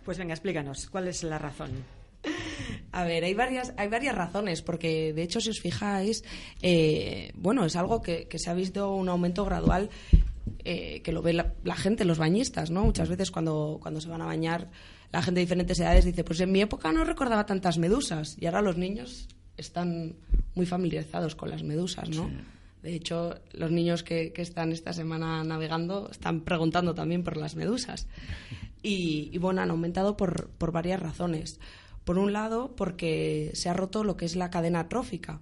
Pues 0.04 0.18
venga, 0.18 0.34
explícanos, 0.34 0.86
¿cuál 0.90 1.08
es 1.08 1.22
la 1.22 1.38
razón? 1.38 1.70
A 2.92 3.04
ver, 3.04 3.24
hay 3.24 3.34
varias, 3.34 3.72
hay 3.76 3.88
varias 3.88 4.14
razones, 4.14 4.62
porque 4.62 5.12
de 5.12 5.22
hecho, 5.22 5.40
si 5.40 5.50
os 5.50 5.60
fijáis, 5.60 6.24
eh, 6.60 7.30
bueno, 7.36 7.64
es 7.64 7.76
algo 7.76 8.02
que, 8.02 8.26
que 8.26 8.38
se 8.38 8.50
ha 8.50 8.54
visto 8.54 8.94
un 8.94 9.08
aumento 9.08 9.44
gradual 9.44 9.90
eh, 10.64 11.00
que 11.02 11.12
lo 11.12 11.22
ve 11.22 11.32
la, 11.32 11.54
la 11.62 11.76
gente, 11.76 12.04
los 12.04 12.18
bañistas, 12.18 12.70
¿no? 12.70 12.82
Muchas 12.84 13.08
veces 13.08 13.30
cuando, 13.30 13.78
cuando 13.80 14.00
se 14.00 14.08
van 14.08 14.22
a 14.22 14.26
bañar, 14.26 14.70
la 15.12 15.22
gente 15.22 15.40
de 15.40 15.46
diferentes 15.46 15.78
edades 15.78 16.04
dice, 16.04 16.24
pues 16.24 16.40
en 16.40 16.52
mi 16.52 16.60
época 16.60 16.92
no 16.92 17.04
recordaba 17.04 17.46
tantas 17.46 17.78
medusas, 17.78 18.36
y 18.40 18.46
ahora 18.46 18.60
los 18.60 18.76
niños 18.76 19.28
están 19.56 20.16
muy 20.54 20.66
familiarizados 20.66 21.36
con 21.36 21.50
las 21.50 21.62
medusas, 21.62 22.08
¿no? 22.10 22.30
De 22.82 22.94
hecho, 22.94 23.38
los 23.52 23.70
niños 23.70 24.02
que, 24.02 24.32
que 24.32 24.42
están 24.42 24.72
esta 24.72 24.92
semana 24.92 25.44
navegando 25.44 26.08
están 26.10 26.40
preguntando 26.40 26.94
también 26.94 27.22
por 27.22 27.36
las 27.36 27.54
medusas. 27.54 28.06
Y, 28.82 29.28
y, 29.32 29.38
bueno, 29.38 29.60
han 29.60 29.70
aumentado 29.70 30.16
por, 30.16 30.48
por 30.50 30.72
varias 30.72 30.98
razones. 30.98 31.60
Por 32.04 32.18
un 32.18 32.32
lado, 32.32 32.74
porque 32.76 33.50
se 33.54 33.68
ha 33.68 33.74
roto 33.74 34.04
lo 34.04 34.16
que 34.16 34.24
es 34.24 34.36
la 34.36 34.50
cadena 34.50 34.88
trófica. 34.88 35.40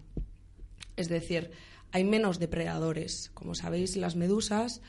Es 0.96 1.08
decir, 1.08 1.52
hay 1.92 2.04
menos 2.04 2.38
depredadores. 2.38 3.30
Como 3.34 3.54
sabéis, 3.54 3.96
las 3.96 4.16
medusas 4.16 4.82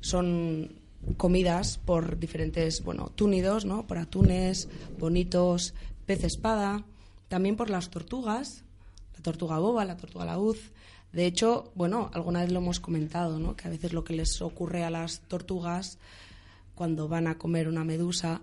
son 0.00 0.76
comidas 1.16 1.78
por 1.78 2.18
diferentes, 2.18 2.82
bueno, 2.82 3.10
túnidos, 3.14 3.64
¿no? 3.64 3.86
Por 3.86 3.98
atunes, 3.98 4.68
bonitos, 4.98 5.74
pez 6.06 6.24
espada, 6.24 6.84
también 7.28 7.56
por 7.56 7.70
las 7.70 7.90
tortugas, 7.90 8.64
la 9.14 9.22
tortuga 9.22 9.58
boba, 9.58 9.84
la 9.84 9.96
tortuga 9.96 10.24
laúd. 10.24 10.56
De 11.12 11.26
hecho, 11.26 11.72
bueno, 11.74 12.10
alguna 12.12 12.40
vez 12.40 12.52
lo 12.52 12.58
hemos 12.58 12.80
comentado, 12.80 13.38
¿no? 13.38 13.56
Que 13.56 13.68
a 13.68 13.70
veces 13.70 13.92
lo 13.92 14.04
que 14.04 14.14
les 14.14 14.40
ocurre 14.42 14.84
a 14.84 14.90
las 14.90 15.20
tortugas 15.20 15.98
cuando 16.74 17.08
van 17.08 17.26
a 17.26 17.38
comer 17.38 17.68
una 17.68 17.84
medusa 17.84 18.42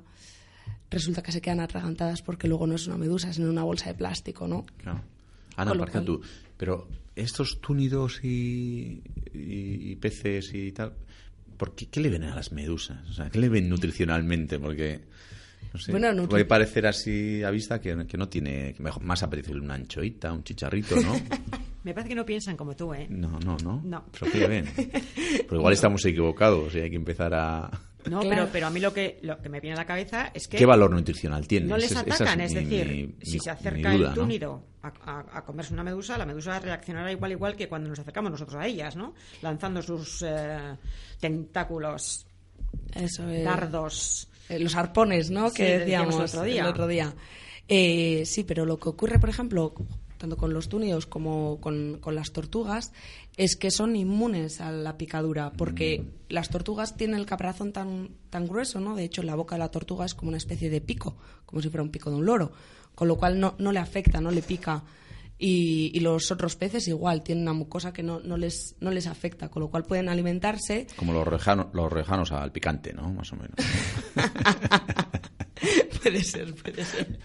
resulta 0.94 1.22
que 1.24 1.32
se 1.32 1.42
quedan 1.42 1.60
atragantadas 1.60 2.22
porque 2.22 2.48
luego 2.48 2.66
no 2.68 2.76
es 2.76 2.88
una 2.88 2.98
medusa, 2.98 3.34
sino 3.34 3.50
una 3.50 3.64
bolsa 3.64 3.88
de 3.88 3.96
plástico, 3.96 4.48
¿no? 4.48 4.66
Claro. 4.78 5.02
Ana, 5.56 5.72
Con 5.72 5.78
lo 5.78 5.84
Marca, 5.84 5.94
cual- 6.00 6.06
tú, 6.06 6.22
pero 6.58 6.88
estos 7.16 7.60
túnidos 7.62 8.24
y, 8.24 9.02
y- 9.34 9.92
y 9.92 9.96
peces 9.98 10.52
y 10.54 10.72
tal, 10.72 10.94
¿por 11.58 11.76
qué, 11.76 11.86
qué 11.88 12.00
le 12.00 12.10
ven 12.10 12.24
a 12.24 12.36
las 12.36 12.52
medusas? 12.52 13.08
O 13.10 13.14
sea, 13.14 13.30
¿qué 13.30 13.40
le 13.40 13.50
ven 13.50 13.70
nutricionalmente? 13.70 14.58
Porque, 14.60 15.02
no 15.74 15.80
sé, 15.80 15.92
Bueno, 15.92 16.08
nutri- 16.12 16.28
puede 16.30 16.46
parecer 16.46 16.88
así 16.88 17.44
a 17.44 17.52
vista 17.52 17.80
que, 17.80 18.06
que 18.08 18.18
no 18.18 18.28
tiene, 18.30 18.74
que 18.74 18.82
mejor, 18.82 19.04
más 19.04 19.22
apetecible 19.22 19.62
una 19.62 19.76
anchoita, 19.76 20.34
un 20.34 20.44
chicharrito, 20.44 20.96
¿no? 21.00 21.14
Me 21.84 21.94
parece 21.94 22.10
que 22.10 22.16
no 22.16 22.26
piensan 22.26 22.56
como 22.56 22.76
tú, 22.76 22.94
¿eh? 22.94 23.08
No, 23.10 23.38
no, 23.42 23.58
no. 23.62 23.82
No. 23.84 24.06
¿Pero 24.18 24.32
qué 24.32 24.38
le 24.40 24.48
ven? 24.48 24.66
Pero 24.76 25.58
igual 25.58 25.74
estamos 25.74 26.04
equivocados 26.06 26.74
y 26.76 26.80
hay 26.80 26.90
que 26.90 26.96
empezar 26.96 27.34
a... 27.34 27.70
No, 28.10 28.20
Claro. 28.20 28.30
pero, 28.30 28.50
pero 28.52 28.68
a 28.68 28.70
mí 28.70 28.80
lo 28.80 28.94
que, 28.94 29.20
lo 29.22 29.42
que 29.42 29.50
me 29.50 29.60
viene 29.60 29.76
a 29.76 29.80
la 29.80 29.86
cabeza 29.86 30.32
es 30.34 30.48
que 30.48 30.58
¿Qué 30.58 30.66
valor 30.66 30.92
nutricional 30.92 31.48
tiene? 31.48 31.68
no 31.68 31.78
les 31.78 31.92
Esa 31.92 32.02
es- 32.02 32.08
esa 32.08 32.16
atacan. 32.24 32.42
Es, 32.42 32.54
decir, 32.54 32.88
mi- 33.20 33.26
si 33.26 33.40
se 33.40 33.50
acerca 33.50 33.94
duda, 33.94 34.10
el 34.10 34.16
¿no? 34.16 34.22
túnido 34.22 34.64
a, 34.82 34.88
a- 35.06 35.38
a 35.38 35.46
comerse 35.46 35.74
una 35.74 35.84
medusa, 35.84 36.18
la 36.18 36.26
medusa 36.26 36.60
reaccionará 36.60 37.12
igual 37.12 37.32
igual 37.32 37.56
que 37.56 37.68
cuando 37.70 37.90
nos 37.90 38.00
acercamos 38.00 38.32
nosotros 38.32 38.62
a 38.62 38.68
ellas, 38.68 38.96
¿no? 38.96 39.14
Lanzando 39.42 39.82
sus 39.82 40.22
eh, 40.28 40.58
tentáculos, 41.20 42.26
Eso 42.94 43.28
es. 43.30 43.44
dardos. 43.44 44.28
Eh, 44.50 44.60
los 44.60 44.76
arpones, 44.76 45.30
¿no? 45.32 45.50
Sí, 45.50 45.56
que 45.58 45.80
decíamos 45.80 46.08
decíamos 46.08 46.16
el 46.16 46.40
otro 46.40 46.44
día. 46.44 46.62
el 46.64 46.68
otro 46.68 46.88
día. 46.88 47.14
Eh, 47.68 48.24
sí, 48.26 48.44
pero 48.44 48.66
lo 48.66 48.78
que 48.78 48.90
ocurre, 48.90 49.20
por 49.20 49.30
ejemplo, 49.30 49.74
tanto 50.18 50.36
con 50.38 50.54
los 50.54 50.68
túnidos 50.70 51.06
como 51.06 51.60
con, 51.62 52.00
con 52.02 52.16
las 52.16 52.32
tortugas, 52.32 52.92
es 53.38 53.56
que 53.56 53.72
son 53.72 53.96
inmunes 53.96 54.62
a 54.62 54.72
la 54.72 54.98
picadura, 54.98 55.52
porque 55.54 56.04
las 56.30 56.50
tortugas 56.50 56.96
tienen 56.98 57.20
el 57.20 57.26
caparazón 57.26 57.74
tan, 57.74 58.10
tan 58.30 58.48
grueso, 58.48 58.80
¿no? 58.80 58.96
De 58.96 59.04
hecho, 59.04 59.24
la 59.24 59.36
boca 59.36 59.56
de 59.56 59.60
la 59.60 59.72
tortuga 59.72 60.06
es 60.06 60.14
como 60.14 60.30
una 60.30 60.38
especie 60.38 60.70
de 60.70 60.82
pico, 60.82 61.18
como 61.46 61.62
si 61.62 61.70
fuera 61.70 61.84
un 61.84 61.90
pico 61.90 62.10
de 62.12 62.18
un 62.18 62.26
loro, 62.26 62.52
con 62.96 63.08
lo 63.08 63.18
cual 63.18 63.40
no, 63.40 63.56
no 63.58 63.72
le 63.72 63.80
afecta, 63.80 64.22
no 64.22 64.30
le 64.32 64.42
pica. 64.44 64.84
Y, 65.40 65.92
y 65.96 66.00
los 66.00 66.32
otros 66.32 66.56
peces 66.56 66.88
igual, 66.88 67.24
tienen 67.24 67.42
una 67.42 67.54
mucosa 67.54 67.92
que 67.92 68.04
no, 68.04 68.20
no, 68.20 68.38
les, 68.38 68.76
no 68.80 68.92
les 68.92 69.08
afecta, 69.08 69.50
con 69.50 69.62
lo 69.64 69.70
cual 69.70 69.84
pueden 69.84 70.08
alimentarse 70.08 70.86
Como 70.96 71.12
los 71.12 71.28
rejanos, 71.28 71.68
los 71.74 71.92
rejanos 71.92 72.32
al 72.32 72.52
picante, 72.52 72.94
¿no? 72.94 73.12
Más 73.12 73.34
o 73.34 73.36
menos. 73.36 73.56
puede 76.04 76.24
ser, 76.24 76.54
puede 76.56 76.86
ser. 76.86 77.20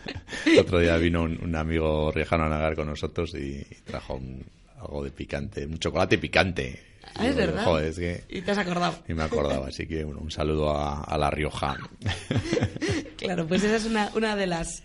El 0.47 0.59
otro 0.61 0.79
día 0.81 0.97
vino 0.97 1.23
un, 1.23 1.39
un 1.43 1.55
amigo 1.55 2.11
riojano 2.11 2.45
a 2.45 2.49
nagar 2.49 2.75
con 2.77 2.87
nosotros 2.89 3.35
y 3.35 3.63
trajo 3.85 4.15
un- 4.15 4.45
algo 4.81 5.05
de 5.05 5.11
picante, 5.11 5.67
un 5.67 5.79
chocolate 5.79 6.19
picante. 6.19 6.83
Ah, 7.15 7.27
es 7.27 7.37
verdad. 7.37 7.65
Joder, 7.65 7.87
es 7.87 7.99
que... 7.99 8.25
Y 8.29 8.43
te 8.43 8.51
has 8.51 8.59
acordado. 8.59 8.97
Y 9.09 9.15
me 9.15 9.23
acordaba, 9.23 9.69
así 9.69 9.87
que 9.87 10.05
bueno, 10.05 10.21
un 10.21 10.31
saludo 10.31 10.71
a, 10.71 11.03
a 11.03 11.19
La 11.19 11.31
Rioja. 11.31 11.77
Claro, 13.17 13.49
pues 13.49 13.65
esa 13.65 13.75
es 13.75 13.85
una, 13.85 14.13
una 14.15 14.37
de 14.37 14.47
las 14.47 14.85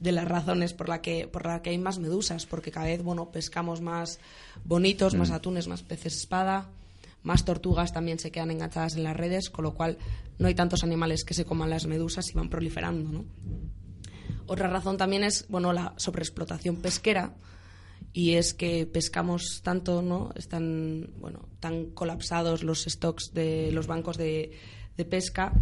de 0.00 0.10
las 0.10 0.26
razones 0.26 0.72
por 0.72 0.88
la 0.88 1.02
que 1.02 1.28
por 1.28 1.46
la 1.46 1.60
que 1.60 1.70
hay 1.70 1.78
más 1.78 1.98
medusas, 1.98 2.46
porque 2.46 2.70
cada 2.70 2.86
vez 2.86 3.02
bueno 3.02 3.30
pescamos 3.30 3.82
más 3.82 4.18
bonitos, 4.64 5.14
más 5.14 5.30
atunes, 5.30 5.68
más 5.68 5.82
peces 5.82 6.16
espada, 6.16 6.70
más 7.22 7.44
tortugas 7.44 7.92
también 7.92 8.18
se 8.18 8.30
quedan 8.30 8.50
enganchadas 8.50 8.96
en 8.96 9.04
las 9.04 9.16
redes, 9.16 9.50
con 9.50 9.64
lo 9.64 9.74
cual 9.74 9.98
no 10.38 10.48
hay 10.48 10.54
tantos 10.54 10.82
animales 10.82 11.24
que 11.24 11.34
se 11.34 11.44
coman 11.44 11.70
las 11.70 11.86
medusas 11.86 12.30
y 12.30 12.32
van 12.32 12.48
proliferando, 12.48 13.10
¿no? 13.10 13.24
Otra 14.46 14.68
razón 14.68 14.96
también 14.96 15.24
es 15.24 15.46
bueno 15.48 15.72
la 15.72 15.94
sobreexplotación 15.96 16.76
pesquera 16.76 17.34
y 18.14 18.34
es 18.36 18.54
que 18.54 18.86
pescamos 18.86 19.60
tanto, 19.62 20.00
¿no? 20.00 20.30
Están 20.36 21.10
bueno 21.20 21.48
tan 21.60 21.86
colapsados 21.86 22.62
los 22.62 22.84
stocks 22.84 23.34
de 23.34 23.70
los 23.72 23.86
bancos 23.88 24.16
de, 24.16 24.52
de 24.96 25.04
pesca 25.04 25.52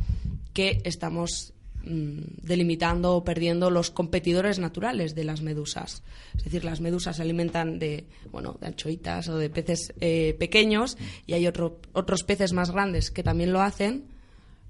que 0.52 0.82
estamos 0.84 1.54
mm, 1.82 2.18
delimitando 2.42 3.16
o 3.16 3.24
perdiendo 3.24 3.70
los 3.70 3.90
competidores 3.90 4.58
naturales 4.58 5.14
de 5.14 5.24
las 5.24 5.40
medusas. 5.40 6.02
Es 6.36 6.44
decir, 6.44 6.62
las 6.64 6.80
medusas 6.82 7.16
se 7.16 7.22
alimentan 7.22 7.78
de, 7.78 8.04
bueno, 8.30 8.58
de 8.60 8.66
anchoitas 8.66 9.28
o 9.28 9.38
de 9.38 9.48
peces 9.48 9.94
eh, 10.02 10.36
pequeños 10.38 10.98
y 11.26 11.32
hay 11.32 11.46
otro- 11.46 11.80
otros 11.94 12.22
peces 12.22 12.52
más 12.52 12.70
grandes 12.70 13.10
que 13.10 13.22
también 13.22 13.52
lo 13.54 13.62
hacen, 13.62 14.04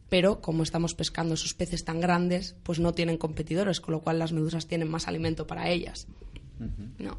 pero 0.09 0.41
como 0.41 0.63
estamos 0.63 0.95
pescando 0.95 1.35
esos 1.35 1.55
peces 1.55 1.85
tan 1.85 1.99
grandes, 1.99 2.55
pues 2.63 2.79
no 2.79 2.93
tienen 2.95 3.17
competidores, 3.19 3.81
con 3.81 3.91
lo 3.93 4.03
cual 4.03 4.21
las 4.21 4.31
medusas 4.33 4.69
tienen 4.69 4.89
más 4.89 5.09
alimento 5.09 5.49
para 5.49 5.69
ellas. 5.69 6.07
¿no? 7.01 7.19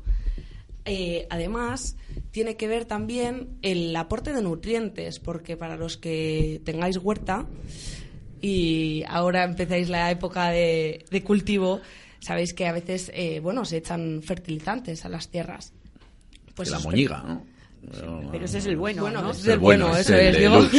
Eh, 0.86 1.28
además, 1.30 1.96
tiene 2.32 2.58
que 2.58 2.68
ver 2.68 2.86
también 2.86 3.58
el 3.62 3.96
aporte 3.96 4.34
de 4.34 4.42
nutrientes, 4.42 5.20
porque 5.20 5.56
para 5.56 5.78
los 5.78 5.98
que 5.98 6.62
tengáis 6.66 6.98
huerta 6.98 7.46
y 8.42 9.04
ahora 9.08 9.44
empezáis 9.46 9.90
la 9.90 10.12
época 10.12 10.50
de, 10.50 11.06
de 11.10 11.24
cultivo, 11.24 11.80
sabéis 12.20 12.54
que 12.54 12.68
a 12.68 12.74
veces, 12.74 13.12
eh, 13.14 13.40
bueno, 13.40 13.64
se 13.66 13.78
echan 13.78 14.22
fertilizantes 14.24 15.06
a 15.06 15.10
las 15.10 15.30
tierras. 15.30 15.72
Pues 16.56 16.70
la 16.70 16.80
moñiga, 16.80 17.24
¿no? 17.26 17.46
Pero- 17.92 18.30
Pero 18.32 18.46
ese 18.46 18.58
es 18.60 18.66
el 18.66 18.78
bueno, 18.78 19.02
bueno, 19.04 19.22
¿no? 19.22 19.32
ese 19.32 19.40
es 19.42 19.46
El 19.48 19.54
el 19.54 19.60
bueno, 19.60 19.86
bueno, 19.88 20.00
eso 20.00 20.14
el 20.16 20.36
es. 20.36 20.40
Digo, 20.40 20.70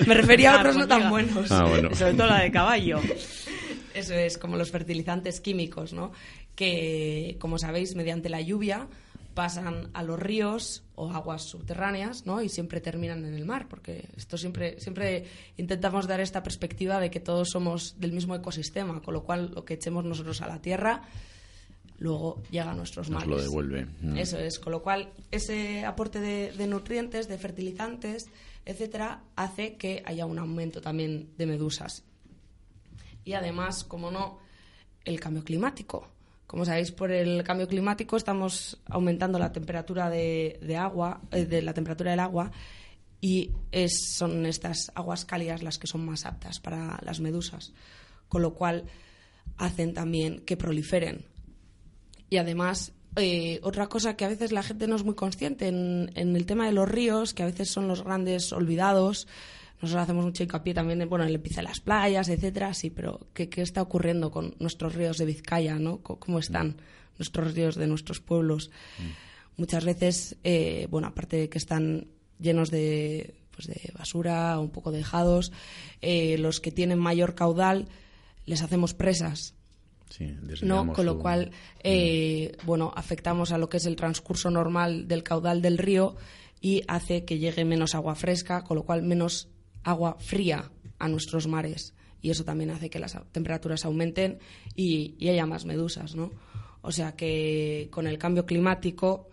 me 0.06 0.14
refería 0.14 0.54
a 0.54 0.58
otros 0.60 0.76
no 0.76 0.86
tan 0.88 1.10
buenos. 1.10 1.50
Ah, 1.50 1.64
bueno. 1.68 1.94
Sobre 1.94 2.14
todo 2.14 2.26
la 2.26 2.40
de 2.42 2.50
caballo. 2.50 3.00
Eso 3.94 4.14
es, 4.14 4.38
como 4.38 4.56
los 4.56 4.70
fertilizantes 4.70 5.40
químicos, 5.40 5.92
¿no? 5.92 6.12
Que, 6.54 7.36
como 7.38 7.58
sabéis, 7.58 7.94
mediante 7.96 8.28
la 8.28 8.40
lluvia 8.40 8.86
pasan 9.34 9.90
a 9.92 10.02
los 10.02 10.18
ríos 10.18 10.84
o 10.94 11.10
aguas 11.10 11.42
subterráneas, 11.42 12.24
¿no? 12.24 12.40
Y 12.40 12.48
siempre 12.48 12.80
terminan 12.80 13.24
en 13.24 13.34
el 13.34 13.44
mar, 13.44 13.68
porque 13.68 14.08
esto 14.16 14.38
siempre, 14.38 14.80
siempre 14.80 15.24
intentamos 15.56 16.06
dar 16.06 16.20
esta 16.20 16.42
perspectiva 16.42 17.00
de 17.00 17.10
que 17.10 17.20
todos 17.20 17.50
somos 17.50 17.98
del 17.98 18.12
mismo 18.12 18.34
ecosistema, 18.34 19.02
con 19.02 19.14
lo 19.14 19.24
cual 19.24 19.52
lo 19.54 19.64
que 19.64 19.74
echemos 19.74 20.04
nosotros 20.04 20.40
a 20.40 20.46
la 20.46 20.60
tierra 20.62 21.02
luego 21.98 22.42
llega 22.50 22.70
a 22.70 22.74
nuestros 22.74 23.08
Nos 23.10 23.20
mares. 23.26 23.36
lo 23.36 23.42
devuelve. 23.42 23.86
Mm. 24.02 24.16
Eso 24.18 24.38
es, 24.38 24.58
con 24.58 24.72
lo 24.72 24.82
cual 24.82 25.12
ese 25.30 25.84
aporte 25.84 26.20
de, 26.20 26.52
de 26.52 26.66
nutrientes, 26.66 27.28
de 27.28 27.38
fertilizantes, 27.38 28.24
etcétera, 28.64 29.22
hace 29.36 29.76
que 29.76 30.02
haya 30.04 30.26
un 30.26 30.38
aumento 30.38 30.80
también 30.80 31.30
de 31.36 31.46
medusas. 31.46 32.04
Y 33.24 33.32
además, 33.34 33.84
como 33.84 34.10
no, 34.10 34.38
el 35.04 35.20
cambio 35.20 35.44
climático. 35.44 36.08
Como 36.54 36.64
sabéis, 36.64 36.92
por 36.92 37.10
el 37.10 37.42
cambio 37.42 37.66
climático 37.66 38.16
estamos 38.16 38.78
aumentando 38.86 39.40
la 39.40 39.50
temperatura 39.50 40.08
de, 40.08 40.76
agua, 40.78 41.20
eh, 41.32 41.46
de 41.46 41.62
la 41.62 41.74
temperatura 41.74 42.12
del 42.12 42.20
agua, 42.20 42.52
y 43.20 43.50
son 43.88 44.46
estas 44.46 44.92
aguas 44.94 45.24
cálidas 45.24 45.64
las 45.64 45.80
que 45.80 45.88
son 45.88 46.06
más 46.06 46.26
aptas 46.26 46.60
para 46.60 47.00
las 47.02 47.18
medusas, 47.18 47.72
con 48.28 48.42
lo 48.42 48.54
cual 48.54 48.84
hacen 49.56 49.94
también 49.94 50.44
que 50.44 50.56
proliferen. 50.56 51.24
Y 52.30 52.36
además, 52.36 52.92
eh, 53.16 53.58
otra 53.64 53.88
cosa 53.88 54.14
que 54.14 54.24
a 54.24 54.28
veces 54.28 54.52
la 54.52 54.62
gente 54.62 54.86
no 54.86 54.94
es 54.94 55.04
muy 55.04 55.16
consciente 55.16 55.66
en, 55.66 56.12
en 56.14 56.36
el 56.36 56.46
tema 56.46 56.66
de 56.66 56.72
los 56.72 56.88
ríos, 56.88 57.34
que 57.34 57.42
a 57.42 57.46
veces 57.46 57.68
son 57.68 57.88
los 57.88 58.04
grandes 58.04 58.52
olvidados. 58.52 59.26
Nosotros 59.80 60.02
hacemos 60.02 60.24
mucho 60.24 60.42
hincapié 60.42 60.72
también 60.72 61.02
en, 61.02 61.08
bueno, 61.08 61.24
en 61.24 61.30
el 61.30 61.42
de 61.42 61.62
las 61.62 61.80
playas, 61.80 62.28
etcétera, 62.28 62.72
sí, 62.74 62.90
pero 62.90 63.26
¿qué, 63.34 63.48
¿qué, 63.48 63.62
está 63.62 63.82
ocurriendo 63.82 64.30
con 64.30 64.54
nuestros 64.58 64.94
ríos 64.94 65.18
de 65.18 65.26
Vizcaya, 65.26 65.78
no? 65.78 65.98
¿Cómo 65.98 66.38
están 66.38 66.76
nuestros 67.18 67.54
ríos 67.54 67.74
de 67.76 67.86
nuestros 67.86 68.20
pueblos? 68.20 68.70
Muchas 69.56 69.84
veces, 69.84 70.36
eh, 70.42 70.86
bueno, 70.90 71.08
aparte 71.08 71.36
de 71.36 71.48
que 71.48 71.58
están 71.58 72.08
llenos 72.40 72.70
de, 72.70 73.34
pues 73.50 73.68
de 73.68 73.92
basura, 73.96 74.58
un 74.58 74.70
poco 74.70 74.90
dejados, 74.90 75.52
eh, 76.00 76.38
los 76.38 76.60
que 76.60 76.72
tienen 76.72 76.98
mayor 76.98 77.34
caudal 77.34 77.88
les 78.46 78.62
hacemos 78.62 78.94
presas. 78.94 79.54
Sí, 80.10 80.36
¿no? 80.62 80.92
Con 80.92 81.06
lo 81.06 81.18
cual, 81.18 81.50
eh, 81.82 82.56
bueno, 82.64 82.92
afectamos 82.94 83.50
a 83.50 83.58
lo 83.58 83.68
que 83.68 83.78
es 83.78 83.86
el 83.86 83.96
transcurso 83.96 84.48
normal 84.50 85.08
del 85.08 85.24
caudal 85.24 85.60
del 85.60 85.78
río 85.78 86.14
y 86.60 86.82
hace 86.86 87.24
que 87.24 87.38
llegue 87.38 87.64
menos 87.64 87.94
agua 87.94 88.14
fresca, 88.14 88.62
con 88.62 88.76
lo 88.76 88.84
cual 88.84 89.02
menos 89.02 89.48
agua 89.84 90.16
fría 90.18 90.70
a 90.98 91.08
nuestros 91.08 91.46
mares. 91.46 91.94
Y 92.20 92.30
eso 92.30 92.44
también 92.44 92.70
hace 92.70 92.90
que 92.90 92.98
las 92.98 93.16
temperaturas 93.32 93.84
aumenten 93.84 94.38
y, 94.74 95.28
haya 95.28 95.46
más 95.46 95.66
medusas, 95.66 96.14
¿no? 96.14 96.32
O 96.80 96.90
sea 96.90 97.12
que 97.12 97.88
con 97.90 98.06
el 98.06 98.18
cambio 98.18 98.44
climático 98.46 99.28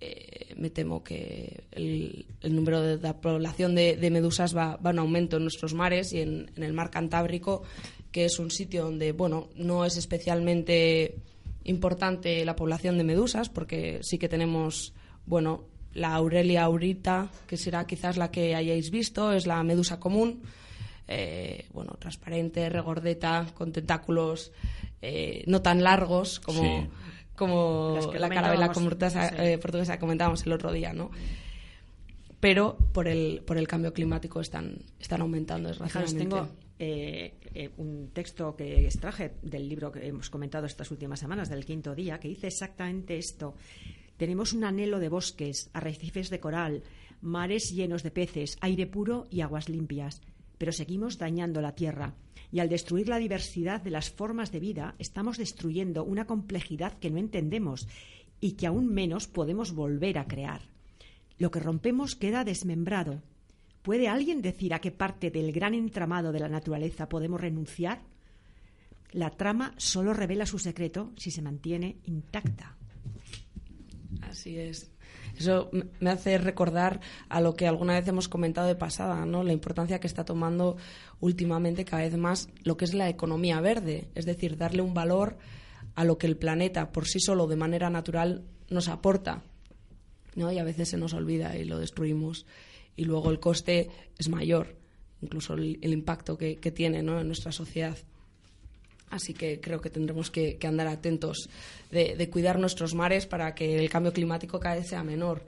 eh, 0.00 0.54
me 0.56 0.70
temo 0.70 1.04
que 1.04 1.64
el, 1.70 2.26
el 2.40 2.56
número 2.56 2.80
de 2.80 2.98
la 2.98 3.20
población 3.20 3.74
de, 3.74 3.96
de 3.96 4.10
medusas 4.10 4.56
va, 4.56 4.76
va 4.76 4.90
en 4.90 4.98
aumento 4.98 5.36
en 5.36 5.44
nuestros 5.44 5.74
mares 5.74 6.12
y 6.12 6.20
en, 6.20 6.50
en 6.56 6.62
el 6.62 6.72
mar 6.72 6.90
Cantábrico, 6.90 7.62
que 8.10 8.26
es 8.26 8.38
un 8.38 8.50
sitio 8.50 8.84
donde, 8.84 9.12
bueno, 9.12 9.48
no 9.56 9.84
es 9.84 9.96
especialmente 9.96 11.16
importante 11.64 12.44
la 12.44 12.56
población 12.56 12.98
de 12.98 13.04
medusas, 13.04 13.48
porque 13.48 14.00
sí 14.02 14.18
que 14.18 14.28
tenemos, 14.28 14.94
bueno, 15.26 15.64
la 15.94 16.14
Aurelia 16.14 16.64
aurita, 16.64 17.30
que 17.46 17.56
será 17.56 17.86
quizás 17.86 18.16
la 18.16 18.30
que 18.30 18.54
hayáis 18.54 18.90
visto, 18.90 19.32
es 19.32 19.46
la 19.46 19.62
medusa 19.62 19.98
común, 20.00 20.42
eh, 21.08 21.66
bueno, 21.72 21.96
transparente, 21.98 22.68
regordeta, 22.68 23.46
con 23.54 23.72
tentáculos 23.72 24.52
eh, 25.02 25.44
no 25.46 25.60
tan 25.62 25.82
largos 25.82 26.40
como, 26.40 26.62
Sí. 26.62 26.88
como 27.36 28.10
que 28.10 28.18
la 28.18 28.28
carabela 28.28 28.72
sí. 28.74 29.18
eh, 29.38 29.58
portuguesa 29.58 29.94
que 29.94 30.00
comentábamos 30.00 30.44
el 30.46 30.52
otro 30.52 30.72
día, 30.72 30.92
¿no? 30.92 31.10
Pero 32.40 32.76
por 32.92 33.08
el, 33.08 33.42
por 33.46 33.56
el 33.56 33.66
cambio 33.68 33.92
climático 33.92 34.40
están, 34.40 34.76
están 35.00 35.20
aumentando 35.22 35.68
Fijaros, 35.72 35.92
desgraciadamente. 36.12 36.36
tengo 36.36 36.64
eh, 36.78 37.34
eh, 37.54 37.70
un 37.78 38.10
texto 38.12 38.54
que 38.56 38.84
extraje 38.84 39.32
del 39.42 39.68
libro 39.68 39.90
que 39.92 40.06
hemos 40.06 40.28
comentado 40.28 40.66
estas 40.66 40.90
últimas 40.90 41.20
semanas, 41.20 41.48
del 41.48 41.64
quinto 41.64 41.94
día, 41.94 42.18
que 42.18 42.28
dice 42.28 42.48
exactamente 42.48 43.16
esto. 43.16 43.54
Tenemos 44.16 44.52
un 44.52 44.64
anhelo 44.64 44.98
de 45.00 45.08
bosques, 45.08 45.70
arrecifes 45.72 46.30
de 46.30 46.40
coral, 46.40 46.82
mares 47.20 47.72
llenos 47.72 48.02
de 48.02 48.10
peces, 48.10 48.56
aire 48.60 48.86
puro 48.86 49.26
y 49.30 49.40
aguas 49.40 49.68
limpias, 49.68 50.22
pero 50.58 50.72
seguimos 50.72 51.18
dañando 51.18 51.60
la 51.60 51.74
tierra. 51.74 52.14
Y 52.52 52.60
al 52.60 52.68
destruir 52.68 53.08
la 53.08 53.18
diversidad 53.18 53.80
de 53.80 53.90
las 53.90 54.10
formas 54.10 54.52
de 54.52 54.60
vida, 54.60 54.94
estamos 54.98 55.38
destruyendo 55.38 56.04
una 56.04 56.26
complejidad 56.26 56.98
que 56.98 57.10
no 57.10 57.18
entendemos 57.18 57.88
y 58.40 58.52
que 58.52 58.66
aún 58.66 58.92
menos 58.92 59.26
podemos 59.26 59.72
volver 59.72 60.18
a 60.18 60.26
crear. 60.26 60.62
Lo 61.38 61.50
que 61.50 61.60
rompemos 61.60 62.14
queda 62.14 62.44
desmembrado. 62.44 63.22
¿Puede 63.82 64.08
alguien 64.08 64.40
decir 64.40 64.72
a 64.72 64.80
qué 64.80 64.92
parte 64.92 65.30
del 65.30 65.52
gran 65.52 65.74
entramado 65.74 66.30
de 66.30 66.40
la 66.40 66.48
naturaleza 66.48 67.08
podemos 67.08 67.40
renunciar? 67.40 68.02
La 69.10 69.30
trama 69.30 69.74
solo 69.76 70.14
revela 70.14 70.46
su 70.46 70.58
secreto 70.58 71.12
si 71.16 71.30
se 71.30 71.42
mantiene 71.42 71.98
intacta. 72.04 72.76
Así 74.22 74.58
es. 74.58 74.90
Eso 75.36 75.70
me 76.00 76.10
hace 76.10 76.38
recordar 76.38 77.00
a 77.28 77.40
lo 77.40 77.54
que 77.54 77.66
alguna 77.66 77.94
vez 77.94 78.06
hemos 78.06 78.28
comentado 78.28 78.68
de 78.68 78.76
pasada, 78.76 79.24
¿no? 79.26 79.42
La 79.42 79.52
importancia 79.52 79.98
que 79.98 80.06
está 80.06 80.24
tomando 80.24 80.76
últimamente 81.20 81.84
cada 81.84 82.02
vez 82.02 82.16
más 82.16 82.48
lo 82.62 82.76
que 82.76 82.84
es 82.84 82.94
la 82.94 83.08
economía 83.08 83.60
verde, 83.60 84.08
es 84.14 84.26
decir, 84.26 84.56
darle 84.56 84.82
un 84.82 84.94
valor 84.94 85.38
a 85.94 86.04
lo 86.04 86.18
que 86.18 86.26
el 86.26 86.36
planeta 86.36 86.92
por 86.92 87.06
sí 87.06 87.20
solo 87.20 87.46
de 87.46 87.56
manera 87.56 87.90
natural 87.90 88.44
nos 88.68 88.88
aporta, 88.88 89.42
¿no? 90.36 90.52
Y 90.52 90.58
a 90.58 90.64
veces 90.64 90.88
se 90.88 90.98
nos 90.98 91.14
olvida 91.14 91.56
y 91.56 91.64
lo 91.64 91.78
destruimos 91.78 92.46
y 92.96 93.04
luego 93.04 93.30
el 93.30 93.40
coste 93.40 93.90
es 94.18 94.28
mayor, 94.28 94.76
incluso 95.20 95.54
el, 95.54 95.78
el 95.82 95.92
impacto 95.92 96.38
que, 96.38 96.56
que 96.56 96.70
tiene, 96.70 97.02
¿no? 97.02 97.20
en 97.20 97.26
nuestra 97.26 97.52
sociedad. 97.52 97.96
Así 99.14 99.32
que 99.32 99.60
creo 99.60 99.80
que 99.80 99.90
tendremos 99.90 100.30
que, 100.30 100.56
que 100.56 100.66
andar 100.66 100.86
atentos 100.88 101.48
de, 101.90 102.16
de 102.16 102.30
cuidar 102.30 102.58
nuestros 102.58 102.94
mares 102.94 103.26
para 103.26 103.54
que 103.54 103.76
el 103.78 103.88
cambio 103.88 104.12
climático 104.12 104.58
cada 104.60 104.74
vez 104.76 104.88
sea 104.88 105.02
menor. 105.04 105.42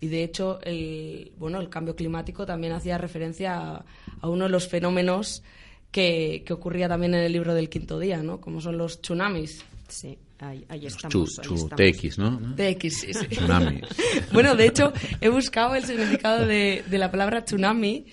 Y 0.00 0.08
de 0.08 0.24
hecho, 0.24 0.58
el, 0.62 1.30
bueno, 1.38 1.60
el 1.60 1.68
cambio 1.68 1.94
climático 1.94 2.46
también 2.46 2.72
hacía 2.72 2.96
referencia 2.96 3.56
a, 3.58 3.84
a 4.22 4.28
uno 4.28 4.44
de 4.44 4.50
los 4.50 4.66
fenómenos 4.66 5.42
que, 5.90 6.42
que 6.46 6.52
ocurría 6.54 6.88
también 6.88 7.14
en 7.14 7.20
el 7.20 7.32
libro 7.32 7.52
del 7.52 7.68
quinto 7.68 7.98
día, 7.98 8.22
¿no? 8.22 8.40
como 8.40 8.60
son 8.62 8.78
los 8.78 9.02
tsunamis. 9.02 9.62
Sí, 9.88 10.16
ahí, 10.38 10.64
estamos. 10.86 11.12
chu- 11.12 11.40
ahí 11.42 11.48
chu- 11.48 11.54
estamos. 11.56 11.76
TX, 11.76 12.18
¿no? 12.18 12.54
TX, 12.56 12.82
sí, 13.00 13.12
sí. 13.12 13.26
Tsunamis. 13.26 13.82
bueno, 14.32 14.54
de 14.54 14.66
hecho, 14.66 14.92
he 15.20 15.28
buscado 15.28 15.74
el 15.74 15.84
significado 15.84 16.46
de, 16.46 16.82
de 16.88 16.96
la 16.98 17.10
palabra 17.10 17.44
tsunami, 17.44 18.06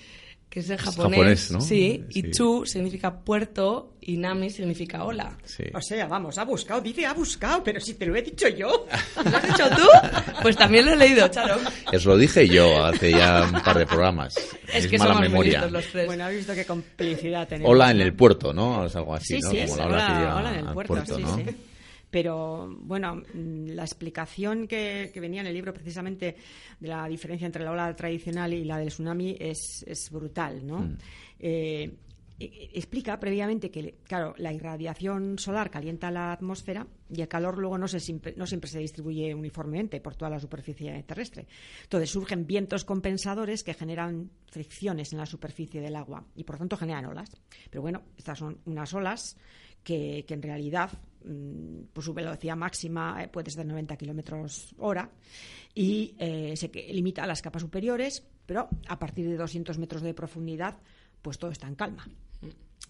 que 0.58 0.62
es 0.62 0.70
en 0.72 0.78
japonés. 0.78 1.12
japonés, 1.20 1.51
¿no? 1.51 1.62
Sí, 1.62 2.03
y 2.10 2.22
Sí. 2.22 2.32
chu 2.32 2.66
significa 2.66 3.14
puerto 3.20 3.93
y 4.01 4.18
nami 4.18 4.49
significa 4.49 5.03
ola. 5.03 5.38
Sí. 5.43 5.66
O 5.72 5.80
sea, 5.82 6.08
vamos, 6.08 6.36
ha 6.39 6.45
buscado, 6.45 6.82
dice 6.82 7.05
ha 7.05 7.14
buscado, 7.14 7.64
pero 7.64 7.80
si 7.80 7.93
te 7.93 8.08
lo 8.08 8.16
he 8.16 8.24
dicho 8.24 8.47
yo. 8.47 8.88
¿Lo 9.24 9.38
has 9.38 9.43
dicho 9.47 9.70
tú? 9.76 9.86
Pues 10.41 10.55
también 10.58 10.86
lo 10.86 10.93
he 10.93 10.95
leído, 10.95 11.28
Charo. 11.28 11.58
Os 11.93 12.05
lo 12.05 12.18
dije 12.18 12.47
yo 12.47 12.84
hace 12.84 13.12
ya 13.12 13.43
un 13.53 13.62
par 13.62 13.78
de 13.78 13.86
programas. 13.86 14.36
Es 14.74 14.88
que 14.88 14.97
mala 14.97 15.12
somos 15.14 15.20
muy 15.22 15.30
memoria. 15.30 15.51
listos 15.60 15.72
los 15.72 15.86
tres. 15.91 16.05
Bueno, 16.08 16.24
habéis 16.24 16.39
visto 16.39 16.55
qué 16.55 16.66
complicidad 16.66 17.47
tenemos. 17.47 17.72
Hola 17.72 17.91
en 17.91 18.01
el 18.01 18.14
puerto, 18.16 18.51
¿no? 18.51 18.86
Es 18.88 18.95
algo 18.95 19.14
así, 19.14 19.36
Sí, 19.36 19.39
¿no? 19.41 19.51
sí, 19.51 19.58
Como 19.62 19.74
es 19.74 19.78
la 19.78 19.86
hola, 19.86 20.08
llega 20.18 20.36
hola 20.38 20.49
en 20.53 20.60
el 20.60 20.68
al 20.70 20.74
puerto, 20.74 21.16
sí, 21.16 21.22
¿no? 21.22 21.36
sí. 21.38 21.43
Pero 22.10 22.74
bueno, 22.80 23.16
mm, 23.16 23.68
la 23.70 23.84
explicación 23.84 24.68
que, 24.68 25.12
que 25.14 25.20
venía 25.20 25.41
en 25.41 25.47
el 25.47 25.53
libro 25.53 25.74
precisamente 25.74 26.36
de 26.80 26.88
la 26.88 27.08
diferencia 27.08 27.45
entre 27.45 27.64
la 27.64 27.72
ola 27.72 27.95
tradicional 27.95 28.53
y 28.53 28.64
la 28.64 28.78
del 28.78 28.89
tsunami 28.89 29.36
es, 29.39 29.84
es 29.86 30.10
brutal, 30.10 30.66
¿no? 30.66 30.80
Mm. 30.80 30.97
Eh, 31.39 31.97
e- 32.39 32.70
explica 32.74 33.20
previamente 33.20 33.72
que, 33.72 33.95
claro, 34.03 34.36
la 34.38 34.53
irradiación 34.53 35.39
solar 35.39 35.70
calienta 35.72 36.12
la 36.12 36.32
atmósfera 36.32 36.86
y 37.10 37.22
el 37.22 37.28
calor 37.28 37.58
luego 37.58 37.78
no, 37.78 37.88
se 37.88 37.99
siempre, 37.99 38.34
no 38.38 38.45
siempre 38.45 38.70
se 38.70 38.80
distribuye 38.80 39.34
uniformemente 39.34 39.99
por 39.99 40.16
toda 40.16 40.32
la 40.32 40.39
superficie 40.39 41.03
terrestre. 41.03 41.47
Entonces 41.84 42.10
surgen 42.10 42.45
vientos 42.45 42.86
compensadores 42.86 43.64
que 43.64 43.74
generan 43.74 44.30
fricciones 44.51 45.12
en 45.14 45.20
la 45.20 45.26
superficie 45.26 45.82
del 45.82 45.95
agua 45.95 46.26
y 46.36 46.43
por 46.43 46.55
lo 46.55 46.60
tanto 46.60 46.78
generan 46.78 47.05
olas. 47.05 47.30
Pero 47.70 47.82
bueno, 47.82 48.03
estas 48.18 48.39
son 48.39 48.60
unas 48.66 48.93
olas 48.93 49.36
que, 49.84 50.24
que 50.28 50.34
en 50.34 50.41
realidad 50.43 50.91
pues 51.93 52.05
su 52.05 52.13
velocidad 52.13 52.55
máxima 52.55 53.23
eh, 53.23 53.28
puede 53.28 53.51
ser 53.51 53.63
de 53.63 53.69
90 53.69 53.97
kilómetros 53.97 54.73
hora 54.78 55.09
y 55.73 56.15
eh, 56.17 56.53
se 56.55 56.69
limita 56.91 57.23
a 57.23 57.28
las 57.28 57.41
capas 57.41 57.61
superiores, 57.61 58.23
pero 58.45 58.69
a 58.88 58.99
partir 58.99 59.28
de 59.28 59.38
200 59.38 59.78
metros 59.78 60.01
de 60.01 60.13
profundidad, 60.13 60.78
pues 61.21 61.38
todo 61.38 61.51
está 61.51 61.67
en 61.67 61.75
calma. 61.75 62.07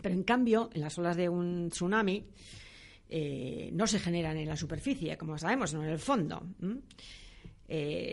Pero 0.01 0.13
en 0.13 0.23
cambio, 0.23 0.69
en 0.73 0.81
las 0.81 0.97
olas 0.97 1.17
de 1.17 1.27
un 1.27 1.69
tsunami 1.69 2.25
eh, 3.09 3.69
no 3.73 3.87
se 3.87 3.99
generan 3.99 4.37
en 4.37 4.47
la 4.47 4.55
superficie, 4.55 5.17
como 5.17 5.37
sabemos, 5.37 5.71
sino 5.71 5.83
en 5.83 5.89
el 5.89 5.99
fondo. 5.99 6.41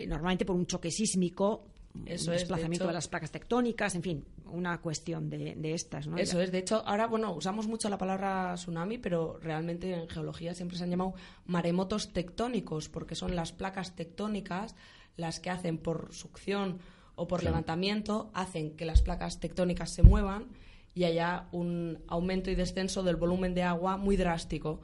normalmente 0.07 0.45
por 0.45 0.55
un 0.55 0.65
choque 0.65 0.89
sísmico, 0.89 1.74
Eso 2.05 2.05
un 2.05 2.07
es, 2.07 2.25
de 2.25 2.31
desplazamiento 2.39 2.83
hecho- 2.83 2.87
de 2.89 2.93
las 2.93 3.07
placas 3.07 3.31
tectónicas, 3.31 3.95
en 3.95 4.03
fin, 4.03 4.25
una 4.51 4.79
cuestión 4.81 5.29
de, 5.29 5.55
de 5.55 5.73
estas. 5.73 6.07
¿no? 6.07 6.17
Eso 6.17 6.39
es, 6.41 6.51
de 6.51 6.59
hecho, 6.59 6.83
ahora, 6.85 7.07
bueno, 7.07 7.33
usamos 7.33 7.67
mucho 7.67 7.89
la 7.89 7.97
palabra 7.97 8.53
tsunami, 8.55 8.97
pero 8.97 9.39
realmente 9.41 9.93
en 9.93 10.07
geología 10.09 10.53
siempre 10.53 10.77
se 10.77 10.83
han 10.83 10.89
llamado 10.91 11.13
maremotos 11.45 12.13
tectónicos, 12.13 12.89
porque 12.89 13.15
son 13.15 13.35
las 13.35 13.51
placas 13.53 13.95
tectónicas 13.95 14.75
las 15.17 15.39
que 15.39 15.49
hacen 15.49 15.77
por 15.77 16.13
succión 16.13 16.79
o 17.15 17.27
por 17.27 17.43
levantamiento, 17.43 18.29
hacen 18.33 18.75
que 18.75 18.85
las 18.85 19.01
placas 19.01 19.39
tectónicas 19.39 19.89
se 19.89 20.03
muevan 20.03 20.47
y 20.93 21.05
haya 21.05 21.47
un 21.51 22.03
aumento 22.07 22.51
y 22.51 22.55
descenso 22.55 23.03
del 23.03 23.15
volumen 23.15 23.53
de 23.53 23.63
agua 23.63 23.97
muy 23.97 24.17
drástico. 24.17 24.81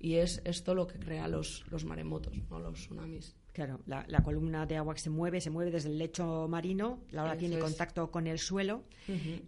Y 0.00 0.14
es 0.16 0.40
esto 0.44 0.74
lo 0.76 0.86
que 0.86 0.98
crea 0.98 1.26
los, 1.26 1.64
los 1.70 1.84
maremotos, 1.84 2.34
no 2.50 2.58
los 2.60 2.74
tsunamis. 2.80 3.34
Claro, 3.58 3.80
la, 3.86 4.04
la 4.06 4.22
columna 4.22 4.66
de 4.66 4.76
agua 4.76 4.94
que 4.94 5.00
se 5.00 5.10
mueve, 5.10 5.40
se 5.40 5.50
mueve 5.50 5.72
desde 5.72 5.88
el 5.88 5.98
lecho 5.98 6.46
marino, 6.46 7.00
la 7.10 7.24
ola 7.24 7.32
Eso 7.32 7.40
tiene 7.40 7.56
es. 7.56 7.60
contacto 7.64 8.08
con 8.08 8.28
el 8.28 8.38
suelo 8.38 8.84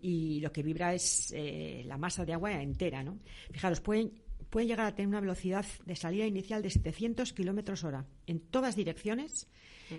y 0.02 0.40
lo 0.40 0.50
que 0.50 0.64
vibra 0.64 0.92
es 0.92 1.32
eh, 1.32 1.84
la 1.86 1.96
masa 1.96 2.24
de 2.24 2.32
agua 2.32 2.60
entera, 2.60 3.04
¿no? 3.04 3.20
Fijaros, 3.52 3.80
pueden, 3.80 4.20
pueden 4.50 4.66
llegar 4.68 4.86
a 4.86 4.94
tener 4.96 5.06
una 5.06 5.20
velocidad 5.20 5.64
de 5.86 5.94
salida 5.94 6.26
inicial 6.26 6.60
de 6.60 6.70
700 6.70 7.32
kilómetros 7.32 7.84
hora 7.84 8.04
en 8.26 8.40
todas 8.40 8.74
direcciones, 8.74 9.46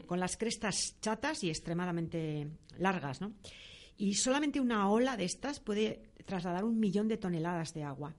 con 0.08 0.20
las 0.20 0.36
crestas 0.36 0.98
chatas 1.00 1.42
y 1.46 1.50
extremadamente 1.50 2.50
largas, 2.80 3.22
¿no? 3.22 3.32
Y 3.96 4.16
solamente 4.16 4.60
una 4.60 4.90
ola 4.90 5.16
de 5.16 5.24
estas 5.24 5.62
puede 5.62 6.12
trasladar 6.26 6.66
un 6.66 6.82
millón 6.82 7.08
de 7.08 7.16
toneladas 7.16 7.74
de 7.74 7.84
agua 7.86 8.14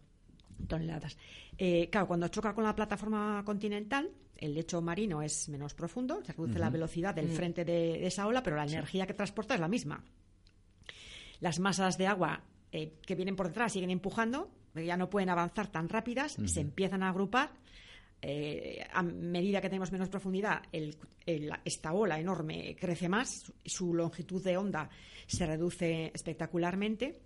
toneladas. 0.68 1.18
Eh, 1.58 1.90
claro, 1.90 2.06
cuando 2.06 2.28
choca 2.28 2.54
con 2.54 2.64
la 2.64 2.74
plataforma 2.74 3.42
continental, 3.44 4.10
el 4.44 4.54
lecho 4.54 4.80
marino 4.82 5.22
es 5.22 5.48
menos 5.48 5.74
profundo, 5.74 6.22
se 6.24 6.32
reduce 6.32 6.58
la 6.58 6.70
velocidad 6.70 7.14
del 7.14 7.26
frente 7.36 7.64
de, 7.64 8.06
esa 8.06 8.26
ola, 8.26 8.42
pero 8.42 8.56
la 8.56 8.64
energía 8.64 9.06
que 9.06 9.14
transporta 9.14 9.54
es 9.54 9.60
la 9.60 9.68
misma. 9.68 10.04
Las 11.40 11.58
masas 11.58 11.98
de 11.98 12.06
agua 12.06 12.42
eh, 12.70 12.94
que 13.06 13.14
vienen 13.14 13.36
por 13.36 13.48
detrás 13.48 13.72
siguen 13.72 13.90
empujando, 13.90 14.50
ya 14.74 14.96
no 14.96 15.10
pueden 15.10 15.28
avanzar 15.28 15.70
tan 15.70 15.88
rápidas, 15.88 16.36
se 16.46 16.60
empiezan 16.60 17.02
a 17.02 17.08
agrupar. 17.08 17.50
eh, 18.24 18.86
a 18.92 19.02
medida 19.02 19.60
que 19.60 19.68
tenemos 19.68 19.90
menos 19.90 20.08
profundidad, 20.08 20.62
el- 20.70 20.96
el- 21.26 21.50
esta 21.64 21.92
ola 21.92 22.20
enorme 22.20 22.76
crece 22.78 23.08
más, 23.08 23.52
su, 23.64 23.92
longitud 23.94 24.40
de 24.44 24.56
onda 24.56 24.88
se 25.26 25.44
reduce 25.44 26.12
espectacularmente. 26.14 27.20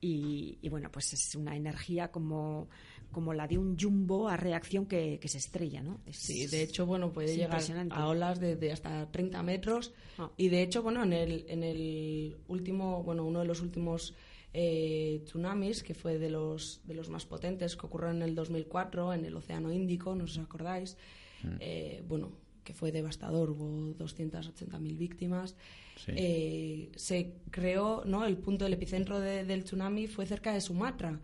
Y, 0.00 0.58
y, 0.62 0.68
bueno, 0.68 0.88
pues 0.92 1.12
es 1.14 1.34
una 1.34 1.56
energía 1.56 2.12
como, 2.12 2.68
como 3.10 3.32
la 3.34 3.46
de 3.48 3.58
un 3.58 3.76
jumbo 3.78 4.28
a 4.28 4.36
reacción 4.36 4.86
que, 4.86 5.18
que 5.20 5.28
se 5.28 5.38
estrella, 5.38 5.82
¿no? 5.82 6.00
Es- 6.06 6.16
Sí, 6.18 6.46
de 6.46 6.62
hecho, 6.62 6.86
bueno, 6.86 7.12
puede 7.12 7.28
llegar 7.36 7.60
a 7.94 8.08
olas 8.08 8.40
de, 8.40 8.56
de 8.56 8.72
hasta 8.72 9.10
30 9.10 9.42
metros. 9.42 9.92
Ah. 10.18 10.30
Y 10.36 10.48
de 10.48 10.62
hecho, 10.62 10.82
bueno, 10.82 11.02
en 11.02 11.12
el, 11.12 11.44
en 11.48 11.62
el 11.62 12.36
último, 12.48 13.02
bueno, 13.02 13.24
uno 13.24 13.40
de 13.40 13.46
los 13.46 13.60
últimos 13.60 14.14
eh, 14.52 15.22
tsunamis, 15.24 15.82
que 15.82 15.94
fue 15.94 16.18
de 16.18 16.30
los, 16.30 16.80
de 16.84 16.94
los 16.94 17.08
más 17.08 17.24
potentes, 17.26 17.76
que 17.76 17.86
ocurrió 17.86 18.10
en 18.10 18.22
el 18.22 18.34
2004 18.34 19.12
en 19.14 19.24
el 19.24 19.36
Océano 19.36 19.72
Índico, 19.72 20.14
no 20.14 20.24
os 20.24 20.38
acordáis, 20.38 20.96
eh, 21.60 22.02
bueno, 22.08 22.32
que 22.64 22.74
fue 22.74 22.92
devastador, 22.92 23.50
hubo 23.50 23.94
280.000 23.96 24.96
víctimas. 24.98 25.54
Sí. 26.04 26.12
Eh, 26.16 26.90
se 26.96 27.34
creó, 27.50 28.02
¿no? 28.06 28.24
El 28.26 28.36
punto 28.38 28.64
del 28.64 28.74
epicentro 28.74 29.20
de- 29.20 29.44
del 29.44 29.64
tsunami 29.64 30.06
fue 30.06 30.26
cerca 30.26 30.52
de 30.52 30.60
Sumatra 30.60 31.20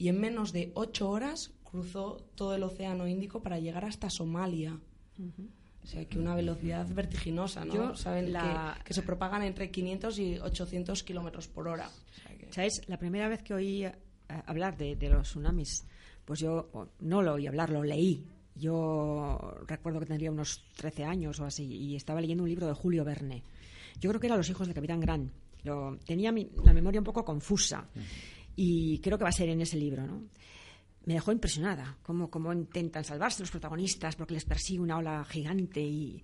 y 0.00 0.08
en 0.08 0.18
menos 0.20 0.52
de 0.52 0.72
ocho 0.74 1.08
horas 1.10 1.52
cruzó 1.62 2.16
todo 2.34 2.54
el 2.56 2.62
Océano 2.64 3.06
Índico 3.06 3.40
para 3.42 3.60
llegar 3.60 3.84
hasta 3.84 4.10
Somalia. 4.10 4.76
O 5.82 5.86
sea, 5.86 6.04
que 6.06 6.18
una 6.18 6.34
velocidad 6.34 6.86
vertiginosa, 6.88 7.64
¿no? 7.64 7.74
Yo, 7.74 7.94
Saben 7.96 8.32
la- 8.32 8.74
que, 8.78 8.84
que 8.84 8.94
se 8.94 9.02
propagan 9.02 9.42
entre 9.42 9.70
500 9.70 10.18
y 10.18 10.38
800 10.38 11.02
kilómetros 11.02 11.46
por 11.48 11.68
hora. 11.68 11.88
O 11.88 12.14
sea 12.22 12.36
que- 12.36 12.52
¿Sabes? 12.52 12.82
La 12.88 12.98
primera 12.98 13.28
vez 13.28 13.42
que 13.42 13.54
oí 13.54 13.84
eh, 13.84 13.92
hablar 14.46 14.76
de, 14.76 14.96
de 14.96 15.08
los 15.10 15.28
tsunamis, 15.28 15.84
pues 16.24 16.40
yo 16.40 16.70
no 17.00 17.22
lo 17.22 17.34
oí 17.34 17.46
hablar, 17.46 17.70
lo 17.70 17.82
leí. 17.82 18.24
Yo 18.54 19.38
recuerdo 19.66 20.00
que 20.00 20.06
tendría 20.06 20.30
unos 20.30 20.62
13 20.76 21.04
años 21.04 21.40
o 21.40 21.44
así 21.44 21.64
y 21.64 21.96
estaba 21.96 22.20
leyendo 22.20 22.42
un 22.44 22.48
libro 22.50 22.66
de 22.66 22.74
Julio 22.74 23.04
Verne. 23.04 23.42
Yo 24.00 24.10
creo 24.10 24.20
que 24.20 24.26
era 24.26 24.36
Los 24.36 24.48
hijos 24.50 24.66
del 24.66 24.74
Capitán 24.74 25.00
Gran. 25.00 25.30
Lo, 25.64 25.96
tenía 26.06 26.32
mi- 26.32 26.48
la 26.64 26.72
memoria 26.72 27.00
un 27.00 27.04
poco 27.04 27.24
confusa 27.24 27.86
y 28.62 28.98
creo 28.98 29.16
que 29.16 29.24
va 29.24 29.30
a 29.30 29.32
ser 29.32 29.48
en 29.48 29.62
ese 29.62 29.78
libro, 29.78 30.06
¿no? 30.06 30.22
Me 31.06 31.14
dejó 31.14 31.32
impresionada 31.32 31.96
cómo, 32.02 32.28
cómo 32.28 32.52
intentan 32.52 33.04
salvarse 33.04 33.40
los 33.40 33.50
protagonistas 33.50 34.16
porque 34.16 34.34
les 34.34 34.44
persigue 34.44 34.80
una 34.80 34.98
ola 34.98 35.24
gigante 35.24 35.80
y, 35.80 36.22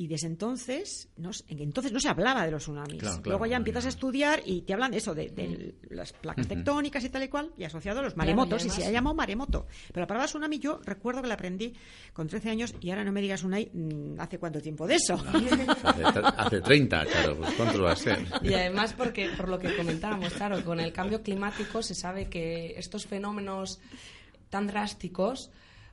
y 0.00 0.06
desde 0.06 0.28
entonces 0.28 1.08
no, 1.16 1.32
se- 1.32 1.44
entonces 1.48 1.92
no 1.92 1.98
se 1.98 2.08
hablaba 2.08 2.44
de 2.46 2.52
los 2.52 2.62
tsunamis. 2.62 3.00
Claro, 3.00 3.16
claro, 3.16 3.30
Luego 3.30 3.46
ya 3.46 3.56
empiezas 3.56 3.84
a 3.84 3.88
estudiar 3.88 4.40
y 4.46 4.62
te 4.62 4.72
hablan 4.72 4.92
de 4.92 4.98
eso, 4.98 5.12
de, 5.14 5.28
de 5.30 5.74
las 5.90 6.12
placas 6.12 6.46
tectónicas 6.46 7.02
y 7.04 7.08
tal 7.10 7.24
y 7.24 7.28
cual, 7.28 7.50
y 7.58 7.64
asociado 7.64 7.98
a 7.98 8.02
los 8.04 8.16
maremotos, 8.16 8.64
y 8.64 8.70
se 8.70 8.86
ha 8.86 8.90
llamado 8.92 9.14
maremoto. 9.16 9.66
Pero 9.88 10.00
la 10.02 10.06
palabra 10.06 10.26
tsunami 10.28 10.58
yo 10.60 10.80
recuerdo 10.84 11.20
que 11.20 11.26
la 11.28 11.34
aprendí 11.34 11.74
con 12.12 12.28
13 12.28 12.48
años 12.50 12.74
y 12.80 12.90
ahora 12.90 13.02
no 13.04 13.10
me 13.12 13.20
digas 13.20 13.42
Unai, 13.42 13.70
mm, 13.74 14.20
¿hace 14.20 14.38
cuánto 14.38 14.60
tiempo 14.62 14.86
de 14.86 14.94
eso? 14.94 15.14
Hace, 15.14 16.20
hace 16.36 16.60
30, 16.60 17.04
claro, 17.04 17.36
pues 17.36 17.54
¿cuánto 17.54 17.82
va 17.82 17.92
a 17.92 17.96
ser? 17.96 18.24
Y 18.42 18.54
además 18.54 18.94
porque 18.96 19.28
por 19.36 19.48
lo 19.48 19.58
que 19.58 19.76
comentábamos, 19.76 20.32
claro, 20.32 20.64
con 20.64 20.78
el 20.80 20.92
cambio 20.92 21.22
climático 21.24 21.82
se 21.82 21.94
sabe 21.96 22.28
que 22.28 22.74
estos 22.78 23.04
fenómenos 23.06 23.80
tan 24.48 24.68
drásticos 24.68 25.50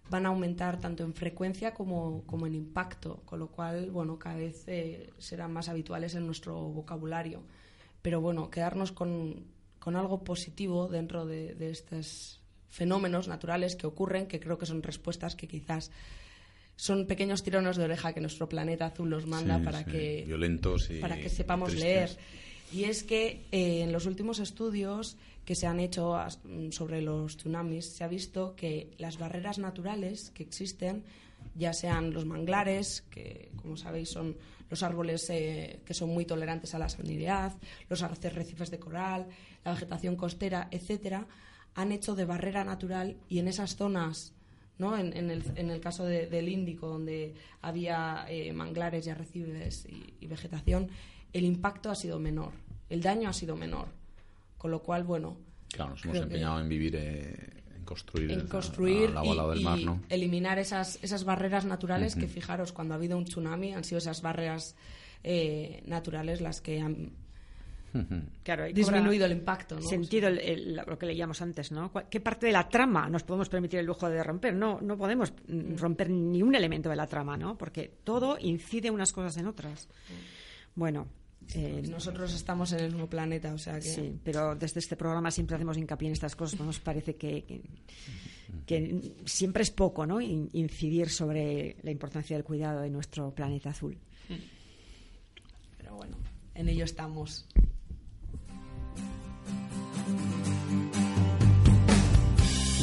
van 0.10 0.26
a 0.26 0.30
aumentar 0.30 0.80
tanto 0.80 1.03
en 1.03 1.14
frecuencia 1.14 1.74
como, 1.74 2.24
como 2.26 2.45
en 2.47 2.53
impacto, 2.56 3.22
con 3.26 3.39
lo 3.39 3.47
cual, 3.47 3.89
bueno, 3.91 4.20
cada 4.20 4.36
vez 4.38 4.64
eh, 4.68 5.10
serán 5.18 5.51
más 5.51 5.68
habituales 5.70 6.14
en 6.16 6.26
nuestro 6.26 6.56
vocabulario. 6.60 7.43
Pero 8.01 8.22
bueno, 8.22 8.49
quedarnos 8.51 8.91
con, 8.91 9.45
con 9.80 9.95
algo 9.95 10.24
positivo 10.24 10.88
dentro 10.88 11.26
de, 11.26 11.56
de 11.56 11.72
estos 11.72 12.41
fenómenos 12.70 13.28
naturales 13.28 13.76
que 13.76 13.88
ocurren, 13.88 14.28
que 14.28 14.39
creo 14.39 14.58
que 14.58 14.66
son 14.66 14.84
respuestas 14.84 15.36
que 15.36 15.47
quizás 15.47 15.91
son 16.76 17.08
pequeños 17.08 17.41
tirones 17.41 17.78
de 17.78 17.86
oreja 17.86 18.14
que 18.14 18.20
nuestro 18.22 18.49
planeta 18.49 18.88
azul 18.88 19.10
nos 19.10 19.26
manda 19.26 19.58
Sí, 19.60 19.64
para 19.66 19.80
sí, 19.80 19.86
que 19.91 20.24
violentos 20.28 20.89
y 20.91 20.99
para 20.99 21.16
que 21.16 21.30
sepamos 21.30 21.70
tristes. 21.70 21.89
leer. 21.89 22.10
Y 22.74 22.86
es 22.86 23.03
que 23.03 23.45
eh, 23.51 23.82
en 23.84 23.91
los 23.91 24.05
últimos 24.05 24.39
estudios 24.39 25.18
que 25.45 25.55
se 25.55 25.68
han 25.68 25.80
hecho 25.80 26.18
mm, 26.43 26.72
sobre 26.72 27.01
los 27.01 27.38
tsunamis 27.38 27.86
se 27.86 28.03
ha 28.03 28.07
visto 28.07 28.55
que 28.55 28.89
las 28.97 29.18
barreras 29.20 29.59
naturales 29.59 30.32
que 30.32 30.43
existen, 30.43 31.03
ya 31.55 31.74
sean 31.74 32.11
los 32.11 32.26
manglares, 32.26 33.03
que 33.11 33.51
como 33.55 33.78
sabéis 33.78 34.09
son 34.09 34.36
los 34.70 34.82
árboles 34.82 35.30
eh, 35.30 35.80
que 35.86 35.93
son 35.93 36.09
muy 36.09 36.26
tolerantes 36.26 36.74
a 36.74 36.80
la 36.80 36.89
salinidad, 36.89 37.53
los 37.88 38.01
arrecifes 38.01 38.72
de 38.72 38.80
coral, 38.80 39.28
la 39.63 39.74
vegetación 39.74 40.16
costera, 40.16 40.68
etcétera, 40.72 41.28
han 41.76 41.91
hecho 41.91 42.16
de 42.16 42.26
barrera 42.26 42.63
natural 42.63 43.16
y 43.30 43.38
en 43.39 43.47
esas 43.47 43.76
zonas 43.76 44.34
¿no? 44.78 44.97
En, 44.97 45.16
en 45.16 45.30
el, 45.32 45.43
en 45.55 45.70
el 45.70 45.80
caso 45.80 46.03
de- 46.03 46.26
del 46.28 46.49
Índico, 46.49 46.88
donde 46.89 47.34
había 47.61 48.26
eh, 48.28 48.51
manglares 48.51 49.07
y 49.07 49.09
arrecifes 49.11 49.88
y 50.20 50.28
vegetación, 50.28 50.89
el 51.38 51.45
impacto 51.45 51.89
ha 51.91 51.95
sido 51.95 52.19
menor, 52.19 52.51
el 52.89 53.01
daño 53.01 53.29
ha 53.29 53.33
sido 53.33 53.55
menor. 53.55 53.88
Con 54.57 54.71
lo 54.71 54.81
cual, 54.81 55.03
bueno, 55.03 55.38
Claro, 55.69 55.91
nos 55.91 56.03
hemos 56.05 56.13
Creo 56.13 56.27
que- 56.27 56.33
empeñado 56.36 56.59
en 56.61 56.69
vivir, 56.69 56.95
eh, 56.95 57.36
en 57.75 57.83
construir, 57.83 58.31
en 58.31 58.47
construir 58.47 59.09
lado, 59.11 59.29
al 59.31 59.38
lado 59.38 59.51
y, 59.53 59.55
del 59.57 59.63
mar, 59.65 59.79
y 59.79 59.86
¿no? 59.86 60.01
eliminar 60.09 60.57
esas, 60.59 60.97
esas 61.03 61.23
barreras 61.25 61.65
naturales 61.65 62.15
que, 62.15 62.27
fijaros, 62.27 62.71
cuando 62.71 62.93
ha 62.93 62.97
habido 62.97 63.17
un 63.17 63.25
tsunami 63.25 63.73
han 63.73 63.83
sido 63.83 63.97
esas 63.99 64.21
barreras 64.21 64.75
eh, 65.23 65.83
naturales 65.86 66.39
las 66.41 66.61
que 66.61 66.79
han 66.81 67.11
Claro, 68.43 68.65
disminuido 68.73 69.25
el 69.25 69.31
impacto. 69.31 69.75
¿no? 69.75 69.81
Sentido 69.81 70.27
el- 70.27 70.39
el- 70.39 70.75
lo 70.75 70.97
que 70.99 71.05
leíamos 71.05 71.41
antes, 71.41 71.71
¿no? 71.71 71.91
¿Cuál- 71.93 72.09
¿Qué 72.09 72.19
parte 72.19 72.45
de 72.47 72.51
la 72.51 72.67
trama 72.67 73.07
nos 73.09 73.23
podemos 73.23 73.47
permitir 73.47 73.79
el 73.79 73.86
lujo 73.86 74.09
de 74.09 74.21
romper? 74.21 74.53
No, 74.53 74.79
no 74.81 74.97
podemos 74.97 75.31
mm, 75.47 75.75
romper 75.77 76.09
ni 76.09 76.43
un 76.43 76.53
elemento 76.55 76.89
de 76.89 76.95
la 76.97 77.07
trama, 77.07 77.38
¿no? 77.38 77.57
Porque 77.57 77.89
todo 78.03 78.38
incide 78.41 78.91
unas 78.91 79.13
cosas 79.13 79.38
en 79.38 79.47
otras. 79.47 79.88
Bueno, 80.75 81.07
eh, 81.54 81.84
Nosotros 81.89 82.34
estamos 82.34 82.72
en 82.74 82.80
el 82.80 82.91
mismo 82.91 83.08
planeta, 83.10 83.54
o 83.54 83.58
sea 83.58 83.76
que... 83.76 83.82
sí, 83.82 84.20
pero 84.24 84.56
desde 84.56 84.80
este 84.80 84.96
programa 84.96 85.30
siempre 85.32 85.56
hacemos 85.56 85.78
hincapié 85.78 86.08
en 86.08 86.14
estas 86.14 86.36
cosas, 86.36 86.60
¿no? 86.60 86.66
nos 86.66 86.80
parece 86.80 87.16
que, 87.16 87.43
que, 87.46 87.62
que 88.66 89.14
siempre 89.26 89.64
es 89.64 89.72
poco, 89.72 90.06
¿no? 90.06 90.20
In- 90.22 90.50
Incidir 90.54 91.10
sobre 91.10 91.78
la 91.84 91.91
importancia 91.91 92.36
del 92.36 92.43
cuidado 92.43 92.82
de 92.82 92.89
nuestro 92.89 93.34
planeta 93.34 93.70
azul. 93.70 93.98
Pero 95.78 95.96
bueno, 95.96 96.18
en 96.56 96.68
ello 96.70 96.84
estamos. 96.86 97.46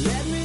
Let 0.03 0.25
me 0.31 0.42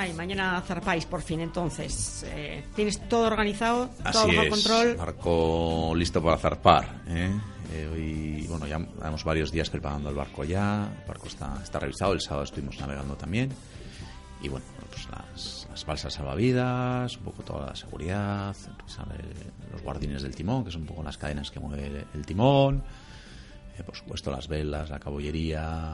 Unai, 0.00 0.14
mañana 0.16 0.62
zarpáis 0.64 1.04
por 1.04 1.20
fin, 1.20 1.40
entonces. 1.40 2.24
Eh, 2.26 2.64
¿Tienes 2.74 3.06
todo 3.06 3.26
organizado? 3.26 3.88
¿Todo 3.98 4.08
Así 4.08 4.34
bajo 4.34 4.42
es, 4.44 4.48
control? 4.48 4.96
barco 4.96 5.92
listo 5.94 6.22
para 6.22 6.38
zarpar. 6.38 7.02
¿eh? 7.06 7.30
Eh, 7.74 7.86
hoy, 7.92 8.46
bueno, 8.48 8.66
ya 8.66 8.78
llevamos 8.78 9.22
varios 9.24 9.52
días 9.52 9.68
preparando 9.68 10.08
el 10.08 10.14
barco 10.14 10.42
ya. 10.44 10.88
El 11.02 11.06
barco 11.06 11.26
está, 11.26 11.60
está 11.62 11.80
revisado. 11.80 12.14
El 12.14 12.22
sábado 12.22 12.44
estuvimos 12.44 12.78
navegando 12.80 13.14
también. 13.14 13.50
Y 14.40 14.48
bueno, 14.48 14.64
pues 14.88 15.06
las, 15.10 15.66
las 15.70 15.84
balsas 15.84 16.14
salvavidas, 16.14 17.18
un 17.18 17.22
poco 17.24 17.42
toda 17.42 17.66
la 17.66 17.76
seguridad, 17.76 18.56
el- 19.18 19.70
los 19.72 19.82
guardines 19.82 20.22
del 20.22 20.34
timón, 20.34 20.64
que 20.64 20.70
son 20.70 20.80
un 20.80 20.86
poco 20.88 21.02
las 21.02 21.18
cadenas 21.18 21.50
que 21.50 21.60
mueve 21.60 21.86
el, 21.88 22.04
el 22.14 22.24
timón. 22.24 22.82
Eh, 23.78 23.82
por 23.82 23.94
supuesto, 23.94 24.30
las 24.30 24.48
velas, 24.48 24.88
la 24.88 24.98
caballería, 24.98 25.92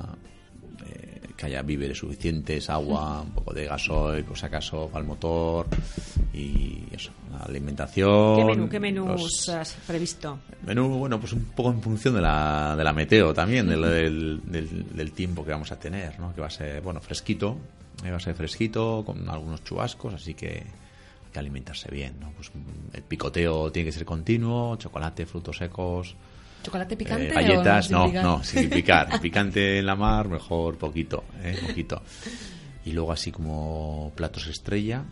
eh, 0.88 1.20
que 1.36 1.46
haya 1.46 1.62
víveres 1.62 1.98
suficientes, 1.98 2.70
agua, 2.70 3.20
un 3.22 3.30
poco 3.32 3.52
de 3.52 3.66
gasoil, 3.66 4.24
por 4.24 4.38
si 4.38 4.46
acaso, 4.46 4.88
para 4.88 5.02
el 5.02 5.06
motor 5.06 5.66
y 6.32 6.84
eso, 6.92 7.10
la 7.30 7.44
alimentación. 7.44 8.36
¿Qué 8.36 8.44
menú, 8.44 8.68
qué 8.68 8.80
menús 8.80 9.08
los- 9.20 9.48
has 9.50 9.72
previsto? 9.86 10.38
Menú, 10.64 10.88
bueno, 10.98 11.20
pues 11.20 11.32
un 11.32 11.44
poco 11.46 11.70
en 11.70 11.82
función 11.82 12.14
de 12.14 12.20
la, 12.22 12.74
de 12.76 12.84
la 12.84 12.92
meteo 12.92 13.34
también, 13.34 13.68
del, 13.68 13.82
del, 13.82 14.40
del- 14.44 14.96
del 14.96 15.12
tiempo 15.12 15.44
que 15.44 15.50
vamos 15.50 15.70
a 15.72 15.78
tener, 15.78 16.18
¿no? 16.18 16.34
Que 16.34 16.40
va 16.40 16.46
a 16.46 16.50
ser, 16.50 16.80
bueno, 16.82 17.00
fresquito, 17.00 17.56
eh, 18.04 18.10
va 18.10 18.16
a 18.16 18.20
ser 18.20 18.34
fresquito, 18.34 19.02
con 19.04 19.28
algunos 19.28 19.62
chubascos, 19.64 20.14
así 20.14 20.34
que 20.34 20.48
hay 20.48 21.32
que 21.32 21.38
alimentarse 21.38 21.90
bien, 21.90 22.14
¿no? 22.20 22.30
Pues 22.32 22.50
mm, 22.54 22.96
el 22.96 23.02
picoteo 23.02 23.70
tiene 23.72 23.86
que 23.90 23.92
ser 23.92 24.04
continuo, 24.06 24.76
chocolate, 24.76 25.26
frutos 25.26 25.58
secos, 25.58 26.14
¿Chocolate 26.62 26.96
picante 26.96 27.28
eh, 27.28 27.32
galletas, 27.32 27.90
o 27.90 27.92
no, 27.92 28.06
picar? 28.06 28.24
no, 28.24 28.42
sin 28.42 28.68
picar. 28.70 29.20
Picante 29.20 29.78
en 29.78 29.86
la 29.86 29.94
mar, 29.94 30.28
mejor 30.28 30.76
poquito, 30.76 31.24
¿eh? 31.42 31.56
Poquito. 31.66 32.02
Y 32.84 32.92
luego 32.92 33.12
así 33.12 33.30
como 33.30 34.12
platos 34.16 34.46
estrella, 34.48 35.04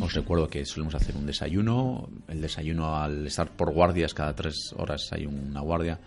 os 0.00 0.14
recuerdo 0.14 0.48
que 0.48 0.64
solemos 0.64 0.94
hacer 0.94 1.16
un 1.16 1.26
desayuno. 1.26 2.08
El 2.28 2.40
desayuno 2.40 2.96
al 2.96 3.26
estar 3.26 3.50
por 3.50 3.72
guardias, 3.72 4.14
cada 4.14 4.34
tres 4.34 4.72
horas 4.76 5.12
hay 5.12 5.26
una 5.26 5.60
guardia, 5.60 5.98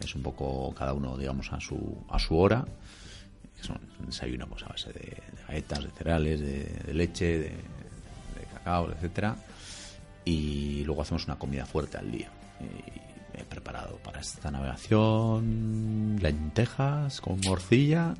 es 0.00 0.14
un 0.14 0.22
poco 0.22 0.74
cada 0.74 0.92
uno, 0.92 1.16
digamos, 1.16 1.52
a 1.52 1.60
su, 1.60 2.04
a 2.08 2.18
su 2.18 2.36
hora. 2.36 2.64
Es 3.58 3.68
un 3.68 4.06
desayuno 4.06 4.46
pues, 4.48 4.62
a 4.64 4.68
base 4.68 4.92
de, 4.92 5.00
de 5.00 5.42
galletas, 5.46 5.84
de 5.84 5.90
cereales, 5.90 6.40
de, 6.40 6.64
de 6.86 6.94
leche, 6.94 7.38
de, 7.38 7.48
de 7.48 8.46
cacao, 8.52 8.90
etcétera. 8.90 9.36
Y 10.24 10.82
luego 10.84 11.02
hacemos 11.02 11.24
una 11.26 11.38
comida 11.38 11.66
fuerte 11.66 11.98
al 11.98 12.10
día. 12.10 12.30
Y 12.60 13.09
he 13.40 13.44
preparado 13.44 13.96
para 13.98 14.20
esta 14.20 14.50
navegación 14.50 16.18
lentejas 16.20 17.20
con 17.20 17.40
morcilla, 17.40 18.14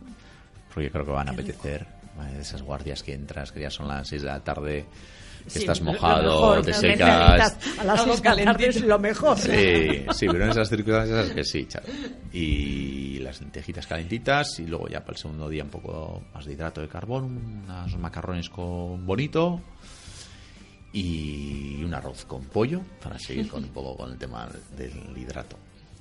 porque 0.73 0.91
creo 0.91 1.05
que 1.05 1.13
van 1.13 1.29
a 1.29 1.33
apetecer. 1.33 1.87
Esas 2.39 2.61
guardias 2.63 3.03
que 3.03 3.15
entras, 3.15 3.51
que 3.51 3.61
ya 3.61 3.71
son 3.71 3.89
las 3.89 4.07
6 4.09 4.23
de 4.23 4.29
la 4.29 4.41
tarde, 4.41 4.85
que 5.45 5.51
Sí, 5.51 5.59
estás 5.61 5.81
mojado, 5.81 6.23
mejor, 6.23 6.65
te 6.67 6.75
secas. 6.75 7.57
A 7.79 7.85
las 7.85 8.01
Algo 8.01 8.13
seis 8.13 8.23
de 8.23 8.29
la 8.29 8.45
tarde 8.45 8.45
calentito. 8.45 8.69
es 8.69 8.81
lo 8.83 8.99
mejor. 8.99 9.39
Sí, 9.39 10.05
sí, 10.15 10.27
pero 10.27 10.45
en 10.45 10.51
esas 10.51 10.69
circunstancias 10.69 11.27
es 11.29 11.33
que 11.33 11.45
sí, 11.45 11.67
chaval. 11.67 11.91
Y 12.33 13.19
las 13.21 13.41
lentejitas 13.41 13.87
calentitas 13.87 14.59
y 14.59 14.67
luego 14.67 14.89
ya 14.89 15.01
para 15.01 15.13
el 15.13 15.19
segundo 15.19 15.49
día 15.49 15.65
un 15.65 15.71
poco 15.71 16.23
más 16.35 16.45
de 16.45 16.53
hidrato 16.53 16.83
de 16.83 16.89
carbón, 16.89 17.65
unos 17.65 17.97
macarrones 17.97 18.51
con 18.51 19.07
bonito 19.07 19.61
y 20.93 21.83
un 21.85 21.95
arroz 21.95 22.25
con 22.25 22.45
pollo 22.45 22.81
para 23.03 23.19
seguir 23.19 23.49
con 23.49 23.65
un 23.65 23.71
poco 23.71 23.97
con 23.97 24.13
el 24.13 24.19
tema 24.19 24.49
del 24.77 25.17
hidrato. 25.17 25.57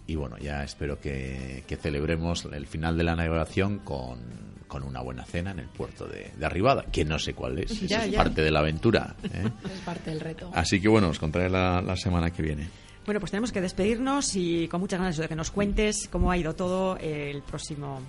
Y 0.08 0.16
bueno, 0.16 0.38
ya 0.40 0.64
espero 0.64 1.00
que, 1.00 1.64
que 1.68 1.76
celebremos 1.78 2.46
el 2.52 2.66
final 2.66 2.98
de 2.98 3.04
la 3.04 3.16
navegación 3.16 3.80
con, 3.80 4.20
con 4.68 4.82
una 4.84 5.02
buena 5.02 5.24
cena 5.26 5.52
en 5.52 5.60
el 5.60 5.68
puerto 5.68 6.08
de, 6.08 6.32
de 6.36 6.46
Arribada, 6.46 6.86
que 6.92 7.06
no 7.06 7.20
sé 7.20 7.34
cuál 7.36 7.60
es, 7.60 7.80
Ya, 7.88 8.06
es 8.06 8.12
ya. 8.12 8.18
parte 8.18 8.42
de 8.42 8.50
la 8.50 8.60
aventura. 8.60 9.16
¿eh? 9.24 9.44
Es 9.66 9.82
parte 9.82 10.10
del 10.10 10.20
reto. 10.20 10.50
Así 10.54 10.82
que 10.82 10.88
bueno, 10.88 11.10
os 11.10 11.20
contaré 11.20 11.50
la, 11.50 11.82
la 11.82 11.96
semana 11.96 12.32
que 12.32 12.42
viene. 12.42 12.68
Bueno, 13.06 13.20
pues 13.20 13.32
tenemos 13.32 13.52
que 13.52 13.62
despedirnos 13.62 14.36
y 14.36 14.68
con 14.68 14.82
muchas 14.82 15.00
ganas 15.00 15.18
de 15.18 15.28
que 15.28 15.36
nos 15.36 15.52
cuentes 15.52 16.08
cómo 16.12 16.32
ha 16.32 16.38
ido 16.38 16.56
todo 16.56 16.98
el 16.98 17.42
próximo 17.44 18.02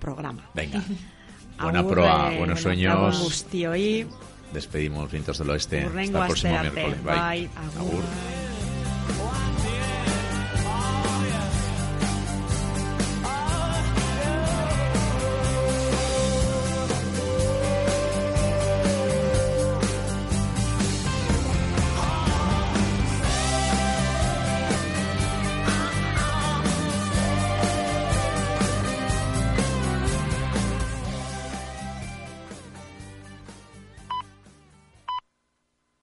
programa. 0.00 0.50
Venga. 0.54 0.82
Buena 1.60 1.86
proa, 1.86 2.30
buenos 2.36 2.60
sueños. 2.60 3.22
guztioi. 3.22 4.06
Despedimos 4.56 5.12
Vientos 5.12 5.36
del 5.36 5.50
Oeste. 5.50 5.82
Hasta 5.84 6.02
el 6.02 6.10
próximo 6.10 6.58
miércoles. 6.58 7.04
Bye. 7.04 7.50
Agur. 7.78 8.02